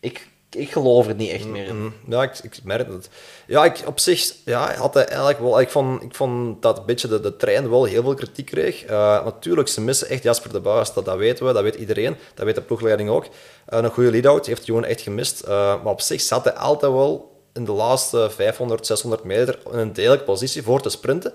Ik 0.00 0.28
ik 0.56 0.72
geloof 0.72 1.06
er 1.06 1.14
niet 1.14 1.30
echt 1.30 1.46
meer 1.46 1.66
in. 1.66 1.76
Mm, 1.76 1.94
ja, 2.08 2.22
ik, 2.22 2.38
ik 2.42 2.58
merk 2.64 2.88
het. 2.88 3.08
Ja, 3.46 3.64
ik, 3.64 3.82
op 3.86 3.98
zich 3.98 4.32
ja, 4.44 4.74
had 4.74 4.94
hij 4.94 5.06
eigenlijk 5.06 5.38
wel... 5.38 5.60
Ik 5.60 5.70
vond, 5.70 6.02
ik 6.02 6.14
vond 6.14 6.62
dat 6.62 6.78
een 6.78 6.84
beetje 6.86 7.08
de, 7.08 7.20
de 7.20 7.36
trein 7.36 7.70
wel 7.70 7.84
heel 7.84 8.02
veel 8.02 8.14
kritiek 8.14 8.46
kreeg. 8.46 8.84
Uh, 8.84 9.24
natuurlijk, 9.24 9.68
ze 9.68 9.80
missen 9.80 10.08
echt 10.08 10.22
Jasper 10.22 10.52
de 10.52 10.60
Buis. 10.60 10.92
Dat, 10.92 11.04
dat 11.04 11.16
weten 11.16 11.46
we, 11.46 11.52
dat 11.52 11.62
weet 11.62 11.74
iedereen. 11.74 12.16
Dat 12.34 12.44
weet 12.44 12.54
de 12.54 12.60
ploegleiding 12.60 13.08
ook. 13.08 13.24
Uh, 13.24 13.28
een 13.68 13.90
goede 13.90 14.10
lead-out 14.10 14.46
heeft 14.46 14.66
Johan 14.66 14.84
echt 14.84 15.00
gemist. 15.00 15.42
Uh, 15.42 15.48
maar 15.82 15.92
op 15.92 16.00
zich 16.00 16.20
zat 16.20 16.44
hij 16.44 16.54
altijd 16.54 16.92
wel 16.92 17.40
in 17.52 17.64
de 17.64 17.72
laatste 17.72 18.30
500, 18.30 18.86
600 18.86 19.24
meter 19.24 19.58
in 19.72 19.78
een 19.78 19.92
degelijke 19.92 20.24
positie 20.24 20.62
voor 20.62 20.80
te 20.80 20.88
sprinten. 20.88 21.32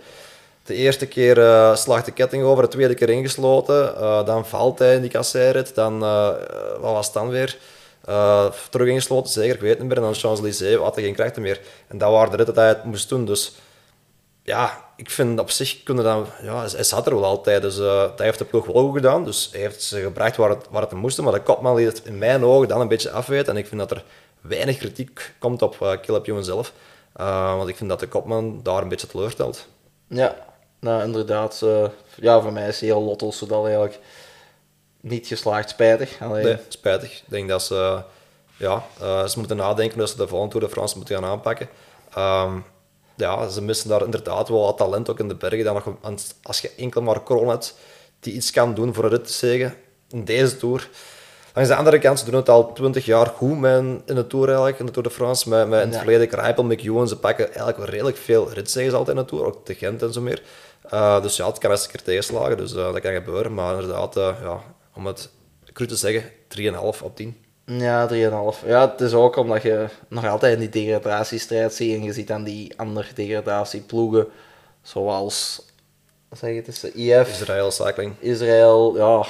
De 0.63 0.73
eerste 0.73 1.07
keer 1.07 1.37
uh, 1.37 1.75
slaagt 1.75 2.05
de 2.05 2.11
ketting 2.11 2.43
over, 2.43 2.63
de 2.63 2.69
tweede 2.69 2.93
keer 2.93 3.09
ingesloten. 3.09 3.95
dan 4.25 4.45
valt 4.45 4.79
hij 4.79 4.95
in 4.95 5.01
die 5.01 5.09
kasseirit. 5.09 5.75
Dan, 5.75 5.99
wat 6.79 6.91
was 6.91 7.05
het 7.05 7.13
dan 7.13 7.29
weer? 7.29 7.57
Uh, 8.11 8.45
terug 8.69 8.87
ingesloten, 8.87 9.31
zeker, 9.31 9.55
ik 9.55 9.61
weet 9.61 9.79
niet 9.79 9.87
meer. 9.87 9.97
En 9.97 10.03
dan 10.03 10.13
Champs-Élysées 10.13 10.77
had 10.77 10.95
hij 10.95 11.03
geen 11.03 11.13
krachten 11.13 11.41
meer. 11.41 11.61
En 11.87 11.97
dat 11.97 12.11
waren 12.11 12.31
de 12.31 12.37
ritten 12.37 12.55
dat 12.55 12.63
hij 12.63 12.73
het 12.73 12.83
moest 12.83 13.09
doen. 13.09 13.25
Dus 13.25 13.55
ja, 14.43 14.85
ik 14.95 15.09
vind 15.09 15.39
op 15.39 15.49
zich 15.49 15.83
kunnen 15.83 16.03
dan... 16.03 16.25
Ja, 16.41 16.65
hij 16.69 16.83
zat 16.83 17.05
er 17.05 17.13
wel 17.13 17.25
altijd, 17.25 17.61
dus 17.61 17.77
uh, 17.77 17.85
dat 17.85 18.19
heeft 18.19 18.37
de 18.37 18.45
ploeg 18.45 18.65
wel 18.65 18.83
goed 18.83 18.95
gedaan. 18.95 19.23
Dus 19.23 19.49
hij 19.51 19.61
heeft 19.61 19.83
ze 19.83 20.01
gebracht 20.01 20.35
waar 20.35 20.49
het, 20.49 20.65
waar 20.69 20.81
het 20.81 20.91
moest. 20.91 21.21
Maar 21.21 21.33
de 21.33 21.41
kopman 21.41 21.75
liet 21.75 21.87
het 21.87 22.05
in 22.05 22.17
mijn 22.17 22.43
ogen 22.43 22.67
dan 22.67 22.81
een 22.81 22.87
beetje 22.87 23.11
afweten. 23.11 23.53
En 23.53 23.59
ik 23.59 23.67
vind 23.67 23.79
dat 23.79 23.91
er 23.91 24.03
weinig 24.41 24.77
kritiek 24.77 25.33
komt 25.39 25.61
op 25.61 25.77
uh, 25.81 25.91
Caleb 26.01 26.43
zelf. 26.43 26.73
Uh, 27.19 27.55
want 27.55 27.69
ik 27.69 27.77
vind 27.77 27.89
dat 27.89 27.99
de 27.99 28.07
kopman 28.07 28.59
daar 28.63 28.81
een 28.81 28.89
beetje 28.89 29.07
teleurstelt. 29.07 29.67
Ja, 30.07 30.35
nou 30.79 31.03
inderdaad. 31.03 31.65
ja, 32.15 32.41
voor 32.41 32.53
mij 32.53 32.67
is 32.67 32.81
heel 32.81 33.01
Lotto 33.01 33.31
Soudal 33.31 33.65
eigenlijk 33.65 33.99
niet 35.01 35.27
geslaagd, 35.27 35.69
spijtig. 35.69 36.17
Alleen... 36.21 36.43
Nee, 36.43 36.57
spijtig. 36.67 37.11
Ik 37.11 37.29
denk 37.29 37.49
dat 37.49 37.63
ze, 37.63 38.01
ja, 38.57 38.83
uh, 39.01 39.27
ze 39.27 39.39
moeten 39.39 39.57
nadenken 39.57 39.97
dat 39.97 40.09
ze 40.09 40.17
de 40.17 40.27
volgende 40.27 40.53
Tour 40.53 40.67
de 40.67 40.73
France 40.73 40.97
moeten 40.97 41.15
gaan 41.15 41.29
aanpakken. 41.29 41.69
Um, 42.17 42.65
ja, 43.15 43.47
ze 43.47 43.61
missen 43.61 43.89
daar 43.89 44.03
inderdaad 44.03 44.49
wel 44.49 44.61
wat 44.61 44.77
talent 44.77 45.09
ook 45.09 45.19
in 45.19 45.27
de 45.27 45.35
bergen. 45.35 45.63
Dan 45.63 45.73
nog, 45.73 46.17
als 46.43 46.61
je 46.61 46.71
enkel 46.77 47.01
maar 47.01 47.23
Kroon 47.23 47.49
hebt 47.49 47.75
die 48.19 48.33
iets 48.33 48.51
kan 48.51 48.73
doen 48.73 48.93
voor 48.93 49.03
een 49.03 49.09
rit 49.09 49.27
te 49.27 49.33
zeggen 49.33 49.75
in 50.09 50.25
deze 50.25 50.57
Tour. 50.57 50.89
Langs 51.53 51.69
de 51.69 51.75
andere 51.75 51.99
kant, 51.99 52.19
ze 52.19 52.25
doen 52.25 52.35
het 52.35 52.49
al 52.49 52.73
20 52.73 53.05
jaar 53.05 53.27
goed 53.27 53.65
in 53.65 54.01
de 54.05 54.27
Tour 54.27 54.47
eigenlijk, 54.47 54.79
in 54.79 54.85
de 54.85 54.91
Tour 54.91 55.07
de 55.07 55.13
France. 55.13 55.49
Met, 55.49 55.67
met 55.67 55.79
in 55.79 55.85
het 55.85 55.95
ja. 55.95 56.01
verleden 56.01 56.27
Krijpel, 56.27 56.63
McEwan, 56.63 57.07
ze 57.07 57.17
pakken 57.17 57.45
eigenlijk 57.45 57.77
wel 57.77 57.87
redelijk 57.87 58.17
veel 58.17 58.51
ritzegers 58.51 58.93
altijd 58.93 59.17
in 59.17 59.23
de 59.23 59.29
Tour, 59.29 59.45
ook 59.45 59.65
de 59.65 59.75
Gent 59.75 60.01
en 60.01 60.13
zo 60.13 60.21
meer. 60.21 60.41
Uh, 60.93 61.21
dus 61.21 61.35
ja, 61.35 61.47
het 61.47 61.57
kan 61.57 61.71
eens 61.71 61.83
een 61.83 61.91
keer 61.91 62.03
tegenslagen, 62.03 62.57
dus 62.57 62.73
uh, 62.73 62.93
dat 62.93 62.99
kan 62.99 63.13
gebeuren. 63.13 63.53
Maar 63.53 63.73
inderdaad, 63.73 64.17
uh, 64.17 64.29
ja, 64.41 64.61
om 64.95 65.05
het 65.05 65.29
cru 65.73 65.87
te 65.87 65.95
zeggen, 65.95 66.23
3,5 66.47 67.03
op 67.03 67.15
10. 67.15 67.37
Ja, 67.65 68.07
3,5. 68.07 68.65
Ja, 68.65 68.89
het 68.89 69.01
is 69.01 69.13
ook 69.13 69.35
omdat 69.35 69.61
je 69.61 69.87
nog 70.07 70.27
altijd 70.27 70.53
in 70.53 70.59
die 70.59 70.69
degradatiestrijd 70.69 71.73
ziet 71.73 71.95
en 71.95 72.03
je 72.03 72.13
ziet 72.13 72.27
dan 72.27 72.43
die 72.43 72.73
andere 72.77 73.13
degradatieploegen, 73.13 74.27
zoals, 74.81 75.65
wat 76.29 76.39
zeg 76.39 76.49
je, 76.49 76.55
het 76.55 76.67
is 76.67 76.79
de 76.79 76.93
IF. 76.93 77.29
Israël 77.29 77.71
Cycling. 77.71 78.13
Israël, 78.19 78.97
ja, 78.97 79.25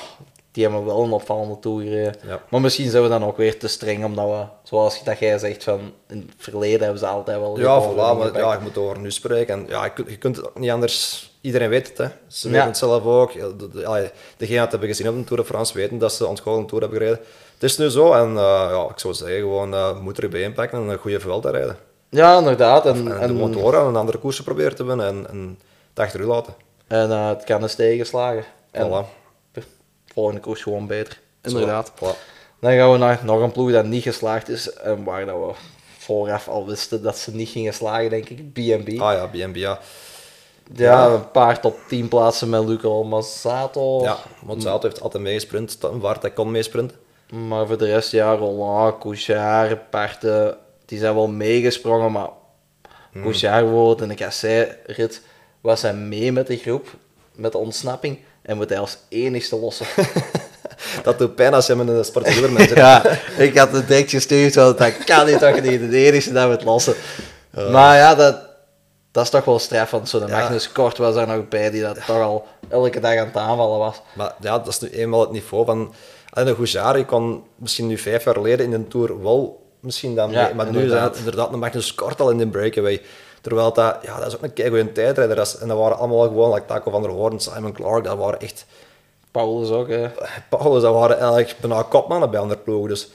die 0.51 0.64
hebben 0.64 0.86
wel 0.86 1.03
een 1.03 1.12
opvallende 1.12 1.59
tour 1.59 1.84
gereden. 1.84 2.16
Ja. 2.24 2.43
Maar 2.49 2.62
misschien 2.62 2.89
zijn 2.89 3.03
we 3.03 3.09
dan 3.09 3.26
ook 3.26 3.38
weer 3.38 3.59
te 3.59 3.68
streng, 3.68 4.05
omdat 4.05 4.30
we, 4.30 4.45
zoals 4.64 5.03
dat 5.03 5.20
jij 5.20 5.38
zegt, 5.38 5.64
van 5.64 5.93
in 6.07 6.18
het 6.18 6.36
verleden 6.38 6.80
hebben 6.80 6.99
ze 6.99 7.07
altijd 7.07 7.39
wel... 7.39 7.59
Ja, 7.59 7.82
voilà, 7.82 8.18
maar 8.18 8.38
ja, 8.38 8.53
je 8.53 8.59
moet 8.62 8.78
over 8.78 8.99
nu 8.99 9.12
spreken. 9.12 9.53
En 9.53 9.66
ja, 9.68 9.84
je, 9.84 9.93
kunt, 9.93 10.09
je 10.09 10.18
kunt 10.18 10.36
het 10.36 10.47
ook 10.47 10.59
niet 10.59 10.72
anders... 10.72 11.30
Iedereen 11.42 11.70
weet 11.70 11.88
het, 11.88 11.98
hè. 11.98 12.08
Ze 12.28 12.50
weten 12.50 12.66
het 12.68 12.78
zelf 12.78 13.04
ook. 13.06 13.34
De- 13.34 13.70
de- 13.74 13.86
allee, 13.86 14.02
Degenen 14.12 14.48
die 14.48 14.60
het 14.60 14.72
hebben 14.72 14.89
gezien 14.89 15.10
op 15.10 15.16
de 15.16 15.24
Tour 15.24 15.42
de 15.42 15.48
France 15.48 15.74
weten 15.74 15.98
dat 15.98 16.14
ze 16.14 16.26
ontgoocheld 16.28 16.62
een 16.64 16.68
Tour 16.70 16.82
hebben 16.84 17.00
gereden. 17.02 17.20
Het 17.54 17.64
is 17.64 17.78
nu 17.78 17.89
zo 17.89 18.14
en 18.14 18.30
eh, 18.30 18.68
ja, 18.72 18.88
ik 18.89 19.00
zou 19.00 19.14
zeggen, 19.14 19.38
gewoon 19.39 19.74
uh, 19.74 20.00
moet 20.00 20.18
er 20.18 20.30
bij 20.30 20.42
inpakken 20.42 20.80
en 20.80 20.88
een 20.88 20.98
goede 20.98 21.20
veld 21.20 21.42
te 21.42 21.50
rijden. 21.52 21.78
Ja, 22.10 22.38
inderdaad. 22.38 22.86
En, 22.86 22.96
En, 23.12 23.20
en, 23.20 23.28
de 23.28 23.34
motoren 23.34 23.80
en 23.80 23.86
een 23.86 23.96
andere 23.96 24.18
koersen 24.18 24.44
proberen 24.44 24.76
te 24.76 24.84
winnen 24.84 25.08
en, 25.08 25.28
en 25.30 25.60
het 25.89 26.00
achter 26.06 26.20
u 26.20 26.26
laten. 26.26 26.54
en 26.88 27.12
eh, 27.12 27.28
het 27.30 27.44
kan 27.44 27.62
eens 27.62 27.76
tegenslagen. 27.76 28.44
En 28.72 28.88
Voilà. 28.89 29.06
volgende 30.14 30.42
koers 30.42 30.62
gewoon 30.62 30.88
beter. 30.88 31.20
Zo, 31.44 31.50
Inderdaad. 31.50 31.92
voilà. 31.96 32.30
Dan 32.60 32.74
gaan 32.74 32.92
we 32.92 32.98
naar 32.98 33.20
nog 33.24 33.42
een 33.42 33.52
ploeg 33.52 33.72
dat 33.72 33.86
niet 33.86 34.04
geslaagd 34.04 34.50
is. 34.50 34.74
En 34.74 35.04
waar 35.04 35.26
dat 35.26 35.36
we 35.36 35.52
vooraf 35.98 36.48
al 36.48 36.66
wisten 36.68 37.02
dat 37.04 37.18
ze 37.18 37.36
niet 37.36 37.50
gingen 37.50 37.74
slagen, 37.74 38.10
denk 38.10 38.30
ik. 38.30 38.54
B&B. 38.54 39.02
Ah 39.02 39.14
ja, 39.14 39.28
BNB, 39.28 39.56
ja. 39.56 39.80
Ja, 40.76 41.07
een 41.07 41.32
paar 41.32 41.59
top 41.59 41.78
10 41.88 42.07
plaatsen 42.07 42.49
met 42.49 42.65
Luca 42.65 42.88
Mazzato. 42.88 44.03
Ja, 44.03 44.17
Monsanto 44.45 44.88
heeft 44.88 45.01
altijd 45.01 45.24
meegesprint, 45.24 45.78
waar 45.82 46.17
hij 46.22 46.32
kon 46.32 46.51
meesprinten. 46.51 46.97
Maar 47.47 47.67
voor 47.67 47.78
de 47.78 47.86
rest, 47.86 48.11
ja, 48.11 48.34
Roland, 48.34 48.97
Couchard, 48.97 49.89
Parte, 49.89 50.57
die 50.86 50.99
zijn 50.99 51.15
wel 51.15 51.28
meegesprongen. 51.28 52.11
Maar 52.11 52.30
Hmm. 53.11 53.22
Couchard 53.22 53.63
bijvoorbeeld 53.63 54.01
in 54.01 54.07
de 54.07 54.15
kassei-rit 54.15 55.22
was 55.61 55.82
hij 55.82 55.93
mee 55.93 56.32
met 56.32 56.47
de 56.47 56.57
groep, 56.57 56.88
met 57.36 57.51
de 57.51 57.57
ontsnapping. 57.57 58.19
En 58.41 58.57
moet 58.57 58.69
hij 58.69 58.80
als 58.80 58.97
enigste 59.09 59.55
lossen. 59.55 59.86
Dat 61.03 61.17
doet 61.17 61.36
pijn 61.36 61.53
als 61.53 61.67
je 61.67 61.76
hem 61.76 61.89
in 61.89 61.95
een 61.95 62.05
sportieve 62.05 62.51
bent. 62.53 62.69
ja, 62.69 63.03
ik 63.38 63.57
had 63.57 63.72
het 63.72 63.88
direct 63.88 64.09
gestuurd, 64.09 64.55
want 64.55 64.78
dat 64.78 65.03
kan 65.03 65.26
niet 65.26 65.39
toch 65.39 65.61
niet 65.61 65.91
de 65.91 66.05
enigste 66.05 66.32
dat 66.34 66.49
het 66.49 66.63
lossen. 66.63 66.93
Maar 67.72 67.97
ja, 67.97 68.15
dat, 68.15 68.38
dat 69.12 69.24
is 69.24 69.30
toch 69.30 69.45
wel 69.45 69.59
streffend. 69.59 70.09
Zo, 70.09 70.20
de 70.20 70.26
Ja. 70.28 70.39
Magnus 70.39 70.72
Kort 70.72 70.97
was 70.97 71.16
er 71.16 71.28
nog 71.28 71.47
bij, 71.47 71.70
die 71.70 71.82
dat 71.82 72.05
toch 72.05 72.22
al 72.22 72.45
elke 72.70 72.99
dag 72.99 73.18
aan 73.18 73.26
het 73.26 73.38
aanvallen 73.38 73.80
was. 73.80 74.01
Maar 74.14 74.34
ja, 74.39 74.57
dat 74.57 74.68
is 74.68 74.80
nu 74.80 74.89
eenmaal 74.89 75.20
het 75.20 75.32
niveau 75.32 75.66
van... 75.66 75.93
En 76.34 76.47
een 76.47 76.55
je 76.97 77.05
kon 77.05 77.43
misschien 77.55 77.88
nu 77.88 77.97
vijf 77.97 78.24
jaar 78.24 78.34
geleden 78.34 78.66
in 78.66 78.74
een 78.74 78.88
Tour 78.88 79.22
wel 79.24 79.62
misschien 79.80 80.16
dan 80.16 80.32
Ja, 80.32 80.43
mee, 80.45 80.53
maar 80.53 80.72
nu 80.72 80.80
inderdaad. 80.82 81.09
het 81.09 81.18
inderdaad 81.18 81.53
een 81.53 81.59
Magnus 81.59 81.95
Kort 81.95 82.22
al 82.22 82.30
in 82.30 82.38
de 82.38 82.47
breakaway. 82.47 83.01
Terwijl 83.41 83.74
dat, 83.74 83.97
ja, 84.01 84.18
dat 84.18 84.28
is 84.28 84.36
ook 84.36 84.41
een 84.41 84.93
tijdrijder. 84.93 85.36
Dat 85.36 85.47
is- 85.47 85.57
en 85.57 85.68
dat 85.68 85.78
waren 85.78 85.97
allemaal 85.97 86.22
gewoon, 86.28 86.53
like 86.53 86.66
Taco 86.66 86.91
van 86.91 87.01
der 87.01 87.12
Hoorn, 87.12 87.39
Simon 87.39 87.72
Clark, 87.72 88.03
dat 88.03 88.18
waren 88.18 88.39
echt... 88.39 88.66
Paulus 89.32 89.70
ook, 89.70 89.88
hè. 89.89 90.09
Paulus, 90.49 90.82
dat 90.82 90.93
waren 90.93 91.18
eigenlijk 91.20 91.55
bijna 91.59 91.82
kopmannen 91.82 92.32
bij 92.32 92.39
andere 92.39 92.59
ploegen. 92.59 92.89
Dus 92.89 93.09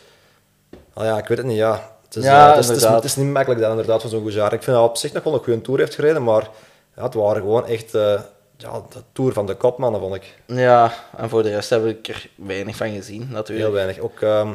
ah 0.94 1.04
ja, 1.04 1.18
ik 1.18 1.26
weet 1.28 1.38
het 1.38 1.46
niet, 1.46 1.56
ja. 1.56 1.95
Het 2.06 2.16
is, 2.16 2.24
Ja, 2.24 2.48
eh, 2.50 2.54
het 2.54 2.58
is, 2.58 2.66
het 2.68 2.76
is, 2.76 2.82
inderdaad. 2.82 3.02
het 3.02 3.10
is 3.10 3.16
niet 3.16 3.32
makkelijk 3.32 3.60
dat 3.60 3.70
inderdaad 3.70 4.00
van 4.00 4.10
zo'n 4.10 4.20
Goujar. 4.22 4.52
Ik 4.52 4.62
vind 4.62 4.76
dat 4.76 4.88
op 4.88 4.96
zich 4.96 5.12
nog 5.12 5.22
wel 5.22 5.32
een 5.34 5.44
goede 5.44 5.60
Tour 5.60 5.80
heeft 5.80 5.94
gereden, 5.94 6.22
maar 6.24 6.48
ja, 6.96 7.02
het 7.02 7.14
waren 7.14 7.42
gewoon 7.42 7.66
echt 7.66 7.94
eh, 7.94 8.20
ja, 8.56 8.82
de 8.90 9.02
Tour 9.12 9.32
van 9.32 9.46
de 9.46 9.54
kopmannen, 9.54 10.00
vond 10.00 10.14
ik. 10.14 10.34
Ja, 10.46 10.92
en 11.16 11.28
voor 11.28 11.42
de 11.42 11.50
rest 11.50 11.70
heb 11.70 11.86
ik 11.86 12.08
er 12.08 12.28
weinig 12.34 12.76
van 12.76 12.90
gezien, 12.90 13.28
natuurlijk. 13.30 13.66
Heel 13.66 13.74
weinig. 13.76 13.98
Ook 13.98 14.20
ehm 14.20 14.48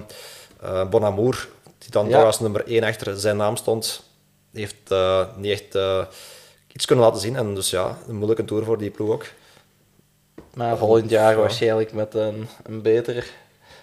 eh, 0.62 0.90
Bonamour, 0.90 1.48
die 1.78 1.92
dan 1.92 2.08
Ja. 2.08 2.18
toch 2.18 2.26
als 2.26 2.40
nummer 2.40 2.64
1 2.68 2.84
achter 2.84 3.20
zijn 3.20 3.38
naam 3.38 3.56
stond, 3.56 4.04
heeft 4.54 4.94
niet 5.36 5.52
echt 5.52 5.78
iets 6.74 6.86
kunnen 6.86 7.06
laten 7.06 7.22
zien. 7.22 7.36
En 7.36 7.56
dus 7.56 7.70
ja, 7.70 7.98
een 8.08 8.16
moeilijke 8.16 8.46
tour 8.46 8.64
voor 8.64 8.78
die 8.78 8.90
ploeg 8.90 9.10
ook. 9.10 9.26
Maar 10.54 10.78
volgend 10.78 11.10
jaar 11.10 11.32
Ja. 11.32 11.38
waarschijnlijk 11.40 11.94
met 11.94 12.14
een, 12.14 12.48
een 12.64 12.82
betere. 12.82 13.24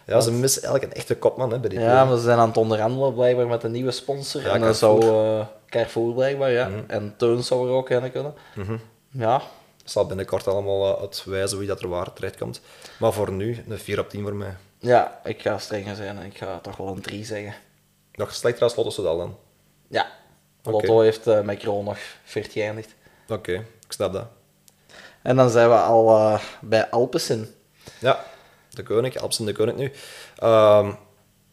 Ja, 0.09 0.21
ze 0.21 0.33
missen 0.33 0.63
eigenlijk 0.63 0.93
een 0.93 0.99
echte 0.99 1.17
kopman 1.17 1.51
hè, 1.53 1.59
bij 1.59 1.69
die 1.69 1.81
Ja, 1.81 2.05
maar 2.05 2.17
ze 2.17 2.23
zijn 2.23 2.39
aan 2.39 2.49
het 2.49 2.57
onderhandelen 2.57 3.15
blijkbaar 3.15 3.47
met 3.47 3.63
een 3.63 3.71
nieuwe 3.71 3.91
sponsor. 3.91 4.43
Ja, 4.43 4.53
en 4.55 4.61
dan 4.61 4.75
zou 4.75 5.03
eh 5.03 5.47
Carrefour 5.67 6.15
blijkbaar, 6.15 6.51
ja. 6.51 6.69
Mhm. 6.69 6.79
En 6.87 7.15
Teun 7.17 7.43
zou 7.43 7.69
er 7.69 7.75
ook 7.75 7.91
in 7.91 8.13
kunnen. 8.13 8.35
Ja, 9.11 9.41
Het 9.83 9.91
zal 9.91 10.07
binnenkort 10.07 10.47
allemaal 10.47 10.95
uh, 10.95 11.01
uitwijzen 11.01 11.59
wie 11.59 11.69
dat 11.69 11.81
er 11.83 11.89
waar 11.89 12.13
terecht 12.13 12.37
komt. 12.37 12.61
Maar 12.99 13.13
voor 13.13 13.33
nu, 13.33 13.65
een 13.69 13.79
4 13.79 13.99
op 14.01 14.09
10 14.09 14.23
voor 14.23 14.35
mij. 14.35 14.57
ja, 14.79 15.21
ik 15.25 15.43
ga 15.43 15.59
strenger 15.59 15.97
zijn 15.97 16.19
en 16.19 16.25
ik 16.27 16.37
ga 16.37 16.59
toch 16.63 16.77
wel 16.77 16.87
een 16.89 17.01
3 17.01 17.25
zeggen. 17.25 17.55
Nog 18.13 18.35
slechter 18.35 18.63
als 18.63 18.77
Lotto 18.77 18.91
Soudal 18.91 19.19
dan. 19.19 19.37
Ja. 19.89 20.07
Lotto 20.63 21.01
heeft 21.01 21.27
eh 21.27 21.41
met 21.41 21.59
Kroon 21.59 21.85
nog 21.85 21.99
14 22.25 22.53
geëindigd. 22.53 22.95
Oké, 23.29 23.53
ik 23.53 23.93
snap 23.93 24.13
dat. 24.13 24.27
En 25.23 25.37
dan 25.37 25.51
zijn 25.51 25.69
we 25.69 25.77
al 25.77 26.09
eh, 26.17 26.41
bij 26.61 26.91
Alpecin. 26.91 27.55
Ja, 28.01 28.25
de 28.79 28.95
koning, 28.95 29.21
Alpsen 29.21 29.45
de 29.47 29.53
koning 29.53 29.79
nu. 29.79 29.93
Ehm, 30.37 30.91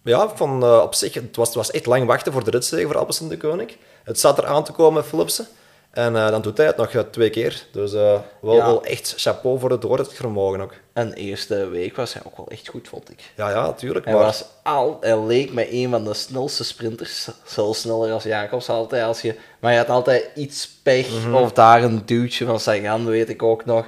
ja, 0.03 0.29
van, 0.35 0.63
eh, 0.63 0.79
op 0.83 0.93
zich, 0.93 1.13
het 1.13 1.35
was, 1.35 1.47
het 1.47 1.57
was 1.57 1.71
echt 1.71 1.85
lang 1.85 2.05
wachten 2.05 2.31
voor 2.31 2.43
de 2.43 2.51
ritzege 2.51 2.85
voor 2.85 2.97
Alpsen 2.97 3.27
de 3.29 3.37
koning. 3.37 3.71
Het 4.03 4.19
zat 4.19 4.37
er 4.37 4.45
aan 4.45 4.63
te 4.63 4.71
komen 4.71 4.93
met 4.93 5.05
Philipsen. 5.05 5.47
En 5.91 6.15
eh, 6.15 6.29
dan 6.29 6.41
doet 6.41 6.57
hij 6.57 6.65
het 6.65 6.77
nog 6.77 6.91
eh, 6.93 7.01
twee 7.01 7.29
keer. 7.29 7.65
Dus 7.71 7.91
wel, 7.91 8.23
Ja. 8.41 8.65
wel 8.65 8.83
echt 8.83 9.13
chapeau 9.17 9.59
voor 9.59 9.69
het 9.71 9.81
doorzetvermogen 9.81 10.61
ook. 10.61 10.73
En 10.93 11.09
de 11.09 11.15
eerste 11.15 11.67
week 11.67 11.95
was 11.95 12.13
hij 12.13 12.21
ook 12.25 12.37
wel 12.37 12.47
echt 12.47 12.67
goed, 12.67 12.87
vond 12.87 13.11
ik. 13.11 13.19
Ja, 13.35 13.49
ja, 13.49 13.61
natuurlijk. 13.65 14.05
Hij, 14.05 14.13
Maar 14.13 14.23
was 14.23 14.45
al, 14.63 14.97
hij 15.01 15.19
leek 15.19 15.53
mij 15.53 15.67
een 15.71 15.89
van 15.89 16.03
de 16.03 16.13
snelste 16.13 16.63
sprinters. 16.63 17.27
Zelfs 17.45 17.79
sneller 17.81 18.11
als 18.11 18.23
Jacobs 18.23 18.69
altijd. 18.69 19.03
Als 19.03 19.21
je, 19.21 19.35
maar 19.59 19.71
hij 19.71 19.79
had 19.79 19.89
altijd 19.89 20.29
iets 20.35 20.69
pech. 20.83 21.09
Mhm. 21.09 21.35
Of 21.35 21.51
daar 21.51 21.83
een 21.83 22.01
duwtje 22.05 22.45
van 22.45 22.59
Sagan, 22.59 23.05
weet 23.05 23.29
ik 23.29 23.43
ook 23.43 23.65
nog. 23.65 23.85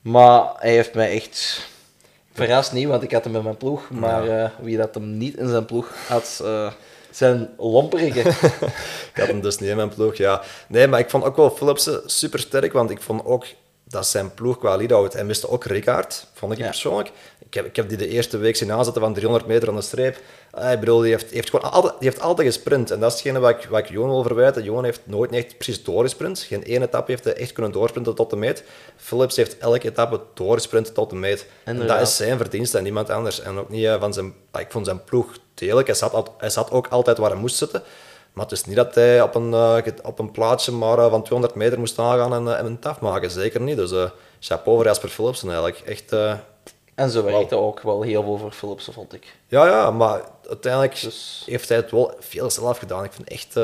Maar 0.00 0.50
hij 0.56 0.70
heeft 0.70 0.94
mij 0.94 1.12
echt 1.12 1.66
verrast 2.36 2.72
niet, 2.72 2.86
want 2.86 3.02
ik 3.02 3.12
had 3.12 3.24
hem 3.24 3.36
in 3.36 3.42
mijn 3.42 3.56
ploeg. 3.56 3.90
Maar 3.90 4.28
eh, 4.28 4.50
wie 4.60 4.76
dat 4.76 4.94
hem 4.94 5.16
niet 5.16 5.36
in 5.36 5.48
zijn 5.48 5.64
ploeg 5.64 5.92
had, 6.08 6.40
eh, 6.44 6.72
zijn 7.10 7.48
lomperige. 7.56 8.28
ik 9.12 9.14
had 9.14 9.26
hem 9.26 9.40
dus 9.40 9.58
niet 9.58 9.70
in 9.70 9.76
mijn 9.76 9.88
ploeg, 9.88 10.16
ja. 10.16 10.42
Nee, 10.68 10.86
maar 10.86 11.00
ik 11.00 11.10
vond 11.10 11.24
ook 11.24 11.36
wel 11.36 11.50
Philipsen 11.50 12.02
super 12.06 12.38
sterk, 12.38 12.72
want 12.72 12.90
ik 12.90 13.00
vond 13.00 13.24
ook 13.24 13.44
dat 13.88 14.06
zijn 14.06 14.34
ploeg 14.34 14.58
qua 14.58 14.76
lead-out... 14.76 15.12
Hij 15.12 15.24
miste 15.24 15.48
ook 15.48 15.64
Rickaard, 15.64 16.26
vond 16.34 16.52
ik 16.52 16.58
Ja. 16.58 16.64
persoonlijk. 16.64 17.10
Ik 17.38 17.54
heb, 17.54 17.66
ik 17.66 17.76
heb 17.76 17.88
die 17.88 17.98
de 17.98 18.08
eerste 18.08 18.36
week 18.36 18.56
zien 18.56 18.72
aanzetten 18.72 19.02
van 19.02 19.14
300 19.14 19.46
meter 19.46 19.68
aan 19.68 19.74
de 19.76 19.82
streep. 19.82 20.18
Ah, 20.50 20.72
Ik 20.72 20.80
bedoel, 20.80 21.00
die 21.00 21.10
heeft, 21.10 21.30
heeft 21.30 21.50
gewoon 21.50 21.72
altijd, 21.72 21.94
die 22.00 22.08
heeft 22.08 22.20
altijd 22.20 22.46
gesprint. 22.46 22.90
En 22.90 23.00
dat 23.00 23.08
is 23.12 23.18
hetgene 23.18 23.38
wat 23.38 23.50
ik, 23.50 23.68
wat 23.70 23.78
ik 23.78 23.88
Johan 23.88 24.10
wil 24.10 24.22
verwijten. 24.22 24.62
Johan 24.62 24.84
heeft 24.84 25.00
nooit 25.04 25.32
echt 25.32 25.54
precies 25.58 25.84
doorgesprint. 25.84 26.38
Geen 26.40 26.62
ene 26.62 26.84
etappe 26.84 27.10
heeft 27.10 27.24
hij 27.24 27.34
echt 27.34 27.52
kunnen 27.52 27.72
doorsprinten 27.72 28.14
tot 28.14 28.30
de 28.30 28.36
meet. 28.36 28.64
Philips 28.96 29.36
heeft 29.36 29.58
elke 29.58 29.88
etappe 29.88 30.20
doorgesprint 30.34 30.94
tot 30.94 31.10
de 31.10 31.16
meet. 31.16 31.46
En 31.64 31.86
dat 31.86 32.00
is 32.00 32.16
zijn 32.16 32.36
verdienste 32.38 32.76
en 32.78 32.82
niemand 32.84 33.10
anders. 33.10 33.40
En 33.40 33.58
ook 33.58 33.68
niet 33.68 33.84
eh, 33.84 34.00
van 34.00 34.12
zijn... 34.12 34.34
ah, 34.50 34.60
Ik 34.60 34.70
vond 34.70 34.86
zijn 34.86 35.04
ploeg 35.04 35.38
degelijk. 35.54 35.86
Hij 35.86 35.96
zat, 35.96 36.30
hij 36.38 36.50
zat 36.50 36.70
ook 36.70 36.86
altijd 36.88 37.18
waar 37.18 37.30
hij 37.30 37.38
moest 37.40 37.56
zitten. 37.56 37.82
Maar 38.36 38.44
het 38.44 38.54
is 38.54 38.64
niet 38.64 38.76
dat 38.76 38.94
hij 38.94 39.22
op 39.22 39.34
een, 39.34 39.52
eh, 39.54 39.92
op 40.02 40.18
een 40.18 40.30
plaatsje 40.30 40.72
maar 40.72 40.98
eh, 40.98 41.10
van 41.10 41.22
200 41.22 41.54
meter 41.54 41.78
moest 41.78 41.98
aangaan 41.98 42.34
en, 42.34 42.52
eh, 42.52 42.58
en 42.58 42.66
een 42.66 42.78
taf 42.78 43.00
maken. 43.00 43.30
Zeker 43.30 43.60
niet. 43.60 43.76
Dus 43.76 44.10
chapeau 44.40 44.76
voor 44.76 44.84
Jasper 44.84 45.08
Philipsen 45.08 45.48
eigenlijk. 45.48 45.78
Echt... 45.78 46.12
en 46.94 47.10
ze 47.10 47.22
werkte 47.22 47.56
ook 47.56 47.80
wel 47.80 48.02
heel 48.02 48.22
veel 48.22 48.38
voor 48.38 48.50
Philipsen, 48.50 48.92
vond 48.92 49.14
ik. 49.14 49.36
ja, 49.46 49.66
ja, 49.66 49.90
maar 49.90 50.20
uiteindelijk 50.48 51.00
Dus- 51.00 51.42
heeft 51.46 51.68
hij 51.68 51.78
het 51.78 51.90
wel 51.90 52.14
veel 52.20 52.50
zelf 52.50 52.78
gedaan. 52.78 53.04
Ik 53.04 53.12
vind 53.12 53.28
echt... 53.28 53.56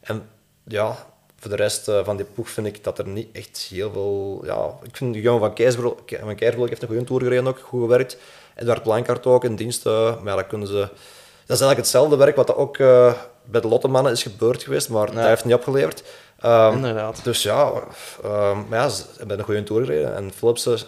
en 0.00 0.28
ja, 0.64 0.96
voor 1.38 1.50
de 1.50 1.56
rest 1.56 1.90
van 2.04 2.16
die 2.16 2.26
ploeg 2.26 2.48
vind 2.48 2.66
ik 2.66 2.84
dat 2.84 2.98
er 2.98 3.08
niet 3.08 3.28
echt 3.32 3.66
heel 3.70 3.92
veel... 3.92 4.40
Ja, 4.44 4.70
ik 4.82 4.96
vind 4.96 5.14
Jan 5.14 5.38
van 5.38 5.54
Keijsbroek 5.54 6.00
van 6.20 6.34
Keijsbroek 6.34 6.68
heeft 6.68 6.82
een 6.82 6.88
goede 6.88 7.04
tour 7.04 7.22
gereden 7.22 7.46
ook, 7.46 7.58
goed 7.58 7.80
gewerkt. 7.82 8.16
Edward 8.54 8.82
Blankaart 8.82 9.26
ook 9.26 9.44
in 9.44 9.56
dienst. 9.56 9.84
maar 9.84 10.18
ja, 10.24 10.36
dat 10.36 10.46
kunnen 10.46 10.66
ze... 10.68 10.78
Dat 11.46 11.56
is 11.56 11.62
eigenlijk 11.62 11.78
hetzelfde 11.78 12.16
werk 12.16 12.36
wat 12.36 12.48
er 12.48 12.56
ook 12.56 12.76
bij 13.50 13.60
de 13.60 13.68
Lottemannen 13.68 14.12
is 14.12 14.22
gebeurd 14.22 14.62
geweest, 14.62 14.88
maar 14.88 15.06
dat 15.14 15.24
heeft 15.24 15.44
niet 15.44 15.54
opgeleverd. 15.54 16.02
Ehm, 16.40 16.72
Inderdaad. 16.74 17.24
Dus 17.24 17.42
ja, 17.42 17.72
ehm, 18.22 18.68
maar 18.68 18.78
ja, 18.78 18.88
ze 18.88 19.02
hebben 19.18 19.38
een 19.38 19.44
goede 19.44 19.62
tour 19.62 19.84
gereden. 19.84 20.14
En 20.16 20.32
Philipsen 20.32 20.78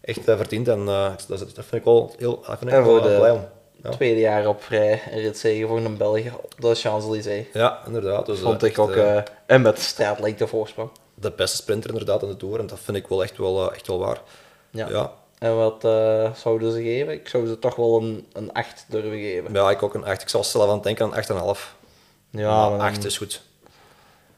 echt 0.00 0.28
eh, 0.28 0.36
verdiend. 0.36 0.68
En 0.68 0.88
eh, 0.88 1.10
dat, 1.28 1.38
dat 1.38 1.48
vind 1.54 1.72
ik 1.72 1.84
wel 1.84 2.14
heel 2.18 2.42
dat 2.46 2.58
vind 2.58 2.70
ik 2.70 2.76
En 2.76 2.84
voor 2.84 2.94
wel 2.94 3.02
de- 3.10 3.16
blij 3.18 3.30
om. 3.30 3.44
Ja. 3.82 3.90
Tweede 3.90 4.20
jaar 4.20 4.46
op 4.48 4.62
rij 4.68 5.02
een 5.10 5.18
ritzege 5.20 5.66
voor 5.66 5.76
een 5.78 5.96
België 5.96 6.32
op 6.42 6.52
de 6.58 6.74
Champs-Élysées. 6.74 7.44
Ja, 7.52 7.78
inderdaad. 7.86 8.26
Dus, 8.26 8.38
Vond 8.40 8.62
eh, 8.62 8.68
ik 8.68 8.76
echt, 8.78 8.88
ook. 8.88 8.94
eh, 8.94 9.16
eh, 9.16 9.22
en 9.46 9.62
met 9.62 9.78
straatlengte 9.80 10.46
voorsprong. 10.46 10.90
de 11.14 11.30
beste 11.30 11.56
sprinter 11.56 11.90
inderdaad 11.90 12.22
in 12.22 12.28
de 12.28 12.36
Tour. 12.36 12.58
En 12.58 12.66
dat 12.66 12.78
vind 12.84 12.96
ik 12.96 13.06
wel 13.06 13.22
echt 13.22 13.36
wel, 13.38 13.68
eh, 13.70 13.74
echt 13.76 13.86
wel 13.86 13.98
waar. 13.98 14.20
Ja. 14.70 14.88
Ja. 14.88 15.12
En 15.38 15.56
wat 15.56 15.84
eh, 15.84 16.30
zouden 16.34 16.72
ze 16.72 16.82
geven? 16.82 17.12
Ik 17.12 17.28
zou 17.28 17.46
ze 17.46 17.58
toch 17.58 17.74
wel 17.76 18.00
een, 18.02 18.26
een 18.32 18.52
8 18.52 18.84
durven 18.88 19.10
geven. 19.20 19.52
ja, 19.52 19.70
ik 19.70 19.82
ook 19.82 19.94
een 19.94 20.04
8. 20.04 20.22
Ik 20.22 20.28
zal 20.28 20.44
zelf 20.44 20.68
aan 20.68 20.74
het 20.74 20.82
denken 20.82 21.04
aan 21.04 21.10
een 21.10 21.16
8,5. 21.56 21.74
Ja, 22.30 22.68
maar 22.68 22.80
8 22.80 23.04
is 23.04 23.16
goed. 23.18 23.42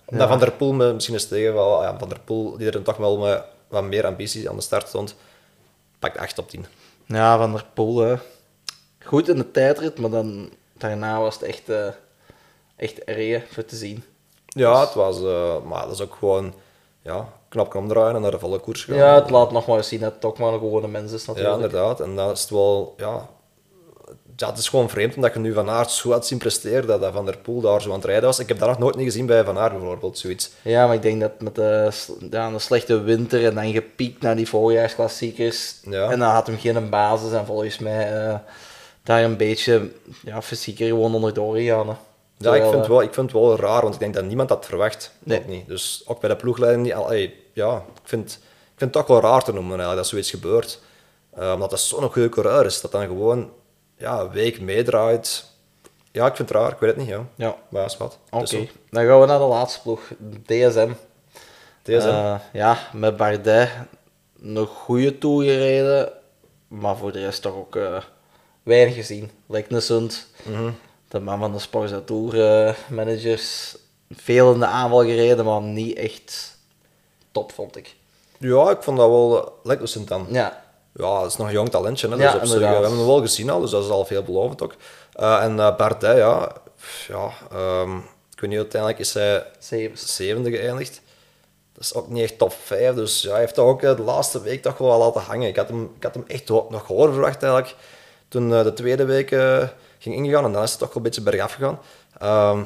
Omdat 0.05 0.29
Van 0.29 0.39
der 0.39 0.53
Poel 0.53 0.73
me 0.73 0.93
misschien 0.93 1.15
is 1.15 1.29
tegen 1.29 1.55
wel, 1.55 1.83
ja, 1.83 1.99
Van 1.99 2.09
der 2.09 2.21
Poel, 2.21 2.57
die 2.57 2.71
er 2.71 2.83
toch 2.83 2.97
wel 2.97 3.19
met 3.19 3.43
wat 3.69 3.83
meer 3.85 4.07
ambitie 4.07 4.49
aan 4.51 4.57
de 4.57 4.63
start 4.63 4.89
stond, 4.89 5.17
pakt 5.99 6.19
8 6.19 6.39
op 6.39 6.49
10. 6.51 6.67
Ja, 7.07 7.39
Van 7.39 7.53
der 7.53 7.65
Poel. 7.75 7.99
hè. 7.99 8.15
Goed 9.05 9.29
in 9.29 9.37
de 9.37 9.51
tijdrit, 9.51 9.99
maar 9.99 10.11
dan, 10.11 10.51
daarna 10.73 11.21
was 11.21 11.35
het 11.35 11.43
echt, 11.43 11.69
eh 11.69 11.87
echt 12.77 13.05
erg 13.05 13.45
voor 13.53 13.65
te 13.65 13.77
zien. 13.77 14.05
Ja, 14.47 14.81
het 14.81 14.95
was, 14.95 15.23
eh, 15.23 15.63
maar 15.65 15.83
dat 15.83 15.93
is 15.93 16.01
ook 16.01 16.15
gewoon, 16.19 16.55
ja, 17.03 17.33
knap 17.49 17.71
kan 17.71 17.83
omdraaien 17.83 18.15
en 18.17 18.23
naar 18.23 18.31
de 18.31 18.39
volle 18.39 18.59
koers 18.59 18.85
gaan. 18.85 18.97
Ja, 18.97 19.15
het 19.15 19.31
laat 19.31 19.53
nog 19.53 19.67
maar 19.67 19.77
eens 19.77 19.89
zien 19.89 20.01
dat 20.01 20.15
het 20.15 20.25
ook 20.25 20.39
maar 20.39 20.53
een 20.53 20.59
gewone 20.59 20.89
mens 20.89 21.13
is 21.13 21.25
Ja, 21.25 21.33
natuurlijk. 21.33 21.55
inderdaad. 21.63 22.01
En 22.01 22.17
dan 22.17 22.31
is 22.31 22.41
het 22.41 22.51
wel, 22.51 22.95
ja, 22.97 23.29
ja, 24.41 24.49
het 24.49 24.59
is 24.59 24.69
gewoon 24.69 24.89
vreemd 24.89 25.15
omdat 25.15 25.33
je 25.33 25.39
nu 25.39 25.53
Van 25.53 25.71
Aert 25.71 25.91
zo 25.91 26.11
had 26.11 26.27
zien 26.27 26.39
presteren 26.39 26.87
dat, 26.87 27.01
dat 27.01 27.13
Van 27.13 27.25
der 27.25 27.39
Poel 27.39 27.61
daar 27.61 27.83
zo 27.83 27.89
aan 27.89 27.95
het 27.97 28.05
rijden 28.05 28.25
was. 28.25 28.39
Ik 28.39 28.49
heb 28.49 28.59
dat 28.59 28.69
nog 28.69 28.79
nooit 28.79 28.97
niet 28.97 29.05
gezien 29.05 29.27
bij 29.27 29.45
Van 29.45 29.59
Aert 29.59 29.73
bijvoorbeeld, 29.73 30.19
zoiets. 30.19 30.51
Ja, 30.63 30.87
maar 30.87 30.95
ik 30.95 31.03
denk 31.03 31.21
dat 31.21 31.41
met 31.41 31.55
de, 31.55 31.91
ja, 32.31 32.59
slechte 32.59 33.01
winter 33.01 33.45
en 33.45 33.55
dan 33.55 33.73
gepiekt 33.73 34.23
naar 34.23 34.37
die 34.37 34.49
voorjaarsklassiekers. 34.49 35.75
Ja. 35.83 36.11
En 36.11 36.19
dan 36.19 36.29
had 36.31 36.47
hem 36.47 36.59
geen 36.59 36.91
basis 36.91 37.33
en 37.33 37.47
volgens 37.47 37.79
mij 37.79 38.27
eh, 38.27 38.35
daar 39.03 39.23
een 39.23 39.37
beetje 39.37 39.91
ja, 40.25 40.43
fysieker 40.43 40.87
gewoon 40.87 41.15
onderdoor 41.15 41.57
gegaan. 41.57 41.89
hè. 41.89 41.93
Ja, 41.93 42.55
ik 42.55 42.61
Terwijl, 42.61 42.63
vind, 42.63 42.75
eh, 42.75 42.79
het 42.81 42.89
wel, 42.89 43.03
ik 43.03 43.15
vind 43.15 43.33
het 43.33 43.41
wel 43.41 43.57
raar, 43.57 43.83
want 43.83 43.95
ik 43.95 44.01
denk 44.01 44.15
dat 44.15 44.25
niemand 44.25 44.49
dat 44.49 44.67
verwacht. 44.67 45.13
Nee. 45.23 45.39
Ook 45.39 45.47
niet. 45.47 45.67
Dus 45.67 46.03
ook 46.07 46.21
bij 46.21 46.29
de 46.29 46.37
ploegleiding 46.37 46.85
niet. 46.85 46.95
Allee, 46.95 47.35
ja, 47.53 47.77
ik 47.77 48.09
vind, 48.09 48.31
ik 48.65 48.75
vind 48.77 48.95
het 48.95 49.07
toch 49.07 49.07
wel 49.07 49.31
raar 49.31 49.45
te 49.45 49.53
noemen 49.53 49.71
eigenlijk, 49.71 50.01
dat 50.01 50.07
zoiets 50.07 50.31
gebeurt. 50.31 50.81
Eh, 51.35 51.53
omdat 51.55 51.71
dat 51.71 51.81
zo'n 51.81 52.13
goede 52.13 52.29
coureur 52.29 52.65
is, 52.65 52.81
dat 52.81 52.93
dan 52.93 53.07
gewoon 53.07 53.51
ja, 53.99 54.21
een 54.21 54.31
week 54.31 54.61
meedraait. 54.61 55.45
Ja, 56.13 56.27
ik 56.27 56.37
vind 56.37 56.49
het 56.49 56.59
raar, 56.59 56.73
ik 56.73 56.79
weet 56.79 56.91
het 56.91 56.99
niet. 56.99 57.09
Ja. 57.09 57.25
Ja, 57.35 57.57
Maar 57.69 57.85
is 57.85 57.97
wat. 57.97 58.19
oké. 58.31 58.67
Dan 58.91 59.07
gaan 59.07 59.21
we 59.21 59.27
naar 59.27 59.39
de 59.39 59.45
laatste 59.45 59.81
ploeg, 59.83 60.01
DSM. 60.47 60.91
DSM. 61.83 62.07
Eh, 62.09 62.35
ja, 62.53 62.79
met 62.93 63.17
Bardet 63.17 63.69
een 64.43 64.67
goede 64.67 65.19
tour 65.19 65.45
gereden, 65.45 66.13
maar 66.69 66.97
voor 66.97 67.13
de 67.13 67.21
rest 67.21 67.43
toch 67.43 67.55
ook 67.55 67.77
eh, 67.77 68.03
weinig 68.63 68.95
gezien. 68.95 69.31
Leknesund, 69.47 70.27
Mhm. 70.43 70.71
de 71.09 71.21
man 71.21 71.39
van 71.39 71.53
de 71.53 71.59
Sporza 71.59 72.01
Tour 72.01 72.45
eh, 72.67 72.75
managers, 72.89 73.77
veel 74.11 74.53
in 74.53 74.59
de 74.61 74.67
aanval 74.67 75.01
gereden, 75.05 75.45
maar 75.45 75.61
niet 75.61 75.97
echt 75.97 76.57
top, 77.33 77.53
vond 77.53 77.77
ik. 77.77 77.97
Ja, 78.39 78.71
ik 78.71 78.83
vond 78.83 78.97
dat 78.99 79.09
wel 79.09 79.59
lekker 79.63 80.07
dan. 80.07 80.27
Ja, 80.31 80.65
Ja, 80.99 81.21
dat 81.21 81.31
is 81.31 81.37
nog 81.37 81.47
een 81.47 81.53
jong 81.53 81.69
talentje. 81.69 82.09
Hè? 82.09 82.15
Ja, 82.15 82.39
Dus 82.39 82.53
op 82.53 82.59
we 82.59 82.65
hebben 82.65 82.91
hem 82.91 83.07
wel 83.07 83.21
gezien 83.21 83.51
al, 83.51 83.61
dus 83.61 83.71
dat 83.71 83.85
is 83.85 83.91
al 83.91 84.05
veelbelovend 84.05 84.63
ook. 84.63 84.75
Eh, 85.13 85.43
en 85.43 85.57
Bardet, 85.57 86.17
ja, 86.17 86.53
ja 87.09 87.31
ehm, 87.53 87.97
ik 88.33 88.41
weet 88.41 88.51
niet, 88.51 88.59
uiteindelijk 88.59 89.01
is 89.01 89.15
hij 89.15 89.47
zeven. 89.59 89.99
zevende 89.99 90.51
geëindigd. 90.51 91.01
Dat 91.73 91.85
is 91.85 91.95
ook 91.95 92.09
niet 92.09 92.23
echt 92.23 92.39
top 92.39 92.53
5, 92.53 92.95
dus 92.95 93.23
ja, 93.23 93.31
hij 93.31 93.41
heeft 93.41 93.55
dat 93.55 93.65
ook 93.65 93.83
eh, 93.83 93.97
de 93.97 94.03
laatste 94.03 94.43
week 94.43 94.63
toch 94.63 94.79
wel 94.79 94.99
laten 94.99 95.21
hangen. 95.21 95.49
Ik 95.49 95.57
had 95.57 95.69
hem, 95.69 95.93
ik 95.97 96.03
had 96.03 96.15
hem 96.15 96.25
echt 96.27 96.49
nog 96.49 96.87
hoger 96.87 97.13
verwacht 97.13 97.43
eigenlijk, 97.43 97.75
toen 98.29 98.49
de 98.49 98.73
tweede 98.73 99.05
week 99.05 99.29
ging 99.99 100.15
ingegaan 100.15 100.45
en 100.45 100.53
dan 100.53 100.63
is 100.63 100.71
het 100.71 100.79
toch 100.79 100.89
wel 100.89 100.97
een 100.97 101.03
beetje 101.03 101.23
bergaf 101.23 101.53
gegaan. 101.53 101.81
Ehm, 102.19 102.63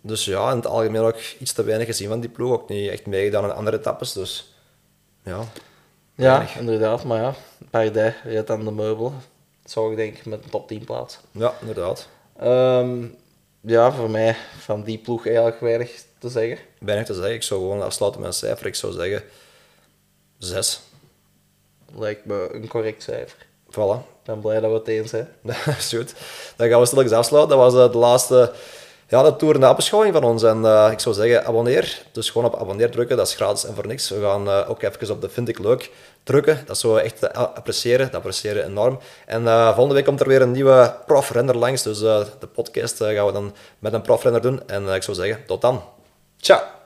dus 0.00 0.24
ja, 0.24 0.50
in 0.50 0.56
het 0.56 0.66
algemeen 0.66 1.02
ook 1.02 1.18
iets 1.38 1.52
te 1.52 1.64
weinig 1.64 1.86
gezien 1.86 2.08
van 2.08 2.20
die 2.20 2.30
ploeg, 2.30 2.52
ook 2.52 2.68
niet 2.68 2.90
echt 2.90 3.06
meegedaan 3.06 3.44
aan 3.44 3.54
andere 3.54 3.78
etappes, 3.78 4.12
dus 4.12 4.54
ja. 5.24 5.44
Ja, 6.14 6.36
Weinig. 6.36 6.56
inderdaad, 6.56 7.04
maar 7.04 7.20
ja, 7.20 7.34
Bardet 7.70 8.14
reed 8.24 8.50
aan 8.50 8.64
de 8.64 8.70
meubel. 8.72 9.12
Zou 9.64 9.90
ik 9.90 9.96
denk 9.96 10.24
met 10.24 10.44
een 10.44 10.50
top 10.50 10.68
10 10.68 10.84
plaats. 10.84 11.18
Ja, 11.30 11.54
inderdaad. 11.60 12.08
Ehm, 12.38 13.04
ja, 13.60 13.92
voor 13.92 14.10
mij 14.10 14.36
van 14.58 14.82
die 14.82 14.98
ploeg 14.98 15.26
eigenlijk 15.26 15.60
weinig 15.60 16.02
te 16.18 16.28
zeggen. 16.28 16.58
Weinig 16.78 17.06
te 17.06 17.14
zeggen. 17.14 17.34
Ik 17.34 17.42
zou 17.42 17.60
gewoon 17.60 17.82
afsluiten 17.82 18.20
met 18.20 18.30
een 18.30 18.36
cijfer. 18.36 18.66
Ik 18.66 18.74
zou 18.74 18.92
zeggen 18.92 19.22
6. 20.38 20.80
Lijkt 21.94 22.24
me 22.24 22.48
een 22.52 22.68
correct 22.68 23.02
cijfer. 23.02 23.46
Voilà. 23.70 23.98
Ik 24.20 24.24
ben 24.24 24.40
blij 24.40 24.60
dat 24.60 24.70
we 24.70 24.76
het 24.76 24.88
eens 24.88 25.10
zijn. 25.10 25.28
Dat 25.42 25.56
is 25.78 25.88
goed. 25.88 26.14
Dan 26.56 26.68
gaan 26.68 26.80
we 26.80 26.86
stilletjes 26.86 27.18
afsluiten. 27.18 27.56
Dat 27.56 27.72
was 27.72 27.86
eh, 27.86 27.92
de 27.92 27.98
laatste 27.98 28.52
ja, 29.08 29.22
de 29.22 29.36
tour 29.36 29.58
na 29.58 29.74
beschouwing 29.74 30.14
van 30.14 30.24
ons. 30.24 30.42
En 30.42 30.64
eh, 30.64 30.88
ik 30.92 31.00
zou 31.00 31.14
zeggen, 31.14 31.46
abonneer. 31.46 32.02
Dus 32.12 32.30
gewoon 32.30 32.52
op 32.52 32.60
abonneer 32.60 32.90
drukken. 32.90 33.16
Dat 33.16 33.26
is 33.26 33.34
gratis 33.34 33.64
en 33.64 33.74
voor 33.74 33.86
niks. 33.86 34.08
We 34.08 34.20
gaan 34.20 34.48
eh, 34.48 34.70
ook 34.70 34.82
even 34.82 35.10
op 35.10 35.20
de 35.20 35.28
vind 35.28 35.48
ik 35.48 35.58
leuk 35.58 35.90
drukken. 36.22 36.62
Dat 36.66 36.78
zullen 36.78 36.96
we 36.96 37.02
echt 37.02 37.22
eh, 37.22 37.42
appreciëren. 37.54 38.06
Dat 38.06 38.14
appreciëren 38.14 38.62
we 38.62 38.70
enorm. 38.70 38.98
En 39.26 39.44
volgende 39.46 39.94
week 39.94 40.04
komt 40.04 40.20
er 40.20 40.28
weer 40.28 40.42
een 40.42 40.52
nieuwe 40.52 40.94
profrenner 41.06 41.56
langs. 41.56 41.82
Dus 41.82 41.98
de 41.98 42.48
podcast 42.54 42.96
gaan 42.96 43.26
we 43.26 43.32
dan 43.32 43.54
met 43.78 43.92
een 43.92 44.02
profrenner 44.02 44.40
doen. 44.40 44.68
En 44.68 44.88
ik 44.88 45.02
zou 45.02 45.16
zeggen, 45.16 45.46
tot 45.46 45.60
dan. 45.60 45.82
Ciao. 46.36 46.83